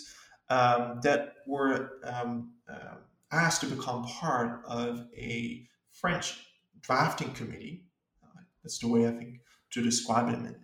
um, 0.49 0.99
that 1.03 1.35
were 1.47 2.01
um, 2.05 2.55
uh, 2.69 2.97
asked 3.31 3.61
to 3.61 3.67
become 3.67 4.05
part 4.05 4.63
of 4.67 5.07
a 5.17 5.67
French 5.93 6.41
drafting 6.81 7.31
committee. 7.33 7.85
Uh, 8.23 8.41
that's 8.63 8.79
the 8.79 8.89
way 8.89 9.07
I 9.07 9.13
think 9.13 9.41
to 9.71 9.83
describe 9.83 10.29
it 10.29 10.35
in, 10.35 10.57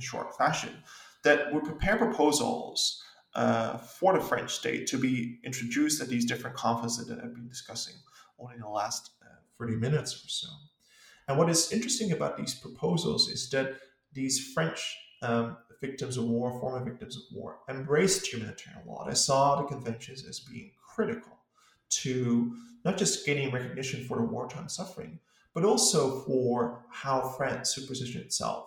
short 0.00 0.36
fashion. 0.36 0.74
That 1.24 1.52
would 1.52 1.64
prepare 1.64 1.96
proposals 1.96 3.02
uh, 3.34 3.78
for 3.78 4.14
the 4.14 4.20
French 4.20 4.52
state 4.52 4.86
to 4.88 4.98
be 4.98 5.38
introduced 5.44 6.00
at 6.00 6.08
these 6.08 6.24
different 6.24 6.56
conferences 6.56 7.06
that 7.08 7.18
I've 7.18 7.34
been 7.34 7.48
discussing 7.48 7.94
only 8.38 8.54
in 8.54 8.60
the 8.60 8.68
last 8.68 9.10
uh, 9.22 9.34
30 9.58 9.76
minutes 9.76 10.14
or 10.14 10.28
so. 10.28 10.48
And 11.26 11.36
what 11.36 11.50
is 11.50 11.72
interesting 11.72 12.12
about 12.12 12.36
these 12.36 12.54
proposals 12.54 13.28
is 13.28 13.50
that 13.50 13.76
these 14.12 14.52
French 14.52 14.96
um, 15.22 15.56
victims 15.80 16.16
of 16.16 16.24
war, 16.24 16.58
former 16.60 16.84
victims 16.84 17.16
of 17.16 17.22
war, 17.32 17.58
embraced 17.68 18.26
humanitarian 18.26 18.82
law. 18.86 19.06
They 19.06 19.14
saw 19.14 19.56
the 19.56 19.68
conventions 19.68 20.26
as 20.26 20.40
being 20.40 20.72
critical 20.94 21.38
to 21.90 22.54
not 22.84 22.96
just 22.96 23.26
gaining 23.26 23.52
recognition 23.52 24.04
for 24.04 24.16
the 24.16 24.24
wartime 24.24 24.68
suffering, 24.68 25.18
but 25.54 25.64
also 25.64 26.20
for 26.20 26.84
how 26.90 27.20
France 27.36 27.74
should 27.74 27.86
position 27.86 28.20
itself 28.20 28.66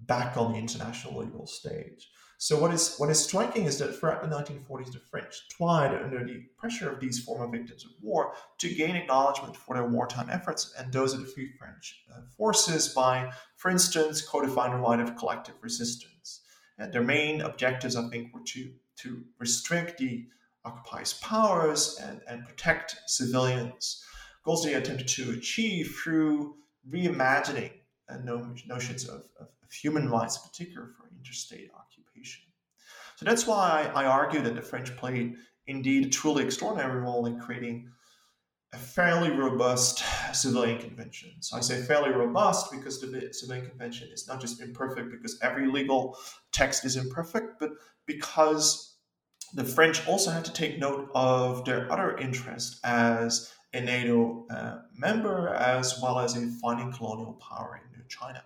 back 0.00 0.36
on 0.36 0.52
the 0.52 0.58
international 0.58 1.18
legal 1.18 1.46
stage. 1.46 2.10
So 2.38 2.60
what 2.60 2.74
is 2.74 2.96
what 2.98 3.08
is 3.08 3.24
striking 3.24 3.64
is 3.64 3.78
that 3.78 3.96
throughout 3.96 4.22
the 4.22 4.28
1940s, 4.28 4.92
the 4.92 4.98
French 5.10 5.48
tried, 5.56 5.94
under 5.94 6.22
the 6.22 6.42
pressure 6.58 6.90
of 6.90 7.00
these 7.00 7.24
former 7.24 7.50
victims 7.50 7.84
of 7.84 7.92
war, 8.02 8.34
to 8.58 8.74
gain 8.74 8.94
acknowledgement 8.94 9.56
for 9.56 9.74
their 9.74 9.88
wartime 9.88 10.28
efforts 10.30 10.74
and 10.78 10.92
those 10.92 11.14
of 11.14 11.20
the 11.20 11.26
Free 11.26 11.50
French 11.58 12.04
uh, 12.14 12.20
forces 12.36 12.88
by, 12.88 13.32
for 13.56 13.70
instance, 13.70 14.20
codifying 14.20 14.72
the 14.72 14.78
right 14.78 15.00
of 15.00 15.16
collective 15.16 15.54
resistance. 15.62 16.42
And 16.78 16.92
their 16.92 17.02
main 17.02 17.40
objectives, 17.40 17.96
I 17.96 18.06
think, 18.10 18.34
were 18.34 18.44
to 18.48 18.72
to 18.96 19.24
restrict 19.38 19.98
the 19.98 20.26
occupiers' 20.66 21.14
powers 21.14 21.98
and, 22.02 22.20
and 22.28 22.44
protect 22.44 22.96
civilians. 23.06 24.02
Goals 24.44 24.64
they 24.64 24.74
attempted 24.74 25.08
to 25.08 25.30
achieve 25.30 25.96
through 26.02 26.56
reimagining 26.90 27.72
uh, 28.08 28.18
notions 28.66 29.08
of, 29.08 29.24
of, 29.40 29.48
of 29.66 29.72
human 29.72 30.08
rights, 30.08 30.36
in 30.36 30.48
particular 30.48 30.88
for 30.88 31.08
interstate 31.16 31.70
occupation. 31.74 32.42
So 33.16 33.24
that's 33.24 33.46
why 33.46 33.90
I, 33.94 34.04
argue 34.04 34.42
that 34.42 34.54
the 34.54 34.62
French 34.62 34.94
played 34.96 35.36
indeed 35.66 36.06
a 36.06 36.10
truly 36.10 36.44
extraordinary 36.44 37.00
role 37.00 37.26
in 37.26 37.40
creating 37.40 37.88
a 38.72 38.76
fairly 38.76 39.30
robust 39.30 40.04
civilian 40.34 40.78
convention. 40.78 41.30
So 41.40 41.56
I 41.56 41.60
say 41.60 41.80
fairly 41.80 42.10
robust 42.10 42.70
because 42.70 43.00
the 43.00 43.32
civilian 43.32 43.68
convention 43.68 44.08
is 44.12 44.28
not 44.28 44.40
just 44.40 44.60
imperfect 44.60 45.10
because 45.10 45.38
every 45.42 45.66
legal 45.66 46.18
text 46.52 46.84
is 46.84 46.96
imperfect, 46.96 47.58
but 47.58 47.70
because 48.04 48.96
the 49.54 49.64
French 49.64 50.06
also 50.06 50.30
had 50.30 50.44
to 50.44 50.52
take 50.52 50.78
note 50.78 51.08
of 51.14 51.64
their 51.64 51.90
other 51.90 52.16
interests 52.18 52.80
as 52.84 53.52
a 53.72 53.80
NATO 53.80 54.46
uh, 54.50 54.78
member 54.94 55.48
as 55.48 55.98
well 56.02 56.18
as 56.18 56.36
a 56.36 56.46
fighting 56.60 56.92
colonial 56.92 57.34
power 57.34 57.80
in 57.94 57.96
China. 58.08 58.42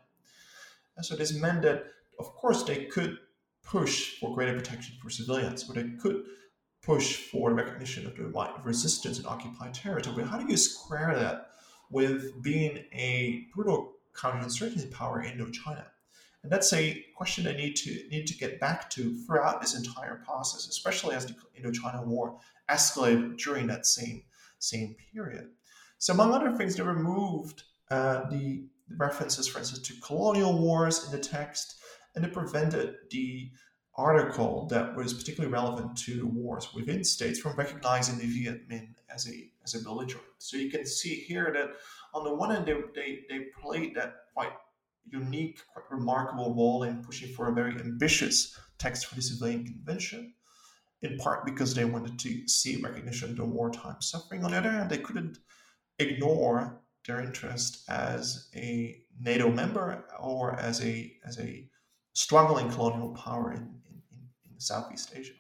And 1.01 1.07
so 1.07 1.17
this 1.17 1.33
meant 1.33 1.63
that, 1.63 1.87
of 2.19 2.27
course, 2.35 2.63
they 2.63 2.85
could 2.85 3.17
push 3.65 4.19
for 4.21 4.35
greater 4.35 4.53
protection 4.53 4.97
for 5.03 5.09
civilians, 5.09 5.65
but 5.65 5.77
they 5.77 5.89
could 5.99 6.25
push 6.83 7.17
for 7.31 7.55
recognition 7.55 8.07
of 8.07 8.15
the 8.17 8.25
right 8.25 8.51
of 8.51 8.67
resistance 8.67 9.19
in 9.19 9.25
occupied 9.25 9.73
territory. 9.73 10.25
How 10.25 10.37
do 10.37 10.47
you 10.47 10.59
square 10.59 11.15
that 11.15 11.53
with 11.89 12.43
being 12.43 12.85
a 12.93 13.47
brutal 13.55 13.95
counterinsurgency 14.13 14.91
power 14.91 15.23
in 15.23 15.39
Indochina? 15.39 15.87
And 16.43 16.53
that's 16.53 16.71
a 16.75 17.03
question 17.17 17.49
I 17.49 17.53
need 17.53 17.77
to 17.77 18.07
need 18.11 18.27
to 18.27 18.37
get 18.37 18.61
back 18.61 18.91
to 18.91 19.17
throughout 19.25 19.63
this 19.63 19.75
entire 19.75 20.17
process, 20.27 20.69
especially 20.69 21.17
as 21.17 21.25
the 21.25 21.35
Indochina 21.59 22.05
War 22.05 22.39
escalated 22.69 23.39
during 23.39 23.67
that 23.69 23.87
same 23.87 24.25
same 24.59 24.97
period. 25.15 25.49
So, 25.97 26.13
among 26.13 26.35
other 26.35 26.55
things, 26.59 26.77
they 26.77 26.83
removed 26.83 27.63
uh, 27.91 28.29
the 28.29 28.67
references, 28.97 29.49
for 29.49 29.59
instance, 29.59 29.87
to 29.89 30.01
colonial 30.01 30.59
wars 30.59 31.05
in 31.05 31.13
the 31.13 31.19
text, 31.19 31.77
and 32.15 32.25
it 32.25 32.33
prevented 32.33 32.97
the 33.11 33.51
article 33.97 34.67
that 34.69 34.97
was 34.97 35.13
particularly 35.13 35.53
relevant 35.53 35.97
to 35.97 36.27
wars 36.27 36.73
within 36.75 37.05
states 37.05 37.39
from 37.39 37.57
recognizing 37.57 38.19
the 38.19 38.27
Viet 38.27 38.69
Minh 38.69 38.95
as 39.13 39.29
a 39.29 39.51
as 39.65 39.75
a 39.75 39.85
belligerent. 39.85 40.27
So 40.39 40.57
you 40.57 40.71
can 40.71 40.87
see 40.87 41.17
here 41.17 41.53
that 41.55 41.71
on 42.15 42.25
the 42.25 42.35
one 42.35 42.51
hand 42.51 42.67
they, 42.67 42.75
they, 42.95 43.21
they 43.29 43.47
played 43.61 43.95
that 43.95 44.15
quite 44.35 44.53
unique, 45.07 45.61
quite 45.73 45.85
remarkable 45.91 46.55
role 46.55 46.85
in 46.85 47.03
pushing 47.03 47.33
for 47.35 47.49
a 47.49 47.53
very 47.53 47.73
ambitious 47.73 48.59
text 48.79 49.07
for 49.07 49.15
the 49.17 49.23
civilian 49.23 49.65
convention, 49.65 50.33
in 51.03 51.19
part 51.19 51.45
because 51.45 51.75
they 51.75 51.85
wanted 51.85 52.19
to 52.19 52.49
see 52.49 52.81
recognition 52.81 53.31
of 53.31 53.37
the 53.37 53.45
wartime 53.45 54.01
suffering. 54.01 54.45
On 54.45 54.53
the 54.53 54.57
other 54.57 54.71
hand, 54.71 54.91
they 54.91 54.99
couldn't 54.99 55.39
ignore 55.99 56.81
their 57.07 57.21
interest 57.21 57.89
as 57.89 58.51
a 58.55 59.03
NATO 59.21 59.51
member 59.51 60.05
or 60.19 60.55
as 60.59 60.85
a 60.85 61.13
as 61.27 61.39
a 61.39 61.69
struggling 62.13 62.71
colonial 62.71 63.11
power 63.11 63.53
in, 63.53 63.63
in, 63.63 64.03
in 64.51 64.59
Southeast 64.61 65.13
Asia. 65.15 65.33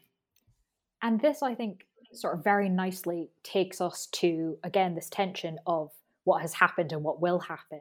And 1.02 1.20
this, 1.20 1.42
I 1.42 1.54
think, 1.54 1.86
sort 2.12 2.36
of 2.36 2.44
very 2.44 2.68
nicely 2.68 3.30
takes 3.42 3.80
us 3.80 4.06
to 4.06 4.58
again 4.64 4.94
this 4.94 5.08
tension 5.08 5.58
of 5.66 5.90
what 6.24 6.42
has 6.42 6.54
happened 6.54 6.92
and 6.92 7.02
what 7.02 7.20
will 7.20 7.38
happen. 7.40 7.80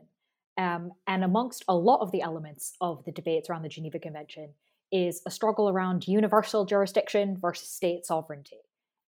Um, 0.57 0.91
and 1.07 1.23
amongst 1.23 1.63
a 1.67 1.75
lot 1.75 2.01
of 2.01 2.11
the 2.11 2.21
elements 2.21 2.73
of 2.81 3.03
the 3.05 3.11
debates 3.11 3.49
around 3.49 3.63
the 3.63 3.69
Geneva 3.69 3.99
Convention 3.99 4.49
is 4.91 5.21
a 5.25 5.31
struggle 5.31 5.69
around 5.69 6.07
universal 6.07 6.65
jurisdiction 6.65 7.37
versus 7.37 7.69
state 7.69 8.05
sovereignty. 8.05 8.57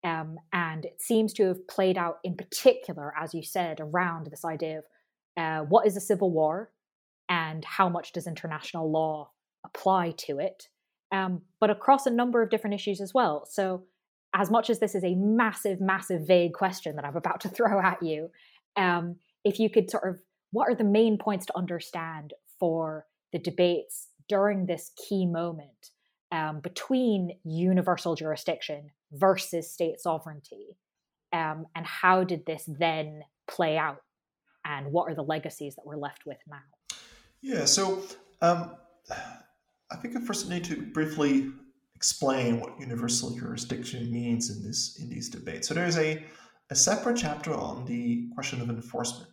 Um, 0.02 0.38
and 0.52 0.84
it 0.84 1.02
seems 1.02 1.32
to 1.34 1.46
have 1.48 1.68
played 1.68 1.98
out 1.98 2.18
in 2.24 2.34
particular, 2.34 3.12
as 3.18 3.34
you 3.34 3.42
said, 3.42 3.80
around 3.80 4.26
this 4.26 4.44
idea 4.44 4.78
of 4.78 4.84
uh, 5.36 5.64
what 5.64 5.86
is 5.86 5.96
a 5.96 6.00
civil 6.00 6.30
war 6.30 6.70
and 7.28 7.64
how 7.64 7.88
much 7.88 8.12
does 8.12 8.26
international 8.26 8.90
law 8.90 9.30
apply 9.64 10.12
to 10.16 10.38
it, 10.38 10.68
um, 11.12 11.42
but 11.60 11.70
across 11.70 12.06
a 12.06 12.10
number 12.10 12.42
of 12.42 12.50
different 12.50 12.74
issues 12.74 13.00
as 13.00 13.12
well. 13.12 13.46
So, 13.48 13.84
as 14.34 14.50
much 14.50 14.70
as 14.70 14.78
this 14.78 14.94
is 14.94 15.02
a 15.02 15.16
massive, 15.16 15.80
massive, 15.80 16.26
vague 16.26 16.52
question 16.52 16.94
that 16.96 17.04
I'm 17.04 17.16
about 17.16 17.40
to 17.42 17.48
throw 17.50 17.80
at 17.80 18.02
you, 18.02 18.30
um, 18.76 19.16
if 19.44 19.58
you 19.58 19.68
could 19.68 19.90
sort 19.90 20.08
of, 20.08 20.20
what 20.52 20.68
are 20.68 20.74
the 20.74 20.84
main 20.84 21.18
points 21.18 21.46
to 21.46 21.56
understand 21.56 22.32
for 22.58 23.06
the 23.32 23.38
debates 23.38 24.08
during 24.28 24.66
this 24.66 24.92
key 25.08 25.26
moment 25.26 25.90
um, 26.32 26.60
between 26.60 27.32
universal 27.44 28.14
jurisdiction 28.14 28.90
versus 29.12 29.72
state 29.72 30.00
sovereignty? 30.00 30.76
Um, 31.32 31.66
and 31.74 31.86
how 31.86 32.24
did 32.24 32.46
this 32.46 32.64
then 32.66 33.22
play 33.48 33.76
out? 33.78 34.02
And 34.64 34.92
what 34.92 35.10
are 35.10 35.14
the 35.14 35.22
legacies 35.22 35.74
that 35.76 35.86
we're 35.86 35.96
left 35.96 36.26
with 36.26 36.38
now? 36.48 36.96
Yeah, 37.40 37.64
so 37.64 38.02
um, 38.42 38.76
I 39.90 39.96
think 39.96 40.16
I 40.16 40.20
first 40.20 40.48
need 40.48 40.64
to 40.64 40.76
briefly 40.92 41.50
explain 41.94 42.60
what 42.60 42.78
universal 42.80 43.36
jurisdiction 43.36 44.10
means 44.10 44.50
in 44.50 44.62
this 44.66 44.98
in 45.00 45.08
these 45.08 45.28
debates. 45.28 45.68
So 45.68 45.74
there's 45.74 45.98
a, 45.98 46.24
a 46.70 46.74
separate 46.74 47.16
chapter 47.16 47.54
on 47.54 47.84
the 47.84 48.28
question 48.34 48.60
of 48.60 48.68
enforcement. 48.70 49.30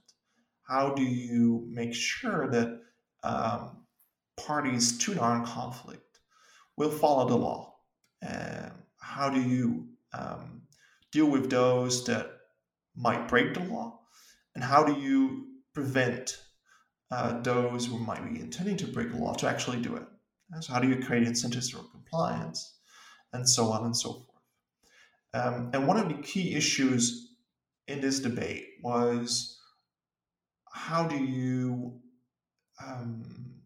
How 0.68 0.94
do 0.94 1.04
you 1.04 1.66
make 1.70 1.94
sure 1.94 2.50
that 2.50 2.82
um, 3.24 3.86
parties 4.38 4.98
to 5.00 5.16
non-conflict 5.16 6.20
will 6.78 6.92
follow 6.92 7.28
the 7.28 7.38
law? 7.38 7.76
Um, 8.28 8.72
how 9.08 9.30
do 9.30 9.42
you 9.42 9.88
um, 10.14 10.62
deal 11.12 11.28
with 11.28 11.50
those 11.50 12.06
that 12.06 12.30
might 12.96 13.28
break 13.28 13.54
the 13.54 13.62
law? 13.62 14.00
And 14.54 14.64
how 14.64 14.84
do 14.84 15.00
you 15.00 15.48
prevent 15.74 16.38
uh, 17.10 17.42
those 17.42 17.86
who 17.86 17.98
might 18.00 18.24
be 18.32 18.40
intending 18.40 18.76
to 18.78 18.88
break 18.88 19.12
the 19.12 19.18
law 19.18 19.34
to 19.36 19.48
actually 19.48 19.82
do 19.82 19.96
it? 19.96 20.04
And 20.52 20.64
so, 20.64 20.74
how 20.74 20.80
do 20.80 20.90
you 20.90 20.98
create 20.98 21.24
incentives 21.24 21.70
for 21.70 21.84
compliance? 21.92 22.80
And 23.34 23.48
so 23.48 23.72
on 23.72 23.86
and 23.86 23.96
so 23.96 24.14
forth. 24.14 24.26
Um, 25.34 25.70
and 25.74 25.88
one 25.88 25.98
of 25.98 26.10
the 26.10 26.22
key 26.22 26.56
issues 26.56 27.36
in 27.88 28.02
this 28.02 28.20
debate 28.20 28.66
was 28.82 29.60
how 30.72 31.08
do 31.08 31.18
you 31.18 32.00
um, 32.86 33.57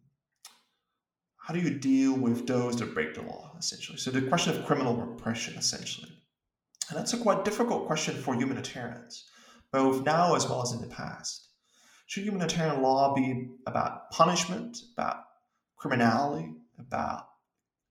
how 1.42 1.52
do 1.52 1.60
you 1.60 1.70
deal 1.70 2.14
with 2.14 2.46
those 2.46 2.76
that 2.76 2.94
break 2.94 3.14
the 3.14 3.22
law, 3.22 3.52
essentially? 3.58 3.98
So 3.98 4.12
the 4.12 4.22
question 4.22 4.56
of 4.56 4.64
criminal 4.64 4.94
repression, 4.94 5.54
essentially. 5.56 6.12
And 6.88 6.96
that's 6.96 7.14
a 7.14 7.18
quite 7.18 7.44
difficult 7.44 7.86
question 7.86 8.14
for 8.14 8.34
humanitarians, 8.34 9.24
both 9.72 10.04
now 10.04 10.36
as 10.36 10.48
well 10.48 10.62
as 10.62 10.72
in 10.72 10.80
the 10.80 10.86
past. 10.86 11.48
Should 12.06 12.24
humanitarian 12.24 12.80
law 12.80 13.12
be 13.14 13.48
about 13.66 14.10
punishment, 14.12 14.82
about 14.92 15.24
criminality, 15.76 16.52
about 16.78 17.26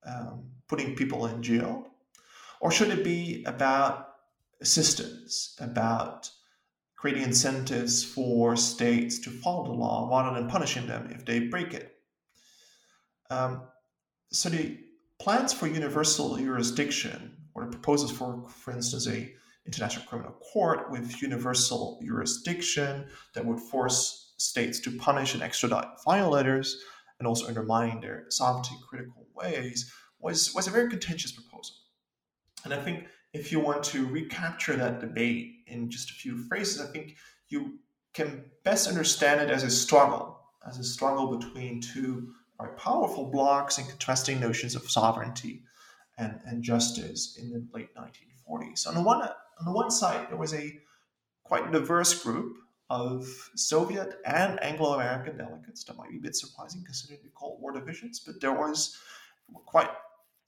um, 0.06 0.46
putting 0.70 0.96
people 0.96 1.26
in 1.26 1.44
jail? 1.44 1.88
Or 2.62 2.72
should 2.72 2.90
it 2.90 3.04
be 3.04 3.44
about 3.46 4.14
assistance, 4.62 5.58
about 5.60 6.30
creating 6.96 7.24
incentives 7.24 8.02
for 8.04 8.56
states 8.56 9.20
to 9.20 9.30
follow 9.30 9.66
the 9.66 9.74
law 9.74 10.08
rather 10.10 10.40
than 10.40 10.50
punishing 10.50 10.88
them 10.88 11.10
if 11.12 11.26
they 11.26 11.40
break 11.40 11.74
it? 11.74 11.91
Um, 13.32 13.62
so 14.32 14.50
the 14.50 14.78
plans 15.20 15.54
for 15.54 15.68
universal 15.68 16.38
jurisdiction, 16.38 17.38
or 17.56 17.66
proposals 17.68 18.12
for, 18.12 18.44
for 18.50 18.72
instance, 18.72 19.08
a 19.08 19.34
international 19.66 20.06
criminal 20.06 20.34
court 20.34 20.92
with 20.92 21.22
universal 21.22 22.00
jurisdiction 22.04 23.08
that 23.34 23.46
would 23.46 23.60
force 23.60 24.34
states 24.38 24.80
to 24.82 24.98
punish 24.98 25.34
and 25.34 25.44
extradite 25.44 25.86
violators 26.04 26.84
and 27.20 27.28
also 27.28 27.48
undermining 27.48 28.02
their 28.02 28.26
sovereignty 28.30 28.74
in 28.76 28.82
critical 28.82 29.28
ways 29.36 29.94
was, 30.20 30.54
was 30.56 30.68
a 30.68 30.72
very 30.72 30.90
contentious 30.90 31.32
proposal. 31.32 31.76
And 32.66 32.74
I 32.74 32.82
think 32.82 33.06
if 33.34 33.52
you 33.52 33.60
want 33.60 33.84
to 33.86 34.08
recapture 34.08 34.76
that 34.76 35.00
debate 35.00 35.52
in 35.68 35.90
just 35.90 36.10
a 36.10 36.14
few 36.14 36.38
phrases, 36.38 36.82
I 36.82 36.92
think 36.92 37.16
you 37.50 37.80
can 38.14 38.46
best 38.64 38.88
understand 38.88 39.42
it 39.42 39.52
as 39.52 39.64
a 39.64 39.70
struggle, 39.70 40.40
as 40.68 40.80
a 40.80 40.84
struggle 40.84 41.38
between 41.38 41.82
two 41.82 42.34
powerful 42.70 43.26
blocs 43.26 43.78
and 43.78 43.88
contrasting 43.88 44.40
notions 44.40 44.76
of 44.76 44.90
sovereignty 44.90 45.64
and, 46.18 46.40
and 46.46 46.64
justice 46.64 47.38
in 47.42 47.52
the 47.52 47.66
late 47.74 47.94
1940s. 47.96 48.88
On 48.88 48.96
the 48.96 49.02
one 49.02 49.22
on 49.22 49.66
the 49.66 49.72
one 49.72 49.92
side, 49.92 50.28
there 50.30 50.38
was 50.38 50.54
a 50.54 50.80
quite 51.44 51.72
diverse 51.72 52.24
group 52.24 52.58
of 52.90 53.26
Soviet 53.56 54.16
and 54.26 54.62
Anglo 54.64 54.96
American 54.96 55.38
delegates. 55.38 55.84
That 55.86 55.98
might 55.98 56.10
be 56.10 56.18
a 56.18 56.22
bit 56.22 56.36
surprising 56.36 56.84
considering 56.84 57.20
the 57.24 57.30
Cold 57.36 57.62
War 57.62 57.72
divisions, 57.72 58.20
but 58.20 58.42
there 58.42 58.54
was 58.54 58.98
quite 59.66 59.90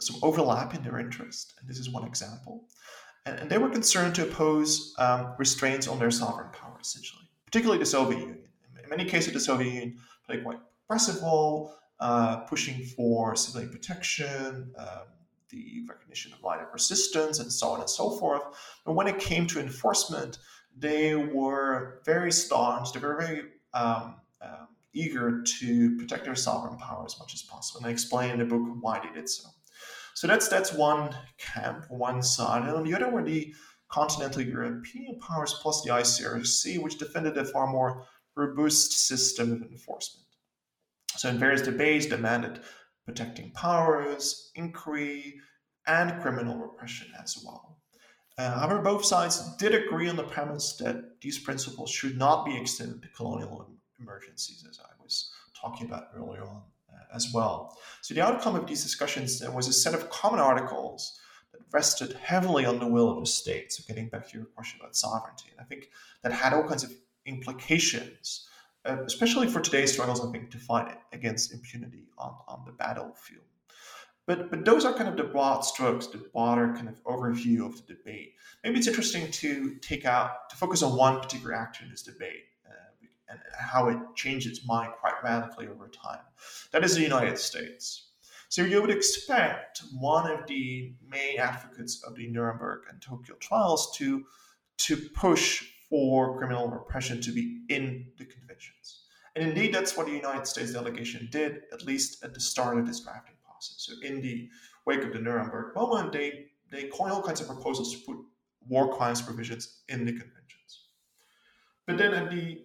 some 0.02 0.18
overlap 0.22 0.74
in 0.74 0.84
their 0.84 1.00
interest. 1.00 1.54
And 1.60 1.70
this 1.70 1.78
is 1.78 1.90
one 1.90 2.06
example. 2.06 2.66
And, 3.26 3.40
and 3.40 3.50
they 3.50 3.58
were 3.58 3.70
concerned 3.70 4.16
to 4.16 4.24
oppose 4.24 4.94
um, 4.98 5.34
restraints 5.38 5.88
on 5.88 6.00
their 6.00 6.12
sovereign 6.12 6.50
power, 6.52 6.78
essentially, 6.82 7.24
particularly 7.46 7.80
the 7.80 7.86
Soviet 7.86 8.20
Union. 8.20 8.40
In 8.84 8.90
many 8.90 9.06
cases, 9.06 9.34
the 9.34 9.40
Soviet 9.40 9.72
Union 9.72 9.98
played 10.26 10.44
quite 10.44 10.58
a 10.58 10.88
progressive 10.88 11.22
role, 11.22 11.74
uh, 12.04 12.36
pushing 12.48 12.84
for 12.84 13.34
civilian 13.34 13.72
protection, 13.72 14.74
um, 14.78 15.08
the 15.50 15.86
recognition 15.88 16.34
of 16.34 16.44
of 16.44 16.74
resistance, 16.74 17.40
and 17.40 17.50
so 17.50 17.70
on 17.70 17.80
and 17.80 17.90
so 17.90 18.12
forth. 18.20 18.42
But 18.86 18.94
when 18.94 19.08
it 19.08 19.20
came 19.20 19.48
to 19.48 19.60
enforcement, 19.62 20.38
they 20.78 21.16
were 21.16 22.02
very 22.06 22.32
staunch. 22.32 22.92
They 22.92 23.00
were 23.00 23.16
very 23.18 23.44
um, 23.74 24.16
um, 24.42 24.68
eager 24.92 25.42
to 25.60 25.98
protect 25.98 26.26
their 26.26 26.36
sovereign 26.36 26.78
power 26.78 27.06
as 27.06 27.18
much 27.20 27.34
as 27.34 27.42
possible. 27.42 27.80
And 27.80 27.88
I 27.88 27.92
explain 27.92 28.32
in 28.32 28.40
the 28.40 28.46
book 28.46 28.62
why 28.82 29.00
they 29.00 29.14
did 29.14 29.30
so. 29.30 29.48
So 30.14 30.28
that's 30.28 30.50
that's 30.50 30.74
one 30.74 31.16
camp, 31.38 31.86
one 31.90 32.22
side, 32.22 32.64
and 32.64 32.72
on 32.72 32.84
the 32.84 32.96
other 32.96 33.10
were 33.10 33.24
the 33.24 33.54
continental 33.88 34.42
European 34.42 35.20
powers 35.20 35.58
plus 35.62 35.82
the 35.84 35.92
ICRC, 35.92 36.84
which 36.84 36.98
defended 36.98 37.38
a 37.38 37.46
far 37.46 37.68
more 37.68 38.06
robust 38.36 39.08
system 39.08 39.54
of 39.54 39.62
enforcement. 39.62 40.23
So 41.24 41.30
in 41.30 41.40
various 41.40 41.62
debates 41.62 42.06
demanded 42.06 42.60
protecting 43.06 43.52
powers, 43.52 44.52
inquiry, 44.56 45.36
and 45.88 46.22
criminal 46.22 46.58
repression 46.58 47.08
as 47.18 47.42
well. 47.46 47.78
Uh, 48.38 48.60
however, 48.60 48.82
both 48.82 49.06
sides 49.06 49.56
did 49.56 49.74
agree 49.74 50.10
on 50.10 50.18
the 50.18 50.26
premise 50.26 50.76
that 50.82 51.22
these 51.22 51.40
principles 51.40 51.90
should 51.92 52.18
not 52.18 52.46
be 52.46 52.58
extended 52.58 53.02
to 53.04 53.08
colonial 53.16 53.72
emergencies, 54.02 54.66
as 54.70 54.82
I 54.84 55.02
was 55.02 55.32
talking 55.56 55.88
about 55.88 56.10
earlier 56.14 56.44
on 56.44 56.62
uh, 56.94 57.16
as 57.16 57.32
well. 57.34 57.78
So, 58.02 58.14
the 58.14 58.22
outcome 58.22 58.58
of 58.58 58.68
these 58.68 58.84
discussions 58.84 59.40
then 59.40 59.54
was 59.54 59.70
a 59.70 59.74
set 59.74 59.94
of 59.94 60.10
common 60.10 60.42
articles 60.42 61.22
that 61.54 61.62
rested 61.72 62.18
heavily 62.22 62.66
on 62.66 62.80
the 62.80 62.88
will 62.88 63.10
of 63.10 63.22
the 63.22 63.28
state. 63.28 63.72
So, 63.72 63.82
getting 63.88 64.10
back 64.10 64.28
to 64.28 64.38
your 64.38 64.48
question 64.48 64.82
about 64.82 64.98
sovereignty, 64.98 65.52
and 65.52 65.62
I 65.62 65.64
think 65.64 65.88
that 66.22 66.34
had 66.34 66.52
all 66.52 66.68
kinds 66.68 66.84
of 66.84 66.92
implications, 67.26 68.50
uh, 68.86 69.04
especially 69.06 69.48
for 69.48 69.62
today's 69.62 69.94
struggles, 69.94 70.26
I 70.26 70.32
think, 70.32 70.52
to 70.52 70.58
fight 70.58 70.98
against 71.12 71.54
impunity 71.54 72.06
on, 72.18 72.36
on 72.48 72.64
the 72.66 72.72
battlefield. 72.72 73.44
But 74.26 74.50
but 74.50 74.64
those 74.64 74.86
are 74.86 74.94
kind 74.94 75.10
of 75.10 75.18
the 75.18 75.24
broad 75.24 75.62
strokes, 75.62 76.08
the 76.08 76.18
broader 76.18 76.74
kind 76.74 76.88
of 76.88 77.04
overview 77.04 77.66
of 77.66 77.76
the 77.76 77.94
debate. 77.94 78.36
Maybe 78.64 78.78
it's 78.78 78.88
interesting 78.88 79.30
to 79.32 79.76
take 79.82 80.06
out 80.06 80.50
to 80.50 80.56
focus 80.56 80.82
on 80.82 80.96
one 80.96 81.20
particular 81.20 81.54
actor 81.54 81.84
in 81.84 81.90
this 81.90 82.04
debate 82.04 82.46
uh, 82.66 83.06
and 83.30 83.40
how 83.58 83.90
it 83.90 83.98
changed 84.16 84.48
its 84.48 84.66
mind 84.66 84.94
quite 85.00 85.16
radically 85.24 85.68
over 85.68 85.90
time. 85.90 86.22
That 86.72 86.86
is 86.86 86.96
the 86.96 87.02
United 87.02 87.38
States. 87.38 88.12
So 88.48 88.62
you 88.62 88.82
would 88.82 88.92
expect 88.92 89.82
one 89.98 90.32
of 90.32 90.48
the 90.48 90.94
main 91.06 91.40
advocates 91.40 92.04
of 92.04 92.16
the 92.16 92.28
Nuremberg 92.28 92.84
and 92.90 93.02
Tokyo 93.02 93.36
trials 93.40 93.96
to 93.98 94.24
to 94.78 94.96
push 94.98 95.73
for 95.94 96.36
criminal 96.40 96.68
repression 96.68 97.22
to 97.22 97.32
be 97.32 97.62
in 97.70 98.04
the 98.18 98.26
conventions. 98.26 99.04
And 99.36 99.48
indeed, 99.48 99.72
that's 99.72 99.96
what 99.96 100.08
the 100.08 100.12
United 100.12 100.48
States 100.48 100.74
delegation 100.74 101.30
did, 101.32 101.66
at 101.72 101.86
least 101.86 102.24
at 102.24 102.34
the 102.34 102.40
start 102.40 102.80
of 102.80 102.88
this 102.88 103.02
drafting 103.02 103.36
process. 103.46 103.76
So 103.78 103.94
in 104.02 104.20
the 104.20 104.50
wake 104.88 105.04
of 105.04 105.14
the 105.14 105.20
Nuremberg 105.20 105.76
moment, 105.76 106.12
they 106.12 106.48
they 106.72 106.86
coined 106.86 107.12
all 107.12 107.22
kinds 107.22 107.42
of 107.42 107.48
proposals 107.48 107.94
to 107.94 108.00
put 108.08 108.18
war 108.68 108.92
crimes 108.96 109.22
provisions 109.22 109.84
in 109.88 110.04
the 110.04 110.14
conventions. 110.14 110.72
But 111.86 112.00
then 112.00 112.16
at 112.16 112.32
the 112.32 112.64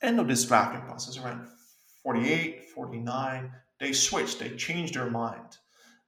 end 0.00 0.20
of 0.20 0.28
this 0.28 0.44
drafting 0.44 0.82
process, 0.82 1.18
around 1.18 1.48
48, 2.04 2.70
49, 2.70 3.50
they 3.80 3.92
switched, 3.92 4.38
they 4.38 4.50
changed 4.50 4.94
their 4.94 5.10
mind. 5.10 5.56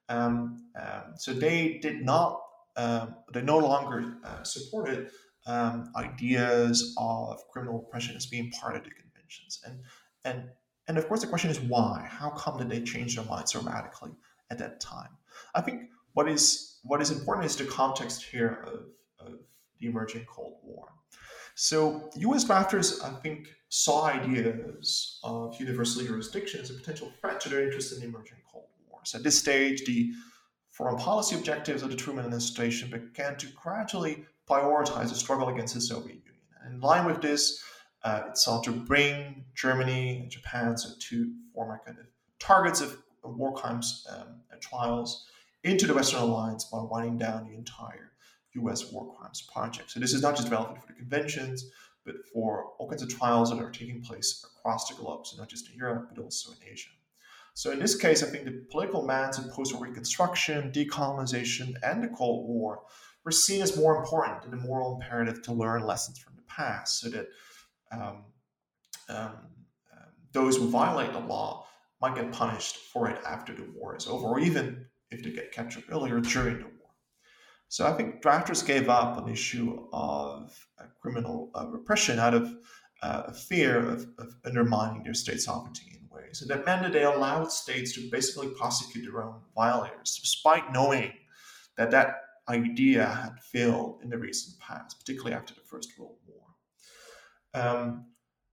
Um, 0.08 0.66
um, 0.80 1.14
so 1.16 1.32
they 1.32 1.78
did 1.78 2.04
not, 2.04 2.40
um, 2.76 3.16
they 3.32 3.42
no 3.42 3.58
longer 3.58 4.18
uh, 4.22 4.44
supported 4.44 5.10
um, 5.46 5.90
ideas 5.96 6.94
of 6.98 7.40
criminal 7.48 7.84
oppression 7.86 8.16
as 8.16 8.26
being 8.26 8.50
part 8.50 8.76
of 8.76 8.84
the 8.84 8.90
conventions. 8.90 9.60
And, 9.64 9.80
and 10.24 10.50
and 10.90 10.98
of 10.98 11.06
course, 11.06 11.20
the 11.20 11.28
question 11.28 11.50
is 11.50 11.60
why? 11.60 12.04
How 12.10 12.30
come 12.30 12.58
did 12.58 12.68
they 12.68 12.80
change 12.80 13.14
their 13.14 13.24
minds 13.24 13.52
so 13.52 13.60
radically 13.60 14.10
at 14.50 14.58
that 14.58 14.80
time? 14.80 15.10
I 15.54 15.60
think 15.60 15.82
what 16.14 16.28
is 16.28 16.80
what 16.82 17.00
is 17.00 17.12
important 17.12 17.46
is 17.46 17.54
the 17.54 17.64
context 17.64 18.24
here 18.24 18.64
of, 18.66 19.24
of 19.24 19.38
the 19.78 19.86
emerging 19.86 20.24
Cold 20.26 20.56
War. 20.64 20.88
So 21.54 22.10
U.S. 22.16 22.44
drafters, 22.44 23.04
I 23.04 23.10
think, 23.20 23.48
saw 23.68 24.06
ideas 24.06 25.20
of 25.22 25.54
universal 25.60 26.02
jurisdiction 26.02 26.60
as 26.60 26.70
a 26.70 26.74
potential 26.74 27.12
threat 27.20 27.40
to 27.42 27.48
their 27.48 27.62
interest 27.62 27.92
in 27.92 28.00
the 28.00 28.06
emerging 28.06 28.38
Cold 28.50 28.66
War. 28.88 28.98
So 29.04 29.18
at 29.18 29.22
this 29.22 29.38
stage, 29.38 29.84
the 29.84 30.10
foreign 30.72 30.96
policy 30.96 31.36
objectives 31.36 31.84
of 31.84 31.90
the 31.90 31.96
Truman 31.96 32.24
administration 32.24 32.90
began 32.90 33.36
to 33.36 33.46
gradually 33.62 34.24
prioritize 34.50 35.10
the 35.10 35.14
struggle 35.14 35.48
against 35.48 35.74
the 35.74 35.80
Soviet 35.80 36.16
Union. 36.16 36.34
And 36.64 36.74
in 36.74 36.80
line 36.80 37.04
with 37.04 37.22
this, 37.22 37.62
uh, 38.02 38.22
it 38.28 38.36
sought 38.36 38.64
to 38.64 38.72
bring 38.72 39.44
Germany 39.54 40.20
and 40.20 40.30
Japan, 40.30 40.76
so 40.76 40.90
two 40.98 41.32
former 41.54 41.80
kind 41.84 41.98
of 41.98 42.06
targets 42.38 42.80
of 42.80 42.96
war 43.22 43.54
crimes 43.54 44.06
um, 44.10 44.40
trials, 44.60 45.26
into 45.64 45.86
the 45.86 45.94
Western 45.94 46.20
Alliance 46.20 46.64
by 46.64 46.78
winding 46.78 47.18
down 47.18 47.46
the 47.46 47.54
entire 47.54 48.12
U.S. 48.54 48.92
war 48.92 49.14
crimes 49.14 49.48
project. 49.52 49.90
So 49.90 50.00
this 50.00 50.14
is 50.14 50.22
not 50.22 50.36
just 50.36 50.50
relevant 50.50 50.80
for 50.80 50.86
the 50.86 50.94
conventions, 50.94 51.70
but 52.04 52.14
for 52.32 52.72
all 52.78 52.88
kinds 52.88 53.02
of 53.02 53.08
trials 53.08 53.50
that 53.50 53.58
are 53.58 53.70
taking 53.70 54.00
place 54.00 54.44
across 54.44 54.88
the 54.88 54.94
globe, 54.94 55.26
so 55.26 55.36
not 55.36 55.48
just 55.48 55.68
in 55.70 55.76
Europe, 55.76 56.10
but 56.14 56.22
also 56.22 56.52
in 56.52 56.72
Asia. 56.72 56.90
So 57.54 57.72
in 57.72 57.78
this 57.78 57.94
case, 57.94 58.22
I 58.22 58.26
think 58.26 58.44
the 58.44 58.64
political 58.70 59.02
demands 59.02 59.38
in 59.38 59.50
post-war 59.50 59.84
reconstruction, 59.84 60.72
decolonization, 60.72 61.74
and 61.82 62.02
the 62.02 62.08
Cold 62.08 62.48
War 62.48 62.82
were 63.24 63.30
seen 63.30 63.62
as 63.62 63.76
more 63.76 63.96
important 63.96 64.42
than 64.42 64.50
the 64.50 64.56
moral 64.56 64.94
imperative 64.94 65.42
to 65.42 65.52
learn 65.52 65.84
lessons 65.86 66.18
from 66.18 66.34
the 66.36 66.42
past, 66.42 67.00
so 67.00 67.08
that 67.10 67.26
um, 67.92 68.24
um, 69.08 69.18
um, 69.18 70.12
those 70.32 70.56
who 70.56 70.68
violate 70.68 71.12
the 71.12 71.20
law 71.20 71.66
might 72.00 72.14
get 72.14 72.32
punished 72.32 72.76
for 72.76 73.08
it 73.08 73.20
after 73.26 73.52
the 73.54 73.66
war 73.74 73.96
is 73.96 74.06
over, 74.06 74.26
or 74.26 74.40
even 74.40 74.86
if 75.10 75.22
they 75.22 75.30
get 75.30 75.52
captured 75.52 75.84
earlier 75.90 76.20
during 76.20 76.58
the 76.58 76.64
war. 76.64 76.90
So 77.68 77.86
I 77.86 77.92
think 77.92 78.22
drafters 78.22 78.66
gave 78.66 78.88
up 78.88 79.16
on 79.16 79.26
the 79.26 79.32
issue 79.32 79.86
of 79.92 80.66
uh, 80.78 80.86
criminal 81.00 81.50
uh, 81.54 81.66
repression 81.68 82.18
out 82.18 82.34
of 82.34 82.52
uh, 83.02 83.24
a 83.26 83.32
fear 83.32 83.78
of, 83.78 84.06
of, 84.18 84.34
undermining 84.44 85.02
their 85.02 85.14
state 85.14 85.40
sovereignty 85.40 85.98
in 85.98 86.08
ways. 86.10 86.42
And 86.42 86.50
that 86.50 86.66
meant 86.66 86.82
that 86.82 86.92
they 86.92 87.04
allowed 87.04 87.50
states 87.50 87.94
to 87.94 88.10
basically 88.10 88.48
prosecute 88.48 89.04
their 89.04 89.22
own 89.22 89.40
violators, 89.54 90.18
despite 90.20 90.72
knowing 90.72 91.12
that 91.78 91.90
that 91.92 92.16
idea 92.50 93.06
had 93.06 93.40
failed 93.40 94.00
in 94.02 94.10
the 94.10 94.18
recent 94.18 94.58
past, 94.58 94.98
particularly 94.98 95.34
after 95.34 95.54
the 95.54 95.60
First 95.60 95.98
World 95.98 96.16
War. 96.26 96.44
Um, 97.54 98.06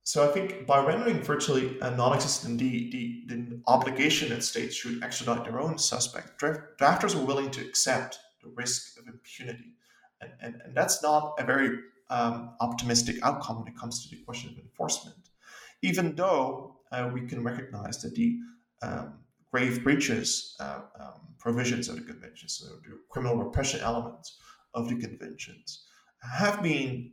so 0.03 0.27
I 0.27 0.31
think 0.31 0.65
by 0.65 0.79
rendering 0.85 1.21
virtually 1.21 1.77
a 1.81 1.91
non-existent 1.91 2.59
the, 2.59 2.89
the, 2.91 3.23
the, 3.27 3.61
obligation 3.67 4.29
that 4.29 4.41
states 4.41 4.75
should 4.75 5.03
extradite 5.03 5.43
their 5.43 5.59
own 5.59 5.77
suspect, 5.77 6.39
drafters 6.39 7.13
were 7.13 7.25
willing 7.25 7.51
to 7.51 7.61
accept 7.61 8.17
the 8.41 8.49
risk 8.55 8.97
of 8.97 9.05
impunity 9.07 9.73
And, 10.21 10.31
and, 10.41 10.61
and 10.63 10.75
that's 10.75 11.03
not 11.03 11.33
a 11.39 11.43
very 11.43 11.71
um, 12.09 12.55
optimistic 12.61 13.17
outcome 13.21 13.59
when 13.59 13.67
it 13.67 13.77
comes 13.77 14.03
to 14.03 14.15
the 14.15 14.23
question 14.23 14.51
of 14.51 14.57
enforcement, 14.59 15.29
even 15.81 16.15
though 16.15 16.77
uh, 16.91 17.09
we 17.13 17.21
can 17.27 17.43
recognize 17.43 18.01
that 18.01 18.15
the 18.15 18.39
um, 18.81 19.19
grave 19.57 19.83
breaches 19.83 20.55
uh, 20.59 20.81
um, 20.99 21.13
provisions 21.39 21.89
of 21.89 21.95
the 21.95 22.01
convention, 22.01 22.47
so 22.47 22.65
the 22.65 22.99
criminal 23.09 23.35
repression 23.35 23.79
elements 23.79 24.37
of 24.75 24.87
the 24.87 24.95
conventions, 24.95 25.85
have 26.21 26.61
been 26.61 27.11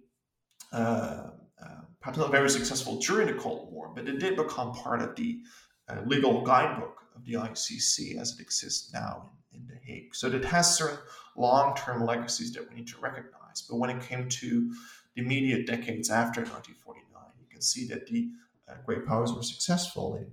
uh, 0.73 1.31
uh, 1.65 1.83
perhaps 2.01 2.19
not 2.19 2.31
very 2.31 2.51
successful 2.51 2.99
during 2.99 3.27
the 3.29 3.33
Cold 3.33 3.73
War, 3.73 3.93
but 3.95 4.07
it 4.07 4.19
did 4.19 4.37
become 4.37 4.73
part 4.73 5.01
of 5.01 5.17
the 5.17 5.41
uh, 5.89 6.03
legal 6.05 6.43
guidebook 6.43 7.01
of 7.17 7.25
the 7.25 7.33
ICC 7.33 8.21
as 8.21 8.35
it 8.35 8.43
exists 8.43 8.93
now 8.93 9.31
in, 9.53 9.61
in 9.61 9.67
The 9.67 9.79
Hague. 9.87 10.15
So 10.15 10.27
it 10.29 10.45
has 10.45 10.77
certain 10.77 10.99
long 11.37 11.75
term 11.77 12.05
legacies 12.05 12.53
that 12.53 12.69
we 12.69 12.77
need 12.77 12.89
to 12.89 13.01
recognize. 13.01 13.63
But 13.71 13.77
when 13.77 13.89
it 13.89 14.03
came 14.03 14.29
to 14.29 14.75
the 15.15 15.23
immediate 15.23 15.67
decades 15.67 16.11
after 16.11 16.41
1949, 16.41 17.23
you 17.41 17.47
can 17.51 17.63
see 17.63 17.87
that 17.87 18.07
the 18.07 18.29
uh, 18.69 18.75
great 18.85 19.07
powers 19.07 19.33
were 19.33 19.43
successful 19.43 20.17
in 20.17 20.27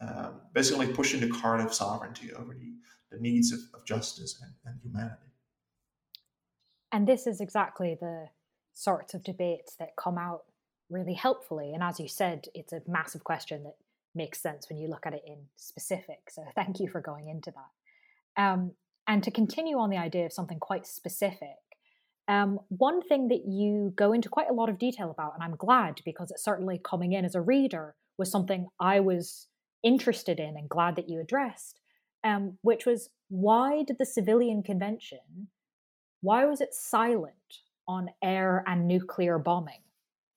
um, 0.00 0.40
basically 0.52 0.88
pushing 0.88 1.20
the 1.20 1.28
cart 1.28 1.60
of 1.60 1.72
sovereignty 1.72 2.32
over 2.32 2.54
the, 2.54 2.74
the 3.10 3.20
needs 3.20 3.52
of, 3.52 3.60
of 3.74 3.84
justice 3.84 4.40
and, 4.42 4.52
and 4.64 4.80
humanity. 4.82 5.32
And 6.92 7.06
this 7.06 7.26
is 7.26 7.40
exactly 7.40 7.96
the 8.00 8.28
sorts 8.72 9.14
of 9.14 9.24
debates 9.24 9.76
that 9.76 9.96
come 9.96 10.18
out 10.18 10.44
really 10.90 11.14
helpfully. 11.14 11.72
And 11.72 11.82
as 11.82 11.98
you 11.98 12.08
said, 12.08 12.46
it's 12.54 12.72
a 12.72 12.82
massive 12.86 13.24
question 13.24 13.64
that 13.64 13.76
makes 14.14 14.40
sense 14.40 14.68
when 14.68 14.78
you 14.78 14.88
look 14.88 15.06
at 15.06 15.14
it 15.14 15.22
in 15.26 15.38
specific. 15.56 16.30
So 16.30 16.44
thank 16.54 16.80
you 16.80 16.88
for 16.88 17.00
going 17.00 17.28
into 17.28 17.52
that. 17.52 18.42
Um, 18.42 18.72
and 19.06 19.22
to 19.22 19.30
continue 19.30 19.78
on 19.78 19.90
the 19.90 19.98
idea 19.98 20.26
of 20.26 20.32
something 20.32 20.58
quite 20.58 20.86
specific, 20.86 21.56
um, 22.26 22.58
one 22.68 23.02
thing 23.02 23.28
that 23.28 23.44
you 23.46 23.92
go 23.96 24.12
into 24.12 24.28
quite 24.28 24.48
a 24.48 24.54
lot 24.54 24.70
of 24.70 24.78
detail 24.78 25.10
about, 25.10 25.34
and 25.34 25.42
I'm 25.42 25.56
glad 25.56 26.00
because 26.04 26.30
it's 26.30 26.42
certainly 26.42 26.80
coming 26.82 27.12
in 27.12 27.24
as 27.24 27.34
a 27.34 27.40
reader, 27.40 27.94
was 28.16 28.30
something 28.30 28.68
I 28.80 29.00
was 29.00 29.48
interested 29.84 30.40
in 30.40 30.56
and 30.56 30.68
glad 30.68 30.96
that 30.96 31.08
you 31.08 31.20
addressed, 31.20 31.80
um, 32.24 32.58
which 32.62 32.86
was 32.86 33.10
why 33.28 33.84
did 33.84 33.98
the 33.98 34.06
Civilian 34.06 34.62
Convention, 34.62 35.48
why 36.20 36.44
was 36.46 36.60
it 36.60 36.74
silent 36.74 37.34
on 37.86 38.08
air 38.22 38.64
and 38.66 38.88
nuclear 38.88 39.38
bombing, 39.38 39.82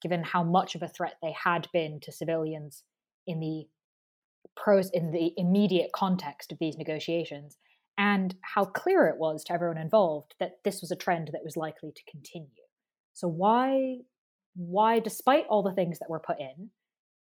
given 0.01 0.23
how 0.23 0.43
much 0.43 0.75
of 0.75 0.83
a 0.83 0.87
threat 0.87 1.15
they 1.21 1.33
had 1.43 1.67
been 1.71 1.99
to 2.01 2.11
civilians 2.11 2.83
in 3.25 3.39
the 3.39 3.67
pros 4.55 4.89
in 4.91 5.11
the 5.11 5.33
immediate 5.37 5.91
context 5.93 6.51
of 6.51 6.57
these 6.59 6.77
negotiations 6.77 7.57
and 7.97 8.35
how 8.41 8.65
clear 8.65 9.07
it 9.07 9.17
was 9.17 9.43
to 9.43 9.53
everyone 9.53 9.77
involved 9.77 10.35
that 10.39 10.59
this 10.63 10.81
was 10.81 10.91
a 10.91 10.95
trend 10.95 11.29
that 11.31 11.43
was 11.43 11.57
likely 11.57 11.91
to 11.91 12.11
continue. 12.11 12.47
So 13.13 13.27
why 13.27 13.97
why 14.55 14.99
despite 14.99 15.45
all 15.47 15.61
the 15.61 15.73
things 15.73 15.99
that 15.99 16.09
were 16.09 16.19
put 16.19 16.39
in 16.39 16.69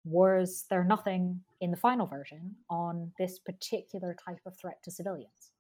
was 0.04 0.66
there 0.70 0.84
nothing 0.84 1.42
in 1.60 1.72
the 1.72 1.78
final 1.78 2.08
version 2.08 2.56
on 2.70 3.12
this 3.20 3.40
particular 3.40 4.16
type 4.26 4.40
of 4.46 4.58
threat 4.58 4.82
to 4.84 4.92
civilians? 4.92 5.52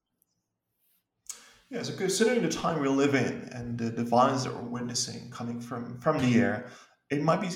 Yeah, 1.69 1.83
so 1.83 1.95
considering 1.95 2.41
the 2.41 2.49
time 2.49 2.81
we 2.81 2.89
live 2.89 3.15
in 3.15 3.49
and 3.53 3.77
the, 3.77 3.85
the 3.85 4.03
violence 4.03 4.43
that 4.43 4.53
we're 4.53 4.69
witnessing 4.69 5.29
coming 5.29 5.61
from, 5.61 5.99
from 6.01 6.19
the 6.19 6.37
air, 6.37 6.67
it 7.09 7.23
might 7.23 7.39
be 7.39 7.49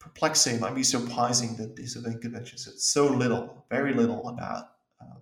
perplexing, 0.00 0.56
it 0.56 0.60
might 0.60 0.74
be 0.74 0.82
surprising 0.82 1.54
that 1.56 1.76
these 1.76 1.94
event 1.94 2.20
conventions 2.20 2.64
said 2.64 2.74
so 2.74 3.06
little, 3.06 3.64
very 3.70 3.94
little 3.94 4.28
about 4.28 4.64
um, 5.00 5.20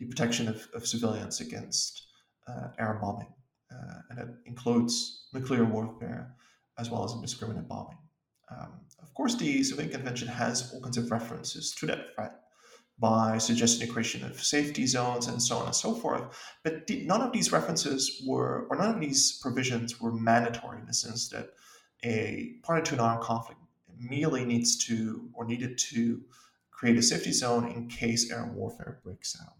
the 0.00 0.06
protection 0.06 0.48
of, 0.48 0.66
of 0.74 0.86
civilians 0.86 1.40
against 1.40 2.08
uh, 2.48 2.68
air 2.78 2.98
bombing. 3.00 3.32
Uh, 3.70 3.98
and 4.10 4.18
it 4.18 4.28
includes 4.46 5.28
nuclear 5.32 5.64
warfare 5.64 6.34
as 6.78 6.90
well 6.90 7.04
as 7.04 7.12
indiscriminate 7.12 7.68
bombing. 7.68 7.98
Um, 8.50 8.80
of 9.02 9.12
course, 9.14 9.34
the 9.36 9.62
Civilian 9.62 9.92
Convention 9.92 10.28
has 10.28 10.72
all 10.72 10.80
kinds 10.80 10.96
of 10.96 11.10
references 11.10 11.74
to 11.76 11.86
that 11.86 12.14
threat 12.14 12.40
by 12.98 13.38
suggesting 13.38 13.86
the 13.86 13.92
creation 13.92 14.24
of 14.24 14.42
safety 14.42 14.86
zones 14.86 15.28
and 15.28 15.40
so 15.40 15.58
on 15.58 15.66
and 15.66 15.74
so 15.74 15.94
forth. 15.94 16.22
But 16.64 16.86
the, 16.86 17.04
none 17.04 17.20
of 17.20 17.32
these 17.32 17.52
references 17.52 18.22
were, 18.26 18.66
or 18.70 18.76
none 18.76 18.94
of 18.94 19.00
these 19.00 19.38
provisions 19.40 20.00
were 20.00 20.12
mandatory 20.12 20.80
in 20.80 20.86
the 20.86 20.94
sense 20.94 21.28
that 21.28 21.50
a 22.04 22.54
party 22.62 22.82
to 22.88 22.94
an 22.94 23.00
armed 23.00 23.22
conflict 23.22 23.60
immediately 24.00 24.44
needs 24.44 24.76
to 24.86 25.28
or 25.34 25.44
needed 25.44 25.78
to 25.78 26.20
create 26.70 26.96
a 26.96 27.02
safety 27.02 27.32
zone 27.32 27.70
in 27.70 27.88
case 27.88 28.30
air 28.30 28.50
warfare 28.54 29.00
breaks 29.04 29.36
out. 29.40 29.54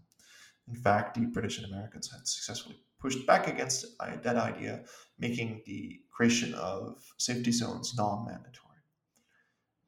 In 0.67 0.75
fact, 0.75 1.15
the 1.15 1.21
British 1.21 1.57
and 1.57 1.67
Americans 1.67 2.11
had 2.11 2.27
successfully 2.27 2.77
pushed 2.99 3.25
back 3.25 3.47
against 3.47 3.85
that 3.99 4.35
idea, 4.35 4.83
making 5.17 5.61
the 5.65 5.99
creation 6.11 6.53
of 6.53 7.01
safety 7.17 7.51
zones 7.51 7.93
non 7.97 8.25
mandatory. 8.25 8.68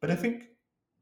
But 0.01 0.11
I 0.11 0.15
think 0.15 0.45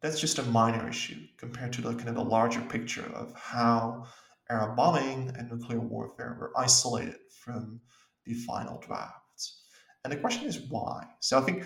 that's 0.01 0.19
just 0.19 0.39
a 0.39 0.43
minor 0.43 0.87
issue 0.87 1.25
compared 1.37 1.73
to 1.73 1.81
the 1.81 1.93
kind 1.95 2.09
of 2.09 2.15
the 2.15 2.23
larger 2.23 2.61
picture 2.61 3.09
of 3.15 3.33
how 3.33 4.05
air 4.49 4.73
bombing 4.75 5.33
and 5.37 5.49
nuclear 5.49 5.79
warfare 5.79 6.37
were 6.39 6.53
isolated 6.57 7.15
from 7.43 7.79
the 8.25 8.33
final 8.33 8.79
drafts. 8.79 9.63
And 10.03 10.11
the 10.11 10.17
question 10.17 10.47
is 10.47 10.59
why? 10.69 11.05
So 11.19 11.39
I 11.39 11.41
think 11.41 11.65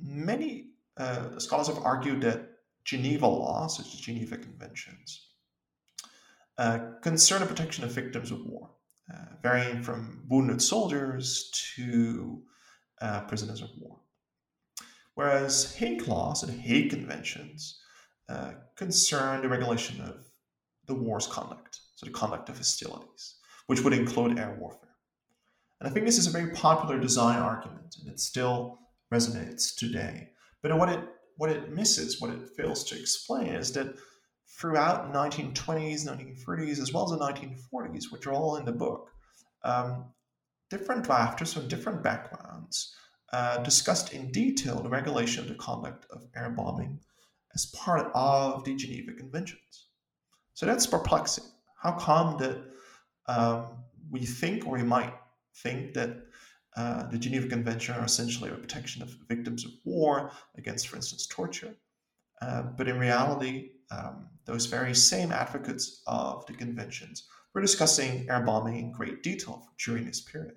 many 0.00 0.70
uh, 0.96 1.38
scholars 1.38 1.68
have 1.68 1.78
argued 1.78 2.22
that 2.22 2.48
Geneva 2.84 3.26
law, 3.26 3.66
such 3.66 3.94
as 3.94 4.00
Geneva 4.00 4.36
Conventions, 4.36 5.28
uh, 6.58 6.78
concern 7.02 7.40
the 7.40 7.46
protection 7.46 7.84
of 7.84 7.90
victims 7.92 8.30
of 8.30 8.44
war, 8.46 8.70
uh, 9.12 9.36
varying 9.42 9.82
from 9.82 10.24
wounded 10.28 10.60
soldiers 10.60 11.50
to 11.76 12.42
uh, 13.00 13.22
prisoners 13.22 13.62
of 13.62 13.70
war. 13.78 13.98
Whereas 15.20 15.74
Hague 15.74 16.08
laws 16.08 16.42
and 16.42 16.58
Hague 16.58 16.88
Conventions 16.88 17.78
uh, 18.30 18.52
concern 18.74 19.42
the 19.42 19.50
regulation 19.50 20.00
of 20.00 20.24
the 20.86 20.94
war's 20.94 21.26
conduct, 21.26 21.78
so 21.94 22.06
the 22.06 22.12
conduct 22.12 22.48
of 22.48 22.56
hostilities, 22.56 23.34
which 23.66 23.82
would 23.82 23.92
include 23.92 24.38
air 24.38 24.56
warfare. 24.58 24.96
And 25.78 25.86
I 25.86 25.92
think 25.92 26.06
this 26.06 26.16
is 26.16 26.26
a 26.26 26.30
very 26.30 26.52
popular 26.52 26.98
design 26.98 27.38
argument, 27.38 27.96
and 28.00 28.10
it 28.10 28.18
still 28.18 28.78
resonates 29.12 29.76
today. 29.76 30.30
But 30.62 30.78
what 30.78 30.88
it 30.88 31.00
what 31.36 31.50
it 31.50 31.70
misses, 31.70 32.18
what 32.18 32.30
it 32.30 32.56
fails 32.56 32.82
to 32.84 32.98
explain, 32.98 33.48
is 33.48 33.72
that 33.72 33.96
throughout 34.58 35.12
1920s, 35.12 36.08
1930s, 36.08 36.80
as 36.80 36.94
well 36.94 37.04
as 37.04 37.18
the 37.18 37.22
1940s, 37.22 38.10
which 38.10 38.26
are 38.26 38.32
all 38.32 38.56
in 38.56 38.64
the 38.64 38.72
book, 38.72 39.10
um, 39.64 40.06
different 40.70 41.04
drafters 41.04 41.52
from 41.52 41.68
different 41.68 42.02
backgrounds 42.02 42.94
uh, 43.32 43.58
discussed 43.62 44.12
in 44.12 44.30
detail 44.32 44.80
the 44.80 44.88
regulation 44.88 45.42
of 45.42 45.48
the 45.48 45.54
conduct 45.54 46.06
of 46.10 46.26
air 46.34 46.50
bombing 46.50 46.98
as 47.54 47.66
part 47.66 48.10
of 48.14 48.64
the 48.64 48.74
Geneva 48.74 49.12
Conventions. 49.12 49.88
So 50.54 50.66
that's 50.66 50.86
perplexing. 50.86 51.44
How 51.82 51.92
come 51.92 52.36
that 52.38 52.58
um, 53.26 53.66
we 54.10 54.26
think, 54.26 54.66
or 54.66 54.76
we 54.76 54.82
might 54.82 55.14
think, 55.56 55.94
that 55.94 56.16
uh, 56.76 57.08
the 57.08 57.18
Geneva 57.18 57.48
Convention 57.48 57.94
are 57.96 58.04
essentially 58.04 58.50
a 58.50 58.54
protection 58.54 59.02
of 59.02 59.16
victims 59.28 59.64
of 59.64 59.72
war 59.84 60.30
against, 60.56 60.88
for 60.88 60.96
instance, 60.96 61.26
torture. 61.26 61.74
Uh, 62.42 62.62
but 62.62 62.88
in 62.88 62.98
reality, 62.98 63.70
um, 63.90 64.28
those 64.44 64.66
very 64.66 64.94
same 64.94 65.32
advocates 65.32 66.02
of 66.06 66.46
the 66.46 66.52
conventions 66.52 67.28
were 67.54 67.60
discussing 67.60 68.26
air 68.30 68.40
bombing 68.40 68.78
in 68.78 68.92
great 68.92 69.22
detail 69.22 69.68
during 69.84 70.04
this 70.04 70.20
period. 70.20 70.54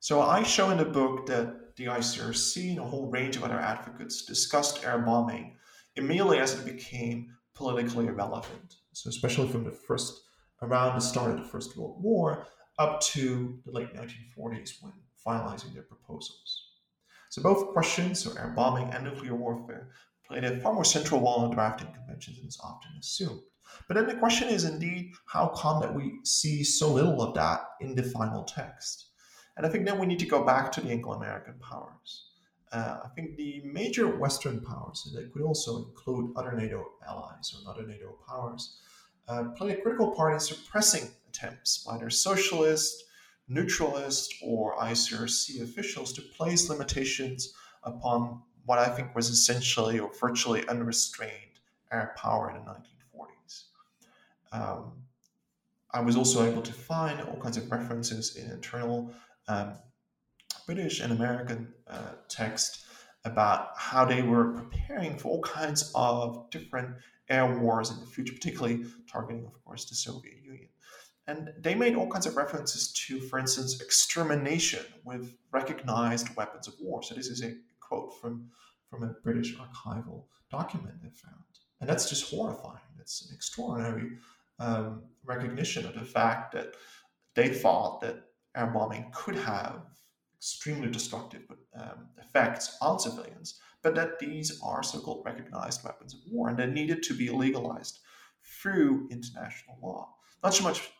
So 0.00 0.22
I 0.22 0.44
show 0.44 0.70
in 0.70 0.78
the 0.78 0.84
book 0.84 1.26
that 1.26 1.74
the 1.76 1.86
ICRC 1.86 2.70
and 2.70 2.78
a 2.78 2.84
whole 2.84 3.10
range 3.10 3.36
of 3.36 3.42
other 3.42 3.58
advocates 3.58 4.24
discussed 4.24 4.84
air 4.84 4.98
bombing 4.98 5.56
immediately 5.96 6.38
as 6.38 6.54
it 6.54 6.64
became 6.64 7.34
politically 7.54 8.06
irrelevant. 8.06 8.76
So 8.92 9.10
especially 9.10 9.48
from 9.48 9.64
the 9.64 9.72
first 9.72 10.22
around 10.62 10.94
the 10.94 11.00
start 11.00 11.32
of 11.32 11.38
the 11.38 11.44
First 11.44 11.76
World 11.76 12.02
War, 12.02 12.46
up 12.78 13.00
to 13.00 13.58
the 13.64 13.72
late 13.72 13.92
1940s 13.94 14.80
when 14.80 14.92
finalizing 15.26 15.74
their 15.74 15.82
proposals. 15.82 16.74
So 17.30 17.42
both 17.42 17.72
questions, 17.72 18.20
so 18.20 18.32
air 18.38 18.52
bombing 18.54 18.88
and 18.90 19.04
nuclear 19.04 19.34
warfare, 19.34 19.90
played 20.26 20.44
a 20.44 20.60
far 20.60 20.74
more 20.74 20.84
central 20.84 21.20
role 21.20 21.44
in 21.46 21.50
drafting 21.50 21.92
conventions 21.92 22.38
than 22.38 22.46
is 22.46 22.60
often 22.62 22.92
assumed. 23.00 23.40
But 23.86 23.94
then 23.94 24.06
the 24.06 24.14
question 24.14 24.48
is 24.48 24.64
indeed 24.64 25.12
how 25.26 25.48
come 25.48 25.80
that 25.80 25.94
we 25.94 26.20
see 26.24 26.62
so 26.62 26.92
little 26.92 27.20
of 27.20 27.34
that 27.34 27.62
in 27.80 27.94
the 27.94 28.02
final 28.02 28.44
text? 28.44 29.07
And 29.58 29.66
I 29.66 29.70
think 29.70 29.84
then 29.84 29.98
we 29.98 30.06
need 30.06 30.20
to 30.20 30.26
go 30.26 30.44
back 30.44 30.70
to 30.72 30.80
the 30.80 30.90
Anglo-American 30.90 31.54
powers. 31.60 32.26
Uh, 32.70 32.98
I 33.04 33.08
think 33.08 33.36
the 33.36 33.60
major 33.64 34.06
Western 34.06 34.60
powers, 34.60 35.10
that 35.14 35.32
could 35.32 35.42
also 35.42 35.78
include 35.78 36.32
other 36.36 36.52
NATO 36.52 36.86
allies 37.06 37.52
or 37.54 37.70
other 37.70 37.84
NATO 37.84 38.16
powers, 38.26 38.78
uh, 39.26 39.44
play 39.56 39.72
a 39.72 39.76
critical 39.76 40.12
part 40.12 40.34
in 40.34 40.40
suppressing 40.40 41.08
attempts 41.28 41.78
by 41.78 41.98
their 41.98 42.08
socialist, 42.08 43.02
neutralist, 43.48 44.32
or 44.42 44.76
ICRC 44.76 45.60
officials 45.62 46.12
to 46.12 46.22
place 46.22 46.70
limitations 46.70 47.52
upon 47.82 48.42
what 48.64 48.78
I 48.78 48.88
think 48.88 49.16
was 49.16 49.28
essentially 49.28 49.98
or 49.98 50.12
virtually 50.20 50.66
unrestrained 50.68 51.32
air 51.90 52.14
power 52.16 52.50
in 52.50 52.64
the 52.64 52.70
1940s. 52.70 53.64
Um, 54.52 54.92
I 55.90 56.00
was 56.00 56.16
also 56.16 56.44
able 56.44 56.62
to 56.62 56.72
find 56.72 57.20
all 57.22 57.40
kinds 57.40 57.56
of 57.56 57.70
references 57.72 58.36
in 58.36 58.50
internal 58.50 59.12
um, 59.48 59.74
British 60.66 61.00
and 61.00 61.12
American 61.12 61.72
uh, 61.86 62.12
text 62.28 62.84
about 63.24 63.70
how 63.76 64.04
they 64.04 64.22
were 64.22 64.52
preparing 64.52 65.16
for 65.18 65.28
all 65.28 65.42
kinds 65.42 65.90
of 65.94 66.48
different 66.50 66.94
air 67.28 67.58
wars 67.58 67.90
in 67.90 68.00
the 68.00 68.06
future, 68.06 68.32
particularly 68.32 68.84
targeting, 69.10 69.44
of 69.44 69.64
course, 69.64 69.88
the 69.88 69.94
Soviet 69.94 70.36
Union. 70.42 70.68
And 71.26 71.50
they 71.58 71.74
made 71.74 71.94
all 71.94 72.08
kinds 72.08 72.26
of 72.26 72.36
references 72.36 72.92
to, 73.06 73.20
for 73.20 73.38
instance, 73.38 73.80
extermination 73.82 74.80
with 75.04 75.36
recognized 75.52 76.34
weapons 76.36 76.68
of 76.68 76.74
war. 76.80 77.02
So 77.02 77.14
this 77.14 77.26
is 77.26 77.42
a 77.42 77.54
quote 77.80 78.18
from, 78.20 78.48
from 78.88 79.02
a 79.02 79.14
British 79.22 79.54
archival 79.56 80.24
document 80.50 80.94
they 81.02 81.10
found. 81.10 81.44
And 81.80 81.88
that's 81.88 82.08
just 82.08 82.30
horrifying. 82.30 82.80
It's 82.98 83.26
an 83.26 83.34
extraordinary 83.34 84.12
um, 84.58 85.02
recognition 85.24 85.86
of 85.86 85.94
the 85.94 86.04
fact 86.04 86.52
that 86.52 86.74
they 87.34 87.48
thought 87.48 88.00
that 88.00 88.24
air 88.58 88.66
bombing 88.66 89.10
could 89.14 89.36
have 89.36 89.82
extremely 90.36 90.90
destructive 90.90 91.42
um, 91.74 92.08
effects 92.18 92.76
on 92.80 92.98
civilians, 92.98 93.60
but 93.82 93.94
that 93.94 94.18
these 94.18 94.60
are 94.62 94.82
so 94.82 95.00
called 95.00 95.24
recognized 95.24 95.84
weapons 95.84 96.14
of 96.14 96.20
war 96.30 96.48
and 96.48 96.58
they 96.58 96.66
needed 96.66 97.02
to 97.02 97.14
be 97.14 97.30
legalized 97.30 98.00
through 98.62 99.08
international 99.10 99.78
law. 99.82 100.14
Not 100.42 100.54
so 100.54 100.64
much 100.64 100.90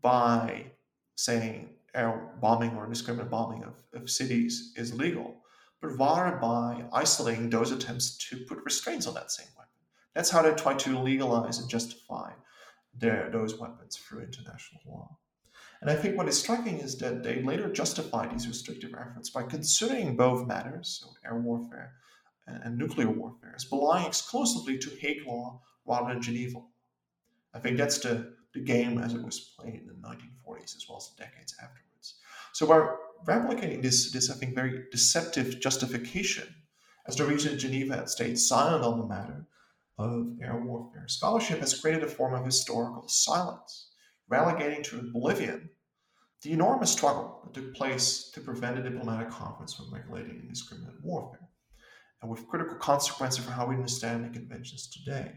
by 0.00 0.66
saying 1.14 1.70
air 1.94 2.32
bombing 2.40 2.74
or 2.76 2.84
indiscriminate 2.84 3.30
bombing 3.30 3.64
of, 3.64 3.82
of 3.94 4.10
cities 4.10 4.72
is 4.76 4.94
legal, 4.94 5.36
but 5.80 5.98
rather 5.98 6.36
by 6.36 6.84
isolating 6.92 7.50
those 7.50 7.70
attempts 7.70 8.16
to 8.28 8.44
put 8.48 8.64
restraints 8.64 9.06
on 9.06 9.14
that 9.14 9.30
same 9.30 9.48
weapon. 9.56 9.70
That's 10.14 10.30
how 10.30 10.42
they 10.42 10.52
try 10.52 10.74
to 10.74 10.98
legalize 10.98 11.58
and 11.58 11.68
justify 11.68 12.32
their, 12.94 13.30
those 13.30 13.58
weapons 13.58 13.96
through 13.96 14.24
international 14.24 14.82
law. 14.86 15.18
And 15.82 15.90
I 15.90 15.96
think 15.96 16.16
what 16.16 16.28
is 16.28 16.38
striking 16.38 16.78
is 16.78 16.96
that 16.98 17.24
they 17.24 17.42
later 17.42 17.68
justify 17.68 18.28
these 18.28 18.46
restrictive 18.46 18.94
efforts 18.94 19.30
by 19.30 19.42
considering 19.42 20.14
both 20.14 20.46
matters, 20.46 21.00
so 21.02 21.10
air 21.26 21.40
warfare 21.40 21.94
and, 22.46 22.62
and 22.62 22.78
nuclear 22.78 23.10
warfare, 23.10 23.52
as 23.56 23.64
belonging 23.64 24.06
exclusively 24.06 24.78
to 24.78 24.90
Hague 25.00 25.26
law 25.26 25.60
rather 25.84 26.14
than 26.14 26.22
Geneva. 26.22 26.60
I 27.52 27.58
think 27.58 27.78
that's 27.78 27.98
the, 27.98 28.32
the 28.54 28.60
game 28.60 28.98
as 28.98 29.12
it 29.12 29.24
was 29.24 29.54
played 29.58 29.74
in 29.74 29.88
the 29.88 29.94
1940s 29.94 30.76
as 30.76 30.86
well 30.88 30.98
as 30.98 31.10
the 31.10 31.24
decades 31.24 31.56
afterwards. 31.60 32.14
So 32.52 32.68
by 32.68 32.86
replicating 33.26 33.82
this, 33.82 34.12
this 34.12 34.30
I 34.30 34.34
think, 34.34 34.54
very 34.54 34.84
deceptive 34.92 35.58
justification, 35.58 36.46
as 37.08 37.16
the 37.16 37.24
region 37.24 37.58
Geneva 37.58 37.96
had 37.96 38.08
stayed 38.08 38.38
silent 38.38 38.84
on 38.84 39.00
the 39.00 39.06
matter 39.06 39.46
of 39.98 40.28
air 40.40 40.62
warfare, 40.64 41.08
scholarship 41.08 41.58
has 41.58 41.80
created 41.80 42.04
a 42.04 42.08
form 42.08 42.34
of 42.34 42.44
historical 42.44 43.08
silence 43.08 43.88
relegating 44.32 44.82
to 44.82 44.98
oblivion 44.98 45.68
the 46.40 46.52
enormous 46.52 46.90
struggle 46.90 47.42
that 47.44 47.52
took 47.52 47.74
place 47.74 48.30
to 48.30 48.40
prevent 48.40 48.78
a 48.78 48.82
diplomatic 48.82 49.28
conference 49.28 49.74
from 49.74 49.92
regulating 49.92 50.40
indiscriminate 50.40 51.04
warfare, 51.04 51.48
and 52.20 52.30
with 52.30 52.48
critical 52.48 52.76
consequences 52.76 53.44
for 53.44 53.50
how 53.50 53.66
we 53.66 53.74
understand 53.74 54.24
the 54.24 54.38
conventions 54.38 54.88
today. 54.88 55.30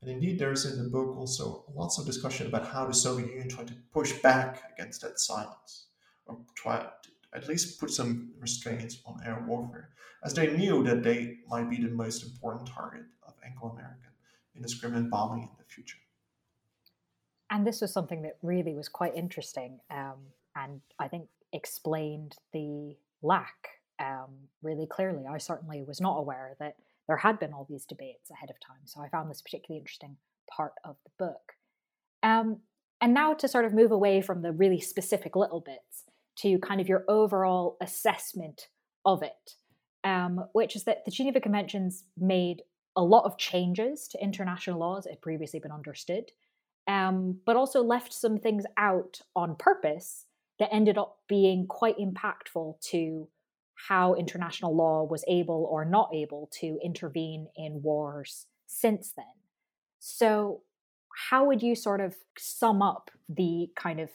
And 0.00 0.10
indeed, 0.10 0.38
there's 0.38 0.64
in 0.64 0.82
the 0.82 0.88
book 0.88 1.14
also 1.18 1.66
lots 1.74 1.98
of 1.98 2.06
discussion 2.06 2.46
about 2.46 2.66
how 2.66 2.86
the 2.86 2.94
Soviet 2.94 3.28
Union 3.28 3.50
tried 3.50 3.68
to 3.68 3.74
push 3.92 4.12
back 4.22 4.62
against 4.72 5.02
that 5.02 5.20
silence, 5.20 5.88
or 6.24 6.38
try 6.56 6.78
to 6.78 7.10
at 7.34 7.46
least 7.46 7.78
put 7.78 7.90
some 7.90 8.32
restraints 8.40 9.02
on 9.04 9.20
air 9.26 9.44
warfare, 9.46 9.90
as 10.24 10.32
they 10.32 10.56
knew 10.56 10.82
that 10.82 11.02
they 11.02 11.36
might 11.46 11.68
be 11.68 11.76
the 11.76 11.90
most 12.04 12.24
important 12.24 12.66
target 12.66 13.04
of 13.28 13.34
Anglo 13.44 13.70
American 13.70 14.12
indiscriminate 14.56 15.10
bombing 15.10 15.42
in 15.42 15.56
the 15.58 15.64
future 15.72 15.98
and 17.50 17.66
this 17.66 17.80
was 17.80 17.92
something 17.92 18.22
that 18.22 18.36
really 18.42 18.74
was 18.74 18.88
quite 18.88 19.14
interesting 19.16 19.80
um, 19.90 20.16
and 20.56 20.80
I 20.98 21.08
think 21.08 21.26
explained 21.52 22.36
the 22.52 22.96
lack 23.22 23.68
um, 23.98 24.30
really 24.62 24.86
clearly. 24.86 25.24
I 25.28 25.38
certainly 25.38 25.82
was 25.82 26.00
not 26.00 26.18
aware 26.18 26.56
that 26.58 26.76
there 27.06 27.16
had 27.16 27.38
been 27.38 27.52
all 27.52 27.66
these 27.68 27.84
debates 27.84 28.30
ahead 28.30 28.50
of 28.50 28.56
time, 28.60 28.80
so 28.84 29.00
I 29.00 29.08
found 29.08 29.30
this 29.30 29.42
particularly 29.42 29.80
interesting 29.80 30.16
part 30.50 30.72
of 30.84 30.96
the 31.04 31.24
book. 31.24 31.54
Um, 32.22 32.58
and 33.00 33.14
now 33.14 33.34
to 33.34 33.48
sort 33.48 33.64
of 33.64 33.72
move 33.72 33.92
away 33.92 34.20
from 34.20 34.42
the 34.42 34.52
really 34.52 34.80
specific 34.80 35.34
little 35.34 35.60
bits 35.60 36.04
to 36.36 36.58
kind 36.58 36.80
of 36.80 36.88
your 36.88 37.04
overall 37.08 37.76
assessment 37.80 38.68
of 39.04 39.22
it, 39.22 39.54
um, 40.04 40.44
which 40.52 40.76
is 40.76 40.84
that 40.84 41.04
the 41.04 41.10
Geneva 41.10 41.40
Conventions 41.40 42.04
made 42.16 42.62
a 42.96 43.02
lot 43.02 43.24
of 43.24 43.38
changes 43.38 44.08
to 44.08 44.22
international 44.22 44.78
laws 44.78 45.04
that 45.04 45.10
had 45.10 45.22
previously 45.22 45.60
been 45.60 45.72
understood 45.72 46.30
um, 46.90 47.38
but 47.46 47.56
also 47.56 47.82
left 47.82 48.12
some 48.12 48.36
things 48.36 48.64
out 48.76 49.20
on 49.36 49.54
purpose 49.54 50.26
that 50.58 50.68
ended 50.72 50.98
up 50.98 51.18
being 51.28 51.66
quite 51.68 51.96
impactful 51.98 52.80
to 52.80 53.28
how 53.88 54.14
international 54.14 54.74
law 54.74 55.04
was 55.04 55.24
able 55.28 55.68
or 55.70 55.84
not 55.84 56.10
able 56.12 56.50
to 56.60 56.78
intervene 56.84 57.46
in 57.56 57.80
wars 57.82 58.46
since 58.66 59.12
then. 59.16 59.24
So, 60.00 60.62
how 61.28 61.44
would 61.44 61.62
you 61.62 61.74
sort 61.76 62.00
of 62.00 62.16
sum 62.36 62.82
up 62.82 63.10
the 63.28 63.68
kind 63.76 64.00
of 64.00 64.10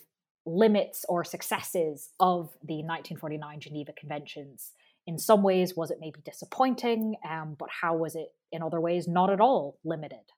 limits 0.45 1.05
or 1.07 1.23
successes 1.23 2.09
of 2.19 2.51
the 2.61 2.84
1949 2.84 3.59
Geneva 3.59 3.93
Conventions? 3.93 4.71
In 5.07 5.17
some 5.17 5.43
ways, 5.43 5.76
was 5.76 5.91
it 5.91 5.99
maybe 6.01 6.19
disappointing? 6.26 7.15
Um, 7.30 7.55
but 7.57 7.69
how 7.82 7.95
was 7.95 8.15
it, 8.15 8.34
in 8.51 8.61
other 8.61 8.82
ways, 8.82 9.07
not 9.07 9.30
at 9.30 9.39
all 9.39 9.78
limited? 9.84 10.32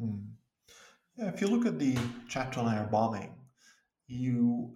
Hmm. 0.00 0.32
Yeah, 1.16 1.28
if 1.28 1.40
you 1.40 1.48
look 1.48 1.66
at 1.66 1.78
the 1.78 1.96
chapter 2.28 2.60
on 2.60 2.74
air 2.74 2.88
bombing, 2.90 3.34
you 4.06 4.74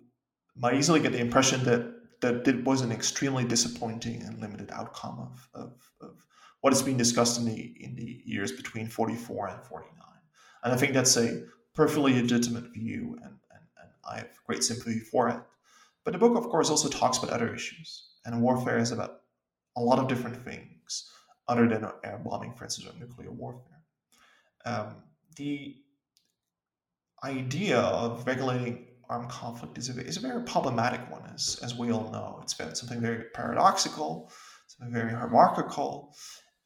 might 0.55 0.75
easily 0.75 1.01
get 1.01 1.13
the 1.13 1.21
impression 1.21 1.65
that 1.65 1.93
that 2.23 2.49
it 2.49 2.65
was 2.65 2.81
an 2.81 2.91
extremely 2.93 3.45
disappointing 3.45 4.23
and 4.23 4.41
limited 4.41 4.71
outcome 4.73 5.19
of, 5.19 5.49
of, 5.55 5.73
of 6.01 6.27
what 6.63 6.73
has 6.73 6.83
been 6.83 6.97
discussed 6.97 7.39
in 7.39 7.45
the 7.45 7.77
in 7.81 7.95
the 7.95 8.23
years 8.25 8.53
between 8.53 8.87
44 8.89 9.49
and 9.49 9.63
49. 9.65 9.93
And 10.65 10.73
I 10.73 10.77
think 10.77 10.95
that's 10.95 11.17
a 11.17 11.45
perfectly 11.75 12.15
legitimate 12.15 12.73
view, 12.73 13.19
and, 13.23 13.35
and, 13.53 13.63
and 13.81 13.91
I 14.11 14.19
have 14.19 14.31
great 14.47 14.65
sympathy 14.65 14.99
for 14.99 15.29
it. 15.29 15.41
But 16.05 16.13
the 16.13 16.19
book, 16.19 16.37
of 16.37 16.49
course, 16.49 16.71
also 16.71 16.89
talks 16.89 17.19
about 17.19 17.31
other 17.31 17.55
issues, 17.55 18.15
and 18.25 18.43
warfare 18.43 18.79
is 18.79 18.93
about 18.93 19.21
a 19.77 19.81
lot 19.81 19.99
of 19.99 20.09
different 20.09 20.43
things 20.45 21.11
other 21.49 21.69
than 21.69 21.85
air 22.03 22.21
bombing, 22.25 22.55
for 22.55 22.65
instance, 22.65 22.89
or 22.89 22.99
nuclear 22.99 23.31
warfare. 23.31 23.83
Um, 24.65 24.97
the 25.37 25.77
idea 27.25 27.79
of 27.79 28.27
regulating 28.27 28.87
armed 29.09 29.29
conflict 29.29 29.79
is 29.79 29.89
a, 29.89 30.01
is 30.05 30.17
a 30.17 30.21
very 30.21 30.43
problematic 30.43 31.11
one, 31.11 31.23
as, 31.35 31.59
as 31.63 31.75
we 31.75 31.91
all 31.93 32.11
know. 32.11 32.41
It's 32.43 32.55
been 32.55 32.75
something 32.75 33.01
very 33.01 33.25
paradoxical, 33.35 34.31
something 34.67 34.93
very 34.93 35.13
hierarchical, 35.13 36.15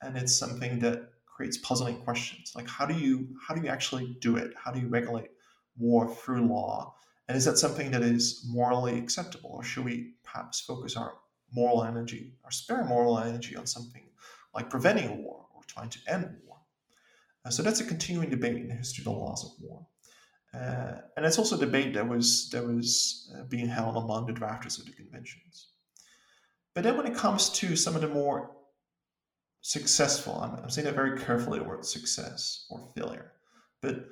and 0.03 0.17
it's 0.17 0.37
something 0.37 0.79
that 0.81 1.11
creates 1.27 1.59
puzzling 1.59 2.01
questions. 2.03 2.53
Like 2.55 2.69
how 2.69 2.87
do 2.87 2.95
you 2.95 3.29
how 3.47 3.55
do 3.55 3.63
you 3.63 3.69
actually 3.69 4.17
do 4.21 4.37
it? 4.37 4.53
How 4.57 4.71
do 4.71 4.81
you 4.81 4.89
regulate 4.89 5.31
war 5.79 6.09
through 6.09 6.47
law? 6.47 6.95
And 7.29 7.37
is 7.37 7.45
that 7.45 7.59
something 7.59 7.91
that 7.93 8.03
is 8.03 8.45
morally 8.49 8.99
acceptable, 8.99 9.51
or 9.51 9.63
should 9.63 9.85
we 9.85 10.15
perhaps 10.25 10.61
focus 10.61 10.97
our 10.97 11.15
moral 11.53 11.85
energy, 11.85 12.35
our 12.45 12.51
spare 12.51 12.85
moral 12.85 13.19
energy, 13.19 13.57
on 13.57 13.67
something 13.67 14.03
like 14.55 14.69
preventing 14.69 15.23
war 15.23 15.47
or 15.55 15.63
trying 15.67 15.91
to 15.91 15.99
end 16.09 16.37
war? 16.45 16.57
Uh, 17.45 17.51
so 17.51 17.63
that's 17.63 17.81
a 17.81 17.85
continuing 17.85 18.29
debate 18.29 18.57
in 18.57 18.69
the 18.69 18.75
history 18.75 19.03
of 19.03 19.07
the 19.07 19.19
laws 19.19 19.45
of 19.45 19.53
war. 19.63 19.87
Uh, 20.53 20.95
and 21.17 21.25
it's 21.25 21.39
also 21.39 21.57
a 21.57 21.61
debate 21.61 21.95
that 21.95 22.09
was 22.09 22.51
that 22.51 22.67
was 22.67 23.33
uh, 23.37 23.45
being 23.45 23.69
held 23.69 23.97
among 23.97 24.27
the 24.27 24.33
drafters 24.33 24.79
of 24.79 24.87
the 24.87 24.93
conventions. 24.93 25.69
But 26.75 26.85
then, 26.85 26.97
when 26.97 27.07
it 27.07 27.15
comes 27.15 27.51
to 27.51 27.77
some 27.77 27.95
of 27.95 28.01
the 28.01 28.09
more 28.09 28.51
successful, 29.61 30.41
I'm, 30.41 30.63
I'm 30.63 30.71
saying 30.71 30.87
that 30.87 30.95
very 30.95 31.21
carefully, 31.21 31.59
the 31.59 31.65
word 31.65 31.85
success 31.85 32.67
or 32.71 32.91
failure. 32.97 33.33
But 33.81 34.07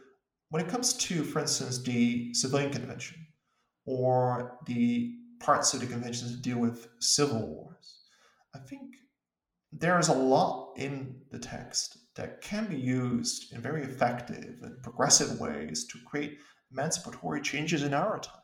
when 0.50 0.64
it 0.64 0.70
comes 0.70 0.92
to, 0.94 1.24
for 1.24 1.40
instance, 1.40 1.82
the 1.82 2.32
civilian 2.34 2.70
convention 2.70 3.18
or 3.84 4.58
the 4.66 5.14
parts 5.40 5.74
of 5.74 5.80
the 5.80 5.86
conventions 5.86 6.32
that 6.32 6.42
deal 6.42 6.58
with 6.58 6.88
civil 7.00 7.46
wars, 7.46 7.98
I 8.54 8.58
think 8.58 8.94
there 9.72 9.98
is 9.98 10.08
a 10.08 10.14
lot 10.14 10.74
in 10.76 11.16
the 11.30 11.38
text 11.38 11.98
that 12.18 12.42
can 12.42 12.66
be 12.66 12.76
used 12.76 13.52
in 13.52 13.60
very 13.60 13.84
effective 13.84 14.56
and 14.62 14.82
progressive 14.82 15.38
ways 15.38 15.86
to 15.86 15.98
create 16.04 16.36
emancipatory 16.72 17.40
changes 17.40 17.84
in 17.84 17.94
our 17.94 18.18
time. 18.18 18.42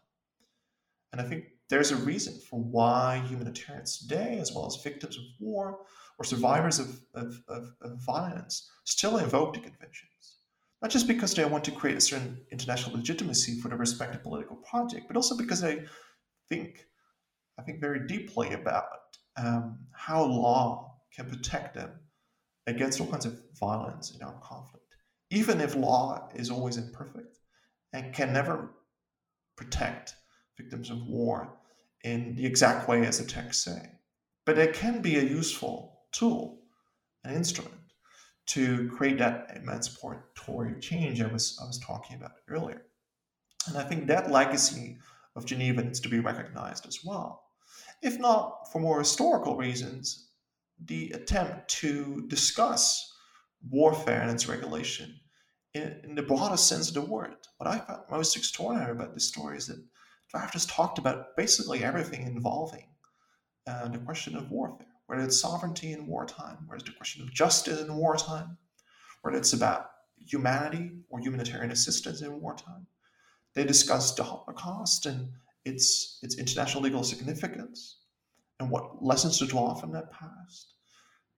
And 1.12 1.20
I 1.20 1.24
think 1.24 1.46
there's 1.68 1.90
a 1.90 1.96
reason 1.96 2.34
for 2.48 2.60
why 2.60 3.24
humanitarians 3.26 3.98
today, 3.98 4.38
as 4.40 4.52
well 4.52 4.66
as 4.66 4.80
victims 4.82 5.16
of 5.16 5.24
war 5.40 5.80
or 6.18 6.24
survivors 6.24 6.78
of, 6.78 7.00
of, 7.14 7.34
of, 7.48 7.74
of 7.82 7.98
violence, 8.06 8.70
still 8.84 9.18
invoke 9.18 9.54
the 9.54 9.60
conventions. 9.60 10.38
Not 10.80 10.92
just 10.92 11.08
because 11.08 11.34
they 11.34 11.44
want 11.44 11.64
to 11.64 11.72
create 11.72 11.96
a 11.96 12.00
certain 12.00 12.38
international 12.52 12.94
legitimacy 12.94 13.60
for 13.60 13.68
their 13.68 13.78
respective 13.78 14.22
political 14.22 14.56
project, 14.56 15.08
but 15.08 15.16
also 15.16 15.36
because 15.36 15.60
they 15.60 15.82
think, 16.48 16.86
I 17.58 17.62
think 17.62 17.80
very 17.80 18.06
deeply 18.06 18.52
about 18.52 18.84
um, 19.36 19.80
how 19.92 20.22
law 20.22 21.00
can 21.12 21.28
protect 21.28 21.74
them 21.74 21.90
against 22.66 23.00
all 23.00 23.06
kinds 23.06 23.26
of 23.26 23.40
violence 23.58 24.14
in 24.14 24.22
our 24.22 24.38
conflict, 24.42 24.96
even 25.30 25.60
if 25.60 25.74
law 25.74 26.28
is 26.34 26.50
always 26.50 26.76
imperfect 26.76 27.38
and 27.92 28.14
can 28.14 28.32
never 28.32 28.70
protect 29.56 30.14
victims 30.56 30.90
of 30.90 31.06
war 31.06 31.56
in 32.04 32.34
the 32.34 32.46
exact 32.46 32.88
way 32.88 33.06
as 33.06 33.18
the 33.18 33.24
text 33.24 33.64
say, 33.64 33.90
but 34.44 34.58
it 34.58 34.74
can 34.74 35.00
be 35.00 35.18
a 35.18 35.22
useful 35.22 36.02
tool, 36.12 36.62
an 37.24 37.34
instrument 37.34 37.74
to 38.46 38.90
create 38.90 39.18
that 39.18 39.50
emancipatory 39.56 40.78
change 40.80 41.20
I 41.20 41.26
was 41.26 41.58
I 41.62 41.66
was 41.66 41.78
talking 41.78 42.16
about 42.16 42.32
earlier. 42.48 42.82
And 43.66 43.78
I 43.78 43.84
think 43.84 44.06
that 44.06 44.30
legacy 44.30 44.98
of 45.34 45.46
Geneva 45.46 45.82
needs 45.82 46.00
to 46.00 46.08
be 46.08 46.20
recognized 46.20 46.86
as 46.86 47.00
well. 47.04 47.42
If 48.02 48.18
not 48.18 48.70
for 48.70 48.80
more 48.80 48.98
historical 48.98 49.56
reasons, 49.56 50.28
the 50.82 51.10
attempt 51.12 51.68
to 51.68 52.24
discuss 52.28 53.12
warfare 53.70 54.20
and 54.20 54.30
its 54.30 54.48
regulation 54.48 55.14
in, 55.74 56.00
in 56.04 56.14
the 56.14 56.22
broadest 56.22 56.68
sense 56.68 56.88
of 56.88 56.94
the 56.94 57.00
word. 57.00 57.34
What 57.58 57.68
I 57.68 57.78
found 57.78 58.02
most 58.10 58.36
extraordinary 58.36 58.92
about 58.92 59.14
this 59.14 59.28
story 59.28 59.56
is 59.56 59.66
that 59.68 59.84
drafters 60.34 60.68
talked 60.68 60.98
about 60.98 61.36
basically 61.36 61.84
everything 61.84 62.26
involving 62.26 62.86
uh, 63.66 63.88
the 63.88 63.98
question 63.98 64.36
of 64.36 64.50
warfare, 64.50 64.86
whether 65.06 65.24
it's 65.24 65.40
sovereignty 65.40 65.92
in 65.92 66.06
wartime, 66.06 66.58
whether 66.66 66.76
it's 66.76 66.90
the 66.90 66.96
question 66.96 67.22
of 67.22 67.32
justice 67.32 67.80
in 67.80 67.94
wartime, 67.94 68.56
whether 69.22 69.38
it's 69.38 69.52
about 69.52 69.86
humanity 70.26 70.90
or 71.10 71.20
humanitarian 71.20 71.70
assistance 71.70 72.22
in 72.22 72.40
wartime. 72.40 72.86
They 73.54 73.64
discussed 73.64 74.16
the 74.16 74.24
Holocaust 74.24 75.06
and 75.06 75.28
its, 75.64 76.18
its 76.22 76.38
international 76.38 76.82
legal 76.82 77.04
significance 77.04 77.98
and 78.64 78.72
what 78.72 79.04
lessons 79.04 79.38
to 79.38 79.46
draw 79.46 79.74
from 79.74 79.92
that 79.92 80.10
past. 80.10 80.74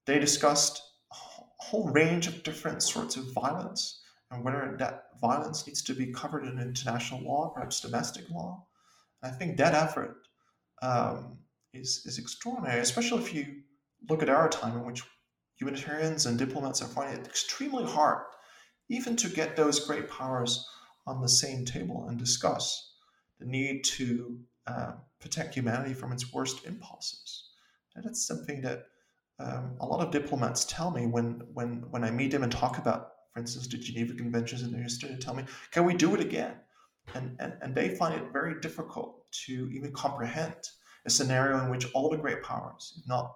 They 0.06 0.20
discussed 0.20 0.80
a 1.12 1.16
whole 1.58 1.88
range 1.90 2.28
of 2.28 2.44
different 2.44 2.82
sorts 2.82 3.16
of 3.16 3.32
violence 3.32 4.00
and 4.30 4.44
whether 4.44 4.76
that 4.78 5.04
violence 5.20 5.66
needs 5.66 5.82
to 5.82 5.94
be 5.94 6.12
covered 6.12 6.44
in 6.44 6.60
international 6.60 7.22
law, 7.22 7.48
perhaps 7.48 7.80
domestic 7.80 8.30
law. 8.30 8.64
I 9.22 9.30
think 9.30 9.56
that 9.56 9.74
effort 9.74 10.18
um, 10.82 11.38
is, 11.74 12.02
is 12.04 12.18
extraordinary, 12.18 12.80
especially 12.80 13.22
if 13.22 13.34
you 13.34 13.46
look 14.08 14.22
at 14.22 14.28
our 14.28 14.48
time 14.48 14.76
in 14.76 14.84
which 14.84 15.02
humanitarians 15.56 16.26
and 16.26 16.38
diplomats 16.38 16.80
are 16.80 16.88
finding 16.88 17.20
it 17.20 17.26
extremely 17.26 17.84
hard 17.84 18.22
even 18.88 19.16
to 19.16 19.28
get 19.28 19.56
those 19.56 19.84
great 19.84 20.08
powers 20.08 20.64
on 21.08 21.20
the 21.20 21.28
same 21.28 21.64
table 21.64 22.06
and 22.08 22.18
discuss 22.18 22.92
the 23.40 23.46
need 23.46 23.82
to 23.82 24.38
uh, 24.68 24.92
protect 25.26 25.54
humanity 25.54 25.92
from 25.92 26.12
its 26.12 26.32
worst 26.32 26.64
impulses. 26.66 27.48
And 27.96 28.04
that's 28.04 28.24
something 28.24 28.60
that 28.62 28.86
um, 29.40 29.74
a 29.80 29.86
lot 29.86 30.00
of 30.00 30.12
diplomats 30.12 30.64
tell 30.64 30.92
me 30.92 31.06
when, 31.06 31.42
when, 31.52 31.84
when 31.90 32.04
I 32.04 32.12
meet 32.12 32.30
them 32.30 32.44
and 32.44 32.52
talk 32.52 32.78
about, 32.78 33.14
for 33.32 33.40
instance, 33.40 33.66
the 33.66 33.76
Geneva 33.76 34.14
Conventions 34.14 34.62
and 34.62 34.72
their 34.72 34.84
history, 34.84 35.08
they 35.08 35.16
tell 35.16 35.34
me, 35.34 35.42
can 35.72 35.84
we 35.84 35.94
do 35.94 36.14
it 36.14 36.20
again? 36.20 36.54
And, 37.14 37.34
and, 37.40 37.54
and 37.60 37.74
they 37.74 37.88
find 37.88 38.14
it 38.14 38.32
very 38.32 38.60
difficult 38.60 39.28
to 39.46 39.68
even 39.72 39.90
comprehend 39.92 40.54
a 41.06 41.10
scenario 41.10 41.60
in 41.64 41.70
which 41.70 41.88
all 41.92 42.08
the 42.08 42.16
great 42.16 42.44
powers, 42.44 42.96
if 42.96 43.08
not 43.08 43.34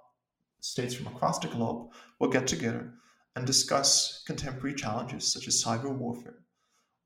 states 0.60 0.94
from 0.94 1.08
across 1.08 1.40
the 1.40 1.48
globe, 1.48 1.90
will 2.20 2.28
get 2.28 2.46
together 2.46 2.92
and 3.34 3.44
discuss 3.46 4.22
contemporary 4.28 4.76
challenges 4.76 5.26
such 5.26 5.48
as 5.48 5.62
cyber 5.64 5.92
warfare 5.92 6.38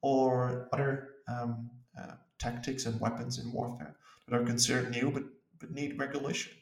or 0.03 0.69
other 0.75 1.09
um, 1.27 1.71
uh, 1.99 2.17
tactics 2.39 2.85
and 2.85 3.01
weapons 3.01 3.39
in 3.39 3.51
warfare 3.51 3.97
that 4.27 4.41
are 4.41 4.45
considered 4.45 4.91
new 4.91 5.11
but, 5.11 5.25
but 5.59 5.71
need 5.71 5.99
regulation. 5.99 6.53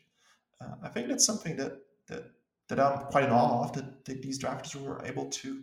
Uh, 0.61 0.75
I 0.83 0.89
think 0.89 1.09
that's 1.09 1.25
something 1.25 1.57
that, 1.57 1.79
that, 2.09 2.31
that 2.69 2.81
I'm 2.81 3.07
quite 3.07 3.25
in 3.25 3.31
awe 3.31 3.65
of, 3.65 3.73
that, 3.75 4.05
that 4.05 4.23
these 4.23 4.39
drafters 4.39 4.81
were 4.81 5.05
able 5.05 5.27
to, 5.27 5.63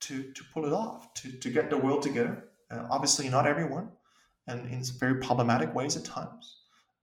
to, 0.00 0.32
to 0.32 0.44
pull 0.52 0.66
it 0.66 0.72
off, 0.72 1.12
to, 1.14 1.32
to 1.32 1.50
get 1.50 1.70
the 1.70 1.78
world 1.78 2.02
together. 2.02 2.44
Uh, 2.70 2.86
obviously, 2.90 3.28
not 3.28 3.46
everyone, 3.46 3.88
and 4.48 4.68
in 4.70 4.82
very 4.98 5.20
problematic 5.20 5.72
ways 5.74 5.96
at 5.96 6.04
times, 6.04 6.56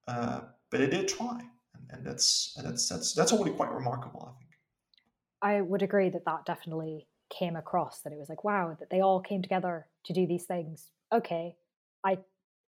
uh, 0.08 0.42
but 0.70 0.80
they 0.80 0.88
did 0.88 1.08
try, 1.08 1.40
and, 1.74 1.90
and 1.90 2.06
that's 2.06 2.54
and 2.58 2.68
that's 2.68 2.90
that's 2.90 3.14
that's 3.14 3.32
already 3.32 3.56
quite 3.56 3.72
remarkable, 3.72 4.30
I 4.30 4.38
think. 4.38 4.52
I 5.42 5.62
would 5.62 5.82
agree 5.82 6.10
that 6.10 6.26
that 6.26 6.46
definitely 6.46 7.08
came 7.30 7.56
across 7.56 8.02
that 8.02 8.14
it 8.14 8.20
was 8.20 8.30
like 8.30 8.44
wow 8.44 8.76
that 8.80 8.90
they 8.90 9.02
all 9.02 9.20
came 9.20 9.42
together 9.42 9.88
to 10.06 10.14
do 10.14 10.28
these 10.28 10.46
things 10.46 10.92
okay 11.12 11.56
i 12.04 12.18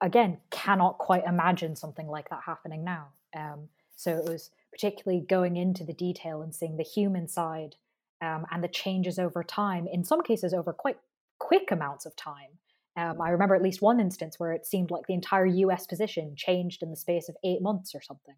again 0.01 0.38
cannot 0.51 0.99
quite 0.99 1.24
imagine 1.24 1.74
something 1.76 2.07
like 2.07 2.28
that 2.28 2.40
happening 2.44 2.84
now 2.84 3.09
um, 3.36 3.68
so 3.94 4.16
it 4.16 4.24
was 4.24 4.51
particularly 4.70 5.24
going 5.26 5.57
into 5.57 5.84
the 5.84 5.92
detail 5.92 6.42
and 6.42 6.55
seeing 6.55 6.76
the 6.76 6.82
human 6.82 7.26
side 7.28 7.76
um, 8.22 8.47
and 8.51 8.62
the 8.62 8.68
changes 8.68 9.18
over 9.18 9.42
time 9.42 9.86
in 9.90 10.05
some 10.05 10.22
cases 10.22 10.53
over 10.53 10.72
quite 10.72 10.99
quick 11.38 11.70
amounts 11.70 12.07
of 12.07 12.14
time 12.16 12.51
um, 12.97 13.20
i 13.20 13.30
remember 13.30 13.55
at 13.55 13.62
least 13.62 13.82
one 13.82 14.01
instance 14.01 14.38
where 14.38 14.53
it 14.53 14.66
seemed 14.66 14.90
like 14.90 15.07
the 15.07 15.14
entire 15.14 15.47
us 15.47 15.86
position 15.86 16.34
changed 16.36 16.82
in 16.82 16.90
the 16.90 16.97
space 16.97 17.28
of 17.28 17.36
eight 17.44 17.62
months 17.62 17.94
or 17.94 18.01
something 18.01 18.36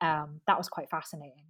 um, 0.00 0.40
that 0.46 0.58
was 0.58 0.68
quite 0.68 0.90
fascinating 0.90 1.44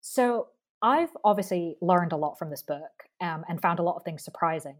so 0.00 0.48
I've 0.82 1.10
obviously 1.24 1.76
learned 1.80 2.12
a 2.12 2.16
lot 2.16 2.38
from 2.38 2.50
this 2.50 2.62
book 2.62 3.04
um, 3.20 3.44
and 3.48 3.60
found 3.60 3.78
a 3.78 3.82
lot 3.82 3.96
of 3.96 4.02
things 4.02 4.24
surprising. 4.24 4.76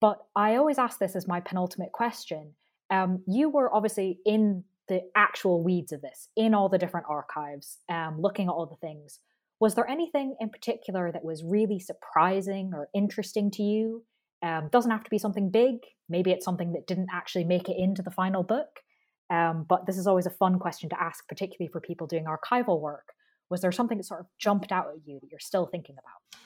But 0.00 0.18
I 0.36 0.56
always 0.56 0.78
ask 0.78 0.98
this 0.98 1.16
as 1.16 1.26
my 1.26 1.40
penultimate 1.40 1.92
question. 1.92 2.54
Um, 2.90 3.22
you 3.26 3.48
were 3.48 3.72
obviously 3.72 4.18
in 4.24 4.64
the 4.88 5.02
actual 5.14 5.62
weeds 5.62 5.92
of 5.92 6.02
this, 6.02 6.28
in 6.36 6.54
all 6.54 6.68
the 6.68 6.78
different 6.78 7.06
archives, 7.08 7.78
um, 7.88 8.20
looking 8.20 8.48
at 8.48 8.52
all 8.52 8.66
the 8.66 8.86
things. 8.86 9.20
Was 9.60 9.74
there 9.74 9.88
anything 9.88 10.36
in 10.40 10.50
particular 10.50 11.12
that 11.12 11.24
was 11.24 11.44
really 11.44 11.78
surprising 11.78 12.72
or 12.74 12.88
interesting 12.94 13.50
to 13.52 13.62
you? 13.62 14.04
Um, 14.42 14.68
doesn't 14.72 14.90
have 14.90 15.04
to 15.04 15.10
be 15.10 15.18
something 15.18 15.50
big. 15.50 15.76
Maybe 16.08 16.30
it's 16.30 16.44
something 16.44 16.72
that 16.72 16.86
didn't 16.86 17.08
actually 17.12 17.44
make 17.44 17.68
it 17.68 17.76
into 17.78 18.02
the 18.02 18.10
final 18.10 18.42
book. 18.42 18.80
Um, 19.28 19.64
but 19.68 19.86
this 19.86 19.96
is 19.96 20.06
always 20.06 20.26
a 20.26 20.30
fun 20.30 20.58
question 20.58 20.88
to 20.88 21.00
ask, 21.00 21.28
particularly 21.28 21.70
for 21.70 21.80
people 21.80 22.06
doing 22.06 22.24
archival 22.24 22.80
work 22.80 23.14
was 23.50 23.60
there 23.60 23.72
something 23.72 23.98
that 23.98 24.04
sort 24.04 24.20
of 24.20 24.26
jumped 24.38 24.72
out 24.72 24.86
at 24.94 25.00
you 25.04 25.18
that 25.20 25.30
you're 25.30 25.40
still 25.40 25.66
thinking 25.66 25.96
about? 25.98 26.40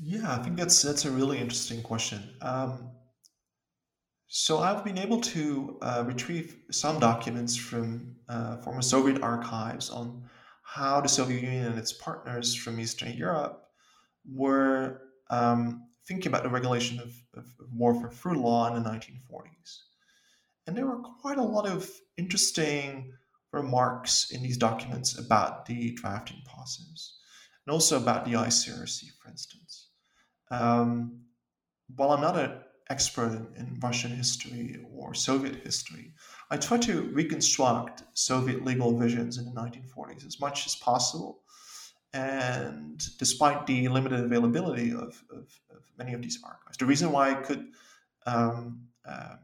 Yeah, 0.00 0.34
I 0.34 0.42
think 0.42 0.56
that's 0.56 0.82
that's 0.82 1.04
a 1.04 1.10
really 1.10 1.38
interesting 1.38 1.80
question. 1.80 2.20
Um, 2.42 2.90
so 4.36 4.58
I've 4.58 4.84
been 4.84 4.98
able 4.98 5.20
to 5.20 5.78
uh, 5.80 6.02
retrieve 6.04 6.56
some 6.72 6.98
documents 6.98 7.54
from 7.54 8.16
uh, 8.28 8.56
former 8.56 8.82
Soviet 8.82 9.22
archives 9.22 9.90
on 9.90 10.24
how 10.64 11.00
the 11.00 11.08
Soviet 11.08 11.40
Union 11.40 11.66
and 11.66 11.78
its 11.78 11.92
partners 11.92 12.52
from 12.52 12.80
Eastern 12.80 13.12
Europe 13.12 13.68
were 14.28 15.02
um, 15.30 15.86
thinking 16.08 16.32
about 16.32 16.42
the 16.42 16.48
regulation 16.48 16.98
of, 16.98 17.14
of, 17.36 17.46
warfare 17.72 18.10
through 18.10 18.42
law 18.42 18.66
in 18.66 18.82
the 18.82 18.90
1940s. 18.90 19.78
And 20.66 20.76
there 20.76 20.86
were 20.86 20.98
quite 21.20 21.38
a 21.38 21.42
lot 21.42 21.68
of 21.68 21.88
interesting 22.16 23.12
remarks 23.52 24.32
in 24.32 24.42
these 24.42 24.56
documents 24.56 25.16
about 25.16 25.64
the 25.66 25.92
drafting 25.92 26.42
process 26.44 27.18
and 27.64 27.72
also 27.72 27.98
about 27.98 28.24
the 28.24 28.32
ICRC, 28.32 29.04
for 29.22 29.30
instance. 29.30 29.90
Um, 30.50 31.20
while 31.94 32.10
I'm 32.10 32.20
not 32.20 32.36
an 32.36 32.50
expert 32.90 33.32
in, 33.56 33.78
Russian 33.82 34.10
history 34.10 34.78
or 34.94 35.14
Soviet 35.14 35.56
history, 35.56 36.12
I 36.50 36.56
try 36.56 36.78
to 36.78 37.02
reconstruct 37.02 38.02
Soviet 38.14 38.64
legal 38.64 38.96
visions 38.98 39.38
in 39.38 39.44
the 39.44 39.50
1940s 39.50 40.26
as 40.26 40.40
much 40.40 40.66
as 40.66 40.76
possible. 40.76 41.40
And 42.12 43.02
despite 43.18 43.66
the 43.66 43.88
limited 43.88 44.20
availability 44.20 44.92
of, 44.92 45.22
of, 45.30 45.48
of 45.70 45.82
many 45.98 46.12
of 46.12 46.22
these 46.22 46.38
archives, 46.44 46.76
the 46.78 46.86
reason 46.86 47.10
why 47.10 47.30
I 47.30 47.34
could 47.34 47.66
um, 48.26 48.86
uh, 49.06 49.36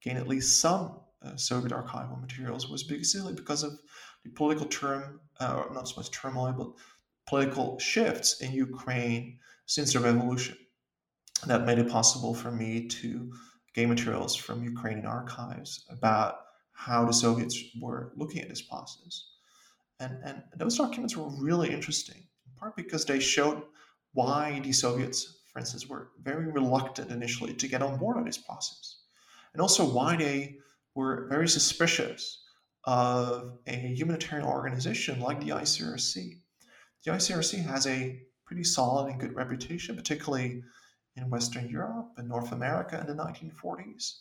gain 0.00 0.16
at 0.16 0.28
least 0.28 0.60
some 0.60 1.00
uh, 1.22 1.36
Soviet 1.36 1.72
archival 1.72 2.20
materials 2.20 2.68
was 2.68 2.82
basically 2.82 3.34
because 3.34 3.62
of 3.62 3.78
the 4.24 4.30
political 4.30 4.66
term, 4.66 5.20
uh, 5.40 5.64
not 5.72 5.88
so 5.88 5.96
much 5.96 6.10
turmoil, 6.10 6.52
but 6.52 6.68
political 7.26 7.78
shifts 7.78 8.40
in 8.40 8.52
Ukraine 8.52 9.38
since 9.66 9.92
the 9.92 10.00
revolution. 10.00 10.56
That 11.46 11.66
made 11.66 11.78
it 11.78 11.90
possible 11.90 12.34
for 12.34 12.50
me 12.50 12.86
to 12.88 13.32
gain 13.74 13.88
materials 13.88 14.34
from 14.34 14.64
Ukrainian 14.64 15.06
archives 15.06 15.84
about 15.90 16.36
how 16.72 17.04
the 17.04 17.12
Soviets 17.12 17.58
were 17.80 18.12
looking 18.16 18.40
at 18.40 18.48
this 18.48 18.62
process. 18.62 19.30
And, 20.00 20.18
and 20.24 20.42
those 20.56 20.78
documents 20.78 21.16
were 21.16 21.28
really 21.40 21.70
interesting, 21.70 22.16
in 22.18 22.52
part 22.56 22.76
because 22.76 23.04
they 23.04 23.20
showed 23.20 23.62
why 24.12 24.60
the 24.60 24.72
Soviets, 24.72 25.42
for 25.52 25.58
instance, 25.58 25.88
were 25.88 26.10
very 26.22 26.50
reluctant 26.50 27.10
initially 27.10 27.54
to 27.54 27.68
get 27.68 27.82
on 27.82 27.98
board 27.98 28.16
on 28.16 28.24
this 28.24 28.38
process, 28.38 29.02
and 29.52 29.60
also 29.60 29.84
why 29.84 30.16
they 30.16 30.56
were 30.94 31.26
very 31.28 31.48
suspicious 31.48 32.42
of 32.84 33.58
a 33.66 33.72
humanitarian 33.72 34.46
organization 34.46 35.20
like 35.20 35.40
the 35.40 35.50
ICRC. 35.50 36.40
The 37.04 37.10
ICRC 37.10 37.64
has 37.64 37.86
a 37.86 38.20
pretty 38.46 38.64
solid 38.64 39.10
and 39.10 39.20
good 39.20 39.34
reputation, 39.34 39.96
particularly 39.96 40.62
in 41.16 41.30
Western 41.30 41.68
Europe 41.68 42.12
and 42.16 42.28
North 42.28 42.52
America 42.52 42.98
in 43.00 43.06
the 43.06 43.22
1940s. 43.22 44.20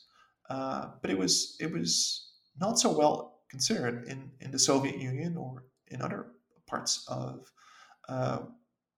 Uh, 0.49 0.89
but 1.01 1.09
it 1.09 1.17
was 1.17 1.55
it 1.59 1.71
was 1.71 2.33
not 2.59 2.79
so 2.79 2.95
well 2.95 3.39
considered 3.49 4.07
in, 4.07 4.31
in 4.41 4.51
the 4.51 4.59
Soviet 4.59 4.97
Union 4.97 5.37
or 5.37 5.63
in 5.87 6.01
other 6.01 6.27
parts 6.67 7.05
of 7.07 7.51
uh, 8.09 8.39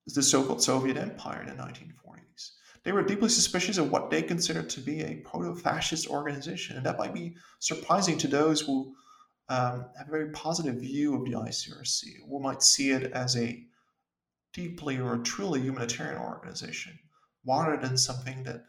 the 0.08 0.24
so-called 0.24 0.64
Soviet 0.64 0.98
Empire 0.98 1.41
in 1.41 1.48
the 1.48 1.64
1940s. 1.64 2.52
They 2.84 2.91
were 2.91 3.04
deeply 3.04 3.30
suspicious 3.30 3.78
of 3.78 3.91
what 3.91 4.10
they 4.10 4.22
considered 4.22 4.70
to 4.72 4.80
be 4.80 5.02
a 5.02 5.16
proto 5.16 5.56
fascist 5.56 6.08
organization. 6.08 6.78
And 6.78 6.86
that 6.86 6.98
might 6.98 7.14
be 7.14 7.36
surprising 7.60 8.18
to 8.20 8.28
those 8.28 8.62
who 8.62 8.96
um, 9.50 9.86
have 9.98 10.08
a 10.08 10.12
very 10.12 10.32
positive 10.32 10.76
view 10.76 11.16
of 11.16 11.26
the 11.26 11.32
ICRC. 11.32 12.04
We 12.28 12.39
might 12.39 12.64
see 12.64 12.91
it 12.91 13.12
as 13.12 13.36
a 13.36 13.64
deeply 14.54 15.00
or 15.00 15.18
truly 15.18 15.62
humanitarian 15.62 16.22
organization 16.22 16.98
rather 17.46 17.78
than 17.78 17.98
something 17.98 18.43
that 18.43 18.64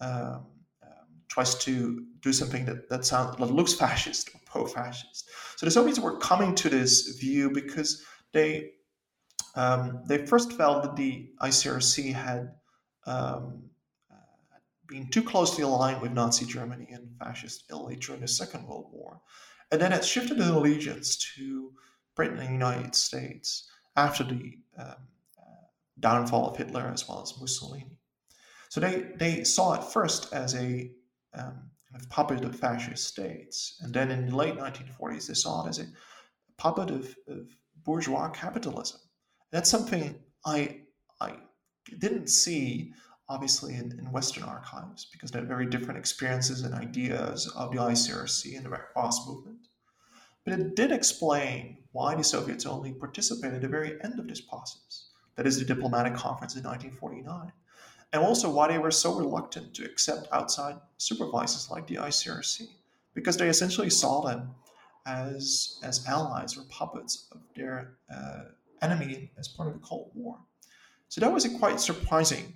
um, 0.00 0.46
um, 0.82 1.06
tries 1.28 1.54
to 1.56 2.04
do 2.20 2.32
something 2.32 2.64
that, 2.64 2.88
that 2.88 3.04
sounds 3.04 3.36
that 3.36 3.46
looks 3.46 3.74
fascist 3.74 4.30
or 4.34 4.40
pro-fascist. 4.46 5.30
So 5.56 5.66
the 5.66 5.70
Soviets 5.70 5.98
were 5.98 6.18
coming 6.18 6.54
to 6.56 6.68
this 6.68 7.16
view 7.18 7.50
because 7.50 8.04
they 8.32 8.72
um, 9.54 10.02
they 10.06 10.26
first 10.26 10.52
felt 10.52 10.82
that 10.82 10.96
the 10.96 11.30
ICRC 11.40 12.12
had 12.12 12.54
um, 13.06 13.62
uh, 14.10 14.58
been 14.88 15.08
too 15.08 15.22
closely 15.22 15.62
aligned 15.62 16.02
with 16.02 16.12
Nazi 16.12 16.44
Germany 16.44 16.88
and 16.90 17.08
fascist 17.18 17.64
Italy 17.70 17.96
during 17.96 18.20
the 18.20 18.28
Second 18.28 18.66
World 18.66 18.88
War, 18.92 19.20
and 19.70 19.80
then 19.80 19.92
it 19.92 20.04
shifted 20.04 20.38
its 20.38 20.48
allegiance 20.48 21.16
to 21.36 21.72
Britain 22.16 22.38
and 22.38 22.48
the 22.48 22.52
United 22.52 22.94
States 22.94 23.70
after 23.96 24.24
the 24.24 24.58
um, 24.78 24.94
uh, 25.38 25.66
downfall 26.00 26.50
of 26.50 26.56
Hitler 26.56 26.90
as 26.92 27.08
well 27.08 27.22
as 27.22 27.38
Mussolini. 27.40 27.93
So 28.74 28.80
they, 28.80 29.04
they 29.14 29.44
saw 29.44 29.74
it 29.74 29.84
first 29.84 30.32
as 30.32 30.56
a 30.56 30.90
um, 31.32 31.70
kind 31.88 31.94
of 31.94 32.08
puppet 32.10 32.44
of 32.44 32.56
fascist 32.56 33.06
states, 33.06 33.78
and 33.80 33.94
then 33.94 34.10
in 34.10 34.26
the 34.26 34.34
late 34.34 34.56
1940s 34.56 35.28
they 35.28 35.34
saw 35.34 35.64
it 35.64 35.68
as 35.68 35.78
a 35.78 35.86
puppet 36.58 36.90
of, 36.90 37.16
of 37.28 37.46
bourgeois 37.84 38.30
capitalism. 38.30 38.98
That's 39.52 39.70
something 39.70 40.16
I 40.44 40.80
I 41.20 41.36
didn't 42.00 42.26
see 42.26 42.92
obviously 43.28 43.74
in, 43.74 43.96
in 43.96 44.10
Western 44.10 44.42
archives 44.42 45.06
because 45.12 45.30
they 45.30 45.38
had 45.38 45.46
very 45.46 45.66
different 45.66 46.00
experiences 46.00 46.62
and 46.62 46.74
ideas 46.74 47.46
of 47.54 47.70
the 47.70 47.78
ICRC 47.78 48.56
and 48.56 48.66
the 48.66 48.70
Red 48.70 48.88
Cross 48.92 49.28
movement. 49.28 49.68
But 50.44 50.58
it 50.58 50.74
did 50.74 50.90
explain 50.90 51.78
why 51.92 52.16
the 52.16 52.24
Soviets 52.24 52.66
only 52.66 52.92
participated 52.92 53.54
at 53.54 53.62
the 53.62 53.68
very 53.68 54.02
end 54.02 54.18
of 54.18 54.26
this 54.26 54.40
process, 54.40 55.10
that 55.36 55.46
is, 55.46 55.60
the 55.60 55.64
diplomatic 55.64 56.16
conference 56.16 56.56
in 56.56 56.64
1949, 56.64 57.52
and 58.14 58.22
also 58.22 58.48
why 58.48 58.68
they 58.68 58.78
were 58.78 58.92
so 58.92 59.12
reluctant 59.12 59.74
to 59.74 59.84
accept 59.84 60.28
outside 60.30 60.76
supervisors 60.98 61.68
like 61.68 61.84
the 61.88 61.96
ICRC, 61.96 62.68
because 63.12 63.36
they 63.36 63.48
essentially 63.48 63.90
saw 63.90 64.20
them 64.20 64.54
as, 65.04 65.80
as 65.82 66.06
allies 66.06 66.56
or 66.56 66.62
puppets 66.68 67.26
of 67.32 67.40
their 67.56 67.96
uh, 68.14 68.44
enemy 68.82 69.32
as 69.36 69.48
part 69.48 69.68
of 69.68 69.74
the 69.74 69.80
Cold 69.80 70.12
War. 70.14 70.38
So 71.08 71.20
that 71.22 71.32
was 71.32 71.44
a 71.44 71.58
quite 71.58 71.80
surprising 71.80 72.54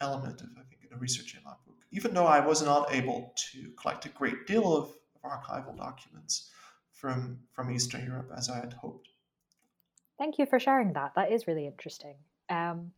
element 0.00 0.40
of, 0.40 0.48
I 0.58 0.62
think, 0.68 0.90
the 0.90 0.96
research 0.96 1.36
in 1.36 1.44
my 1.44 1.52
book. 1.64 1.76
Even 1.92 2.12
though 2.12 2.26
I 2.26 2.44
was 2.44 2.60
not 2.64 2.92
able 2.92 3.32
to 3.52 3.70
collect 3.80 4.06
a 4.06 4.08
great 4.08 4.48
deal 4.48 4.76
of, 4.76 4.90
of 5.14 5.30
archival 5.30 5.76
documents 5.76 6.50
from, 6.92 7.38
from 7.52 7.70
Eastern 7.70 8.04
Europe 8.04 8.32
as 8.36 8.50
I 8.50 8.56
had 8.56 8.72
hoped. 8.72 9.08
Thank 10.18 10.38
you 10.38 10.46
for 10.46 10.58
sharing 10.58 10.94
that. 10.94 11.12
That 11.14 11.30
is 11.30 11.46
really 11.46 11.66
interesting. 11.66 12.16
Um, 12.50 12.90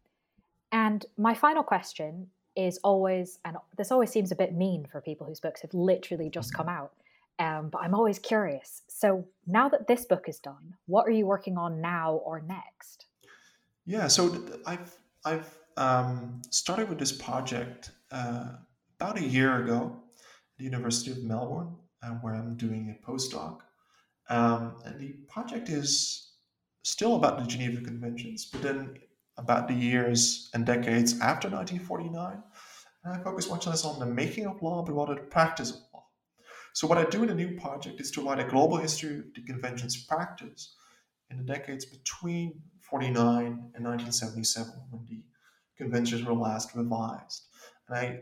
and 0.73 1.05
my 1.17 1.35
final 1.35 1.63
question 1.63 2.29
is 2.57 2.79
always, 2.83 3.39
and 3.45 3.57
this 3.77 3.93
always 3.93 4.11
seems 4.11 4.33
a 4.33 4.37
bit 4.37 4.55
mean 4.55 4.87
for 4.91 5.01
people 5.01 5.27
whose 5.27 5.41
books 5.41 5.63
have 5.63 5.73
literally 5.73 6.29
just 6.29 6.53
come 6.53 6.69
out, 6.69 6.93
um, 7.39 7.69
but 7.69 7.83
I'm 7.83 7.95
always 7.95 8.19
curious. 8.19 8.83
So 8.89 9.25
now 9.47 9.69
that 9.69 9.87
this 9.87 10.05
book 10.05 10.29
is 10.29 10.39
done, 10.41 10.75
what 10.87 11.07
are 11.07 11.13
you 11.13 11.27
working 11.27 11.57
on 11.57 11.81
now 11.81 12.15
or 12.25 12.41
next? 12.41 13.07
Yeah, 13.87 14.09
so 14.09 14.45
I've 14.67 14.95
I've 15.25 15.59
um, 15.77 16.43
started 16.51 16.89
with 16.89 16.99
this 16.99 17.13
project 17.13 17.93
uh, 18.11 18.49
about 18.99 19.19
a 19.19 19.25
year 19.25 19.63
ago 19.63 19.97
at 19.97 20.59
the 20.59 20.65
University 20.65 21.13
of 21.13 21.23
Melbourne, 21.23 21.75
uh, 22.03 22.11
where 22.21 22.35
I'm 22.35 22.57
doing 22.57 22.95
a 22.99 23.11
postdoc. 23.11 23.61
Um, 24.29 24.75
and 24.85 25.01
the 25.01 25.13
project 25.29 25.71
is 25.71 26.33
still 26.83 27.17
about 27.17 27.39
the 27.39 27.47
Geneva 27.47 27.81
Conventions, 27.81 28.47
but 28.47 28.63
then 28.63 28.99
about 29.39 29.69
the 29.69 29.75
years 29.75 30.51
and 30.53 30.67
decades 30.67 31.13
after 31.21 31.49
1949. 31.49 32.43
And 33.05 33.15
I 33.15 33.23
focus 33.23 33.49
much 33.49 33.67
less 33.67 33.85
on 33.85 33.99
the 33.99 34.07
making 34.07 34.47
of 34.47 34.61
law, 34.61 34.83
but 34.83 34.93
rather 34.93 35.15
the 35.15 35.23
practice 35.23 35.71
of 35.71 35.77
law. 35.95 36.05
so 36.75 36.87
what 36.87 36.99
I 36.99 37.05
do 37.05 37.23
in 37.23 37.29
the 37.29 37.35
new 37.35 37.59
project 37.59 38.01
is 38.01 38.11
to 38.13 38.23
write 38.23 38.41
a 38.41 38.45
global 38.45 38.77
history 38.77 39.19
of 39.19 39.35
the 39.35 39.43
convention's 39.43 40.05
practice 40.05 40.75
in 41.31 41.39
the 41.39 41.45
decades 41.45 41.85
between 41.85 42.61
49 42.81 43.47
and 43.47 43.85
1977 43.85 44.73
when 44.91 45.05
the 45.07 45.23
conventions 45.77 46.25
were 46.25 46.35
last 46.35 46.75
revised. 46.75 47.47
And 47.89 47.99
I 47.99 48.21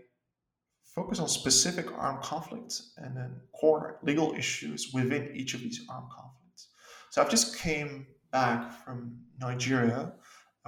focus 0.94 1.18
on 1.18 1.28
specific 1.28 1.92
armed 1.92 2.22
conflicts 2.22 2.92
and 2.96 3.16
then 3.16 3.40
core 3.58 3.98
legal 4.02 4.32
issues 4.34 4.92
within 4.92 5.30
each 5.34 5.54
of 5.54 5.60
these 5.60 5.84
armed 5.88 6.10
conflicts. 6.10 6.68
So 7.10 7.22
I've 7.22 7.30
just 7.30 7.58
came 7.58 8.06
back 8.32 8.72
from 8.84 9.18
Nigeria 9.40 10.12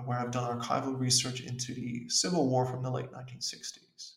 where 0.06 0.18
I've 0.18 0.30
done 0.30 0.60
archival 0.60 0.98
research 0.98 1.40
into 1.40 1.74
the 1.74 2.08
civil 2.08 2.48
war 2.48 2.66
from 2.66 2.82
the 2.82 2.90
late 2.90 3.10
1960s. 3.12 4.12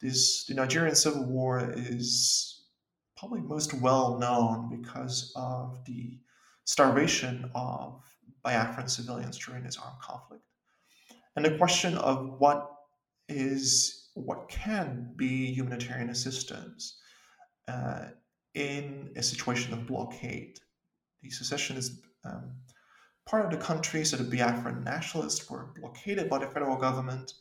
This, 0.00 0.44
the 0.46 0.54
Nigerian 0.54 0.94
Civil 0.94 1.24
War 1.24 1.72
is 1.74 2.64
probably 3.16 3.40
most 3.40 3.72
well 3.74 4.18
known 4.18 4.68
because 4.68 5.32
of 5.36 5.84
the 5.84 6.18
starvation 6.64 7.50
of 7.54 8.02
Biafran 8.44 8.90
civilians 8.90 9.38
during 9.38 9.62
this 9.64 9.78
armed 9.78 10.00
conflict. 10.00 10.42
And 11.36 11.44
the 11.44 11.56
question 11.56 11.96
of 11.98 12.38
what 12.38 12.70
is 13.28 14.10
what 14.14 14.48
can 14.48 15.12
be 15.16 15.52
humanitarian 15.52 16.10
assistance 16.10 16.98
uh, 17.68 18.06
in 18.54 19.10
a 19.16 19.22
situation 19.22 19.72
of 19.72 19.86
blockade. 19.86 20.58
The 21.22 21.30
secessionist 21.30 21.92
um, 22.24 22.52
part 23.26 23.44
of 23.44 23.50
the 23.50 23.64
country, 23.64 24.04
so 24.04 24.16
the 24.16 24.36
Biafran 24.36 24.84
nationalists, 24.84 25.48
were 25.48 25.72
blockaded 25.78 26.28
by 26.28 26.38
the 26.38 26.46
federal 26.46 26.76
government, 26.76 27.34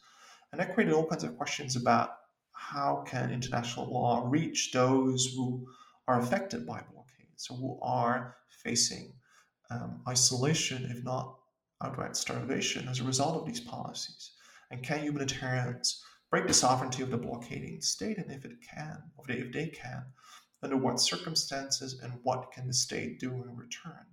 and 0.51 0.59
that 0.59 0.73
created 0.73 0.93
all 0.93 1.07
kinds 1.07 1.23
of 1.23 1.37
questions 1.37 1.75
about 1.75 2.17
how 2.51 3.03
can 3.07 3.31
international 3.31 3.91
law 3.91 4.23
reach 4.25 4.71
those 4.71 5.33
who 5.35 5.67
are 6.07 6.19
affected 6.19 6.65
by 6.65 6.81
blockade, 6.91 7.33
so 7.35 7.55
who 7.55 7.79
are 7.81 8.37
facing 8.63 9.13
um, 9.69 10.01
isolation, 10.07 10.89
if 10.89 11.03
not 11.03 11.35
outright 11.83 12.15
starvation, 12.15 12.87
as 12.87 12.99
a 12.99 13.03
result 13.03 13.35
of 13.35 13.45
these 13.45 13.59
policies? 13.59 14.31
And 14.71 14.83
can 14.83 15.01
humanitarians 15.01 16.03
break 16.31 16.47
the 16.47 16.53
sovereignty 16.53 17.03
of 17.03 17.11
the 17.11 17.17
blockading 17.17 17.81
state? 17.81 18.17
And 18.17 18.31
if 18.31 18.45
it 18.45 18.57
can, 18.61 19.03
or 19.17 19.25
if 19.29 19.51
they 19.51 19.67
can, 19.67 20.03
under 20.61 20.77
what 20.77 20.99
circumstances 20.99 21.99
and 22.01 22.13
what 22.23 22.51
can 22.51 22.67
the 22.67 22.73
state 22.73 23.19
do 23.19 23.29
in 23.29 23.55
return? 23.55 24.05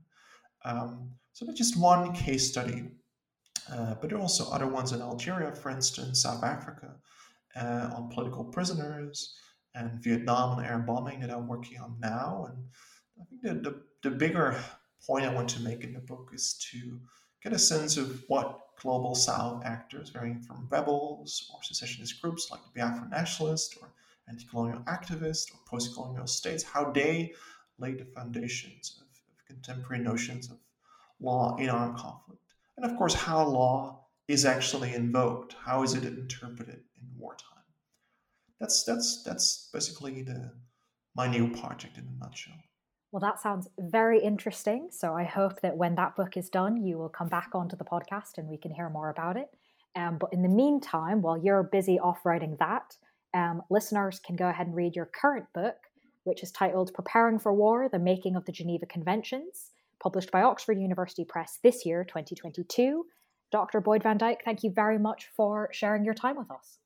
Um, 0.65 1.13
so 1.41 1.47
that's 1.47 1.57
just 1.57 1.79
one 1.79 2.13
case 2.13 2.47
study, 2.47 2.85
uh, 3.73 3.95
but 3.95 4.11
there 4.11 4.19
are 4.19 4.21
also 4.21 4.51
other 4.51 4.67
ones 4.67 4.93
in 4.93 5.01
Algeria, 5.01 5.51
for 5.53 5.71
instance, 5.71 6.23
South 6.23 6.45
Africa, 6.45 6.97
uh, 7.57 7.89
on 7.97 8.11
political 8.11 8.45
prisoners 8.45 9.39
and 9.75 10.03
Vietnam 10.03 10.59
and 10.59 10.67
air 10.67 10.77
bombing 10.81 11.19
that 11.21 11.31
I'm 11.31 11.49
working 11.49 11.81
on 11.81 11.97
now. 11.99 12.47
And 12.51 12.59
I 13.19 13.25
think 13.25 13.63
the, 13.63 13.83
the 14.03 14.15
bigger 14.15 14.55
point 15.07 15.25
I 15.25 15.33
want 15.33 15.49
to 15.51 15.63
make 15.63 15.83
in 15.83 15.95
the 15.95 16.01
book 16.01 16.31
is 16.35 16.63
to 16.73 17.01
get 17.43 17.55
a 17.55 17.59
sense 17.59 17.97
of 17.97 18.23
what 18.29 18.61
global 18.79 19.15
South 19.15 19.65
actors, 19.65 20.11
varying 20.11 20.43
from 20.43 20.69
rebels 20.71 21.51
or 21.55 21.63
secessionist 21.63 22.21
groups 22.21 22.51
like 22.51 22.61
the 22.65 22.79
Biafran 22.79 23.09
nationalists 23.09 23.79
or 23.81 23.89
anti-colonial 24.29 24.81
activists 24.81 25.55
or 25.55 25.59
post-colonial 25.67 26.27
states, 26.27 26.63
how 26.63 26.91
they 26.91 27.33
laid 27.79 27.99
the 27.99 28.05
foundations 28.05 29.01
of, 29.01 29.07
of 29.07 29.47
contemporary 29.47 30.05
notions 30.05 30.51
of 30.51 30.59
law 31.21 31.57
in 31.57 31.69
armed 31.69 31.97
conflict. 31.97 32.43
And 32.77 32.91
of 32.91 32.97
course, 32.97 33.15
how 33.15 33.47
law 33.47 34.07
is 34.29 34.45
actually 34.45 34.95
invoked. 34.95 35.57
How 35.65 35.83
is 35.83 35.95
it 35.95 36.05
interpreted 36.05 36.77
in 36.77 37.09
wartime? 37.19 37.47
That's 38.61 38.85
that's 38.85 39.23
that's 39.25 39.71
basically 39.73 40.23
the 40.23 40.53
my 41.17 41.27
new 41.27 41.49
project 41.49 41.99
in 41.99 42.05
a 42.05 42.25
nutshell. 42.25 42.55
Well, 43.13 43.21
that 43.21 43.41
sounds 43.41 43.69
very 43.79 44.23
interesting. 44.23 44.89
So 44.93 45.15
I 45.15 45.25
hope 45.25 45.61
that 45.63 45.77
when 45.77 45.97
that 45.97 46.15
book 46.15 46.37
is 46.37 46.49
done, 46.49 46.77
you 46.77 46.97
will 46.97 47.09
come 47.09 47.29
back 47.29 47.51
onto 47.55 47.77
the 47.77 47.85
podcast 47.85 48.39
and 48.39 48.47
we 48.47 48.57
can 48.57 48.73
hear 48.73 48.89
more 48.89 49.11
about 49.11 49.37
it. 49.37 49.49
Um, 49.97 50.19
but 50.19 50.33
in 50.33 50.43
the 50.43 50.49
meantime, 50.49 51.21
while 51.21 51.37
you're 51.37 51.65
busy 51.65 51.99
off 51.99 52.25
writing 52.25 52.57
that, 52.61 52.97
um, 53.35 53.63
listeners 53.69 54.21
can 54.21 54.37
go 54.37 54.49
ahead 54.49 54.69
and 54.69 54.77
read 54.77 54.95
your 54.95 55.07
current 55.07 55.47
book, 55.53 55.75
which 56.23 56.45
is 56.45 56.53
titled 56.53 56.95
Preparing 56.95 57.41
for 57.41 57.53
War 57.53 57.89
The 57.89 57.99
Making 57.99 58.37
of 58.37 58.45
the 58.45 58.53
Geneva 58.53 58.87
Conventions, 58.87 59.73
published 60.03 60.31
by 60.31 60.43
Oxford 60.43 60.79
University 60.79 61.25
Press 61.25 61.59
this 61.63 61.87
year, 61.87 62.05
2022. 62.05 63.05
Dr. 63.53 63.81
Boyd 63.81 64.03
van 64.03 64.19
Dijk, 64.19 64.43
thank 64.45 64.63
you 64.63 64.71
very 64.71 64.99
much 64.99 65.29
for 65.37 65.69
sharing 65.73 66.05
your 66.05 66.15
time 66.15 66.37
with 66.37 66.51
us. 66.51 66.79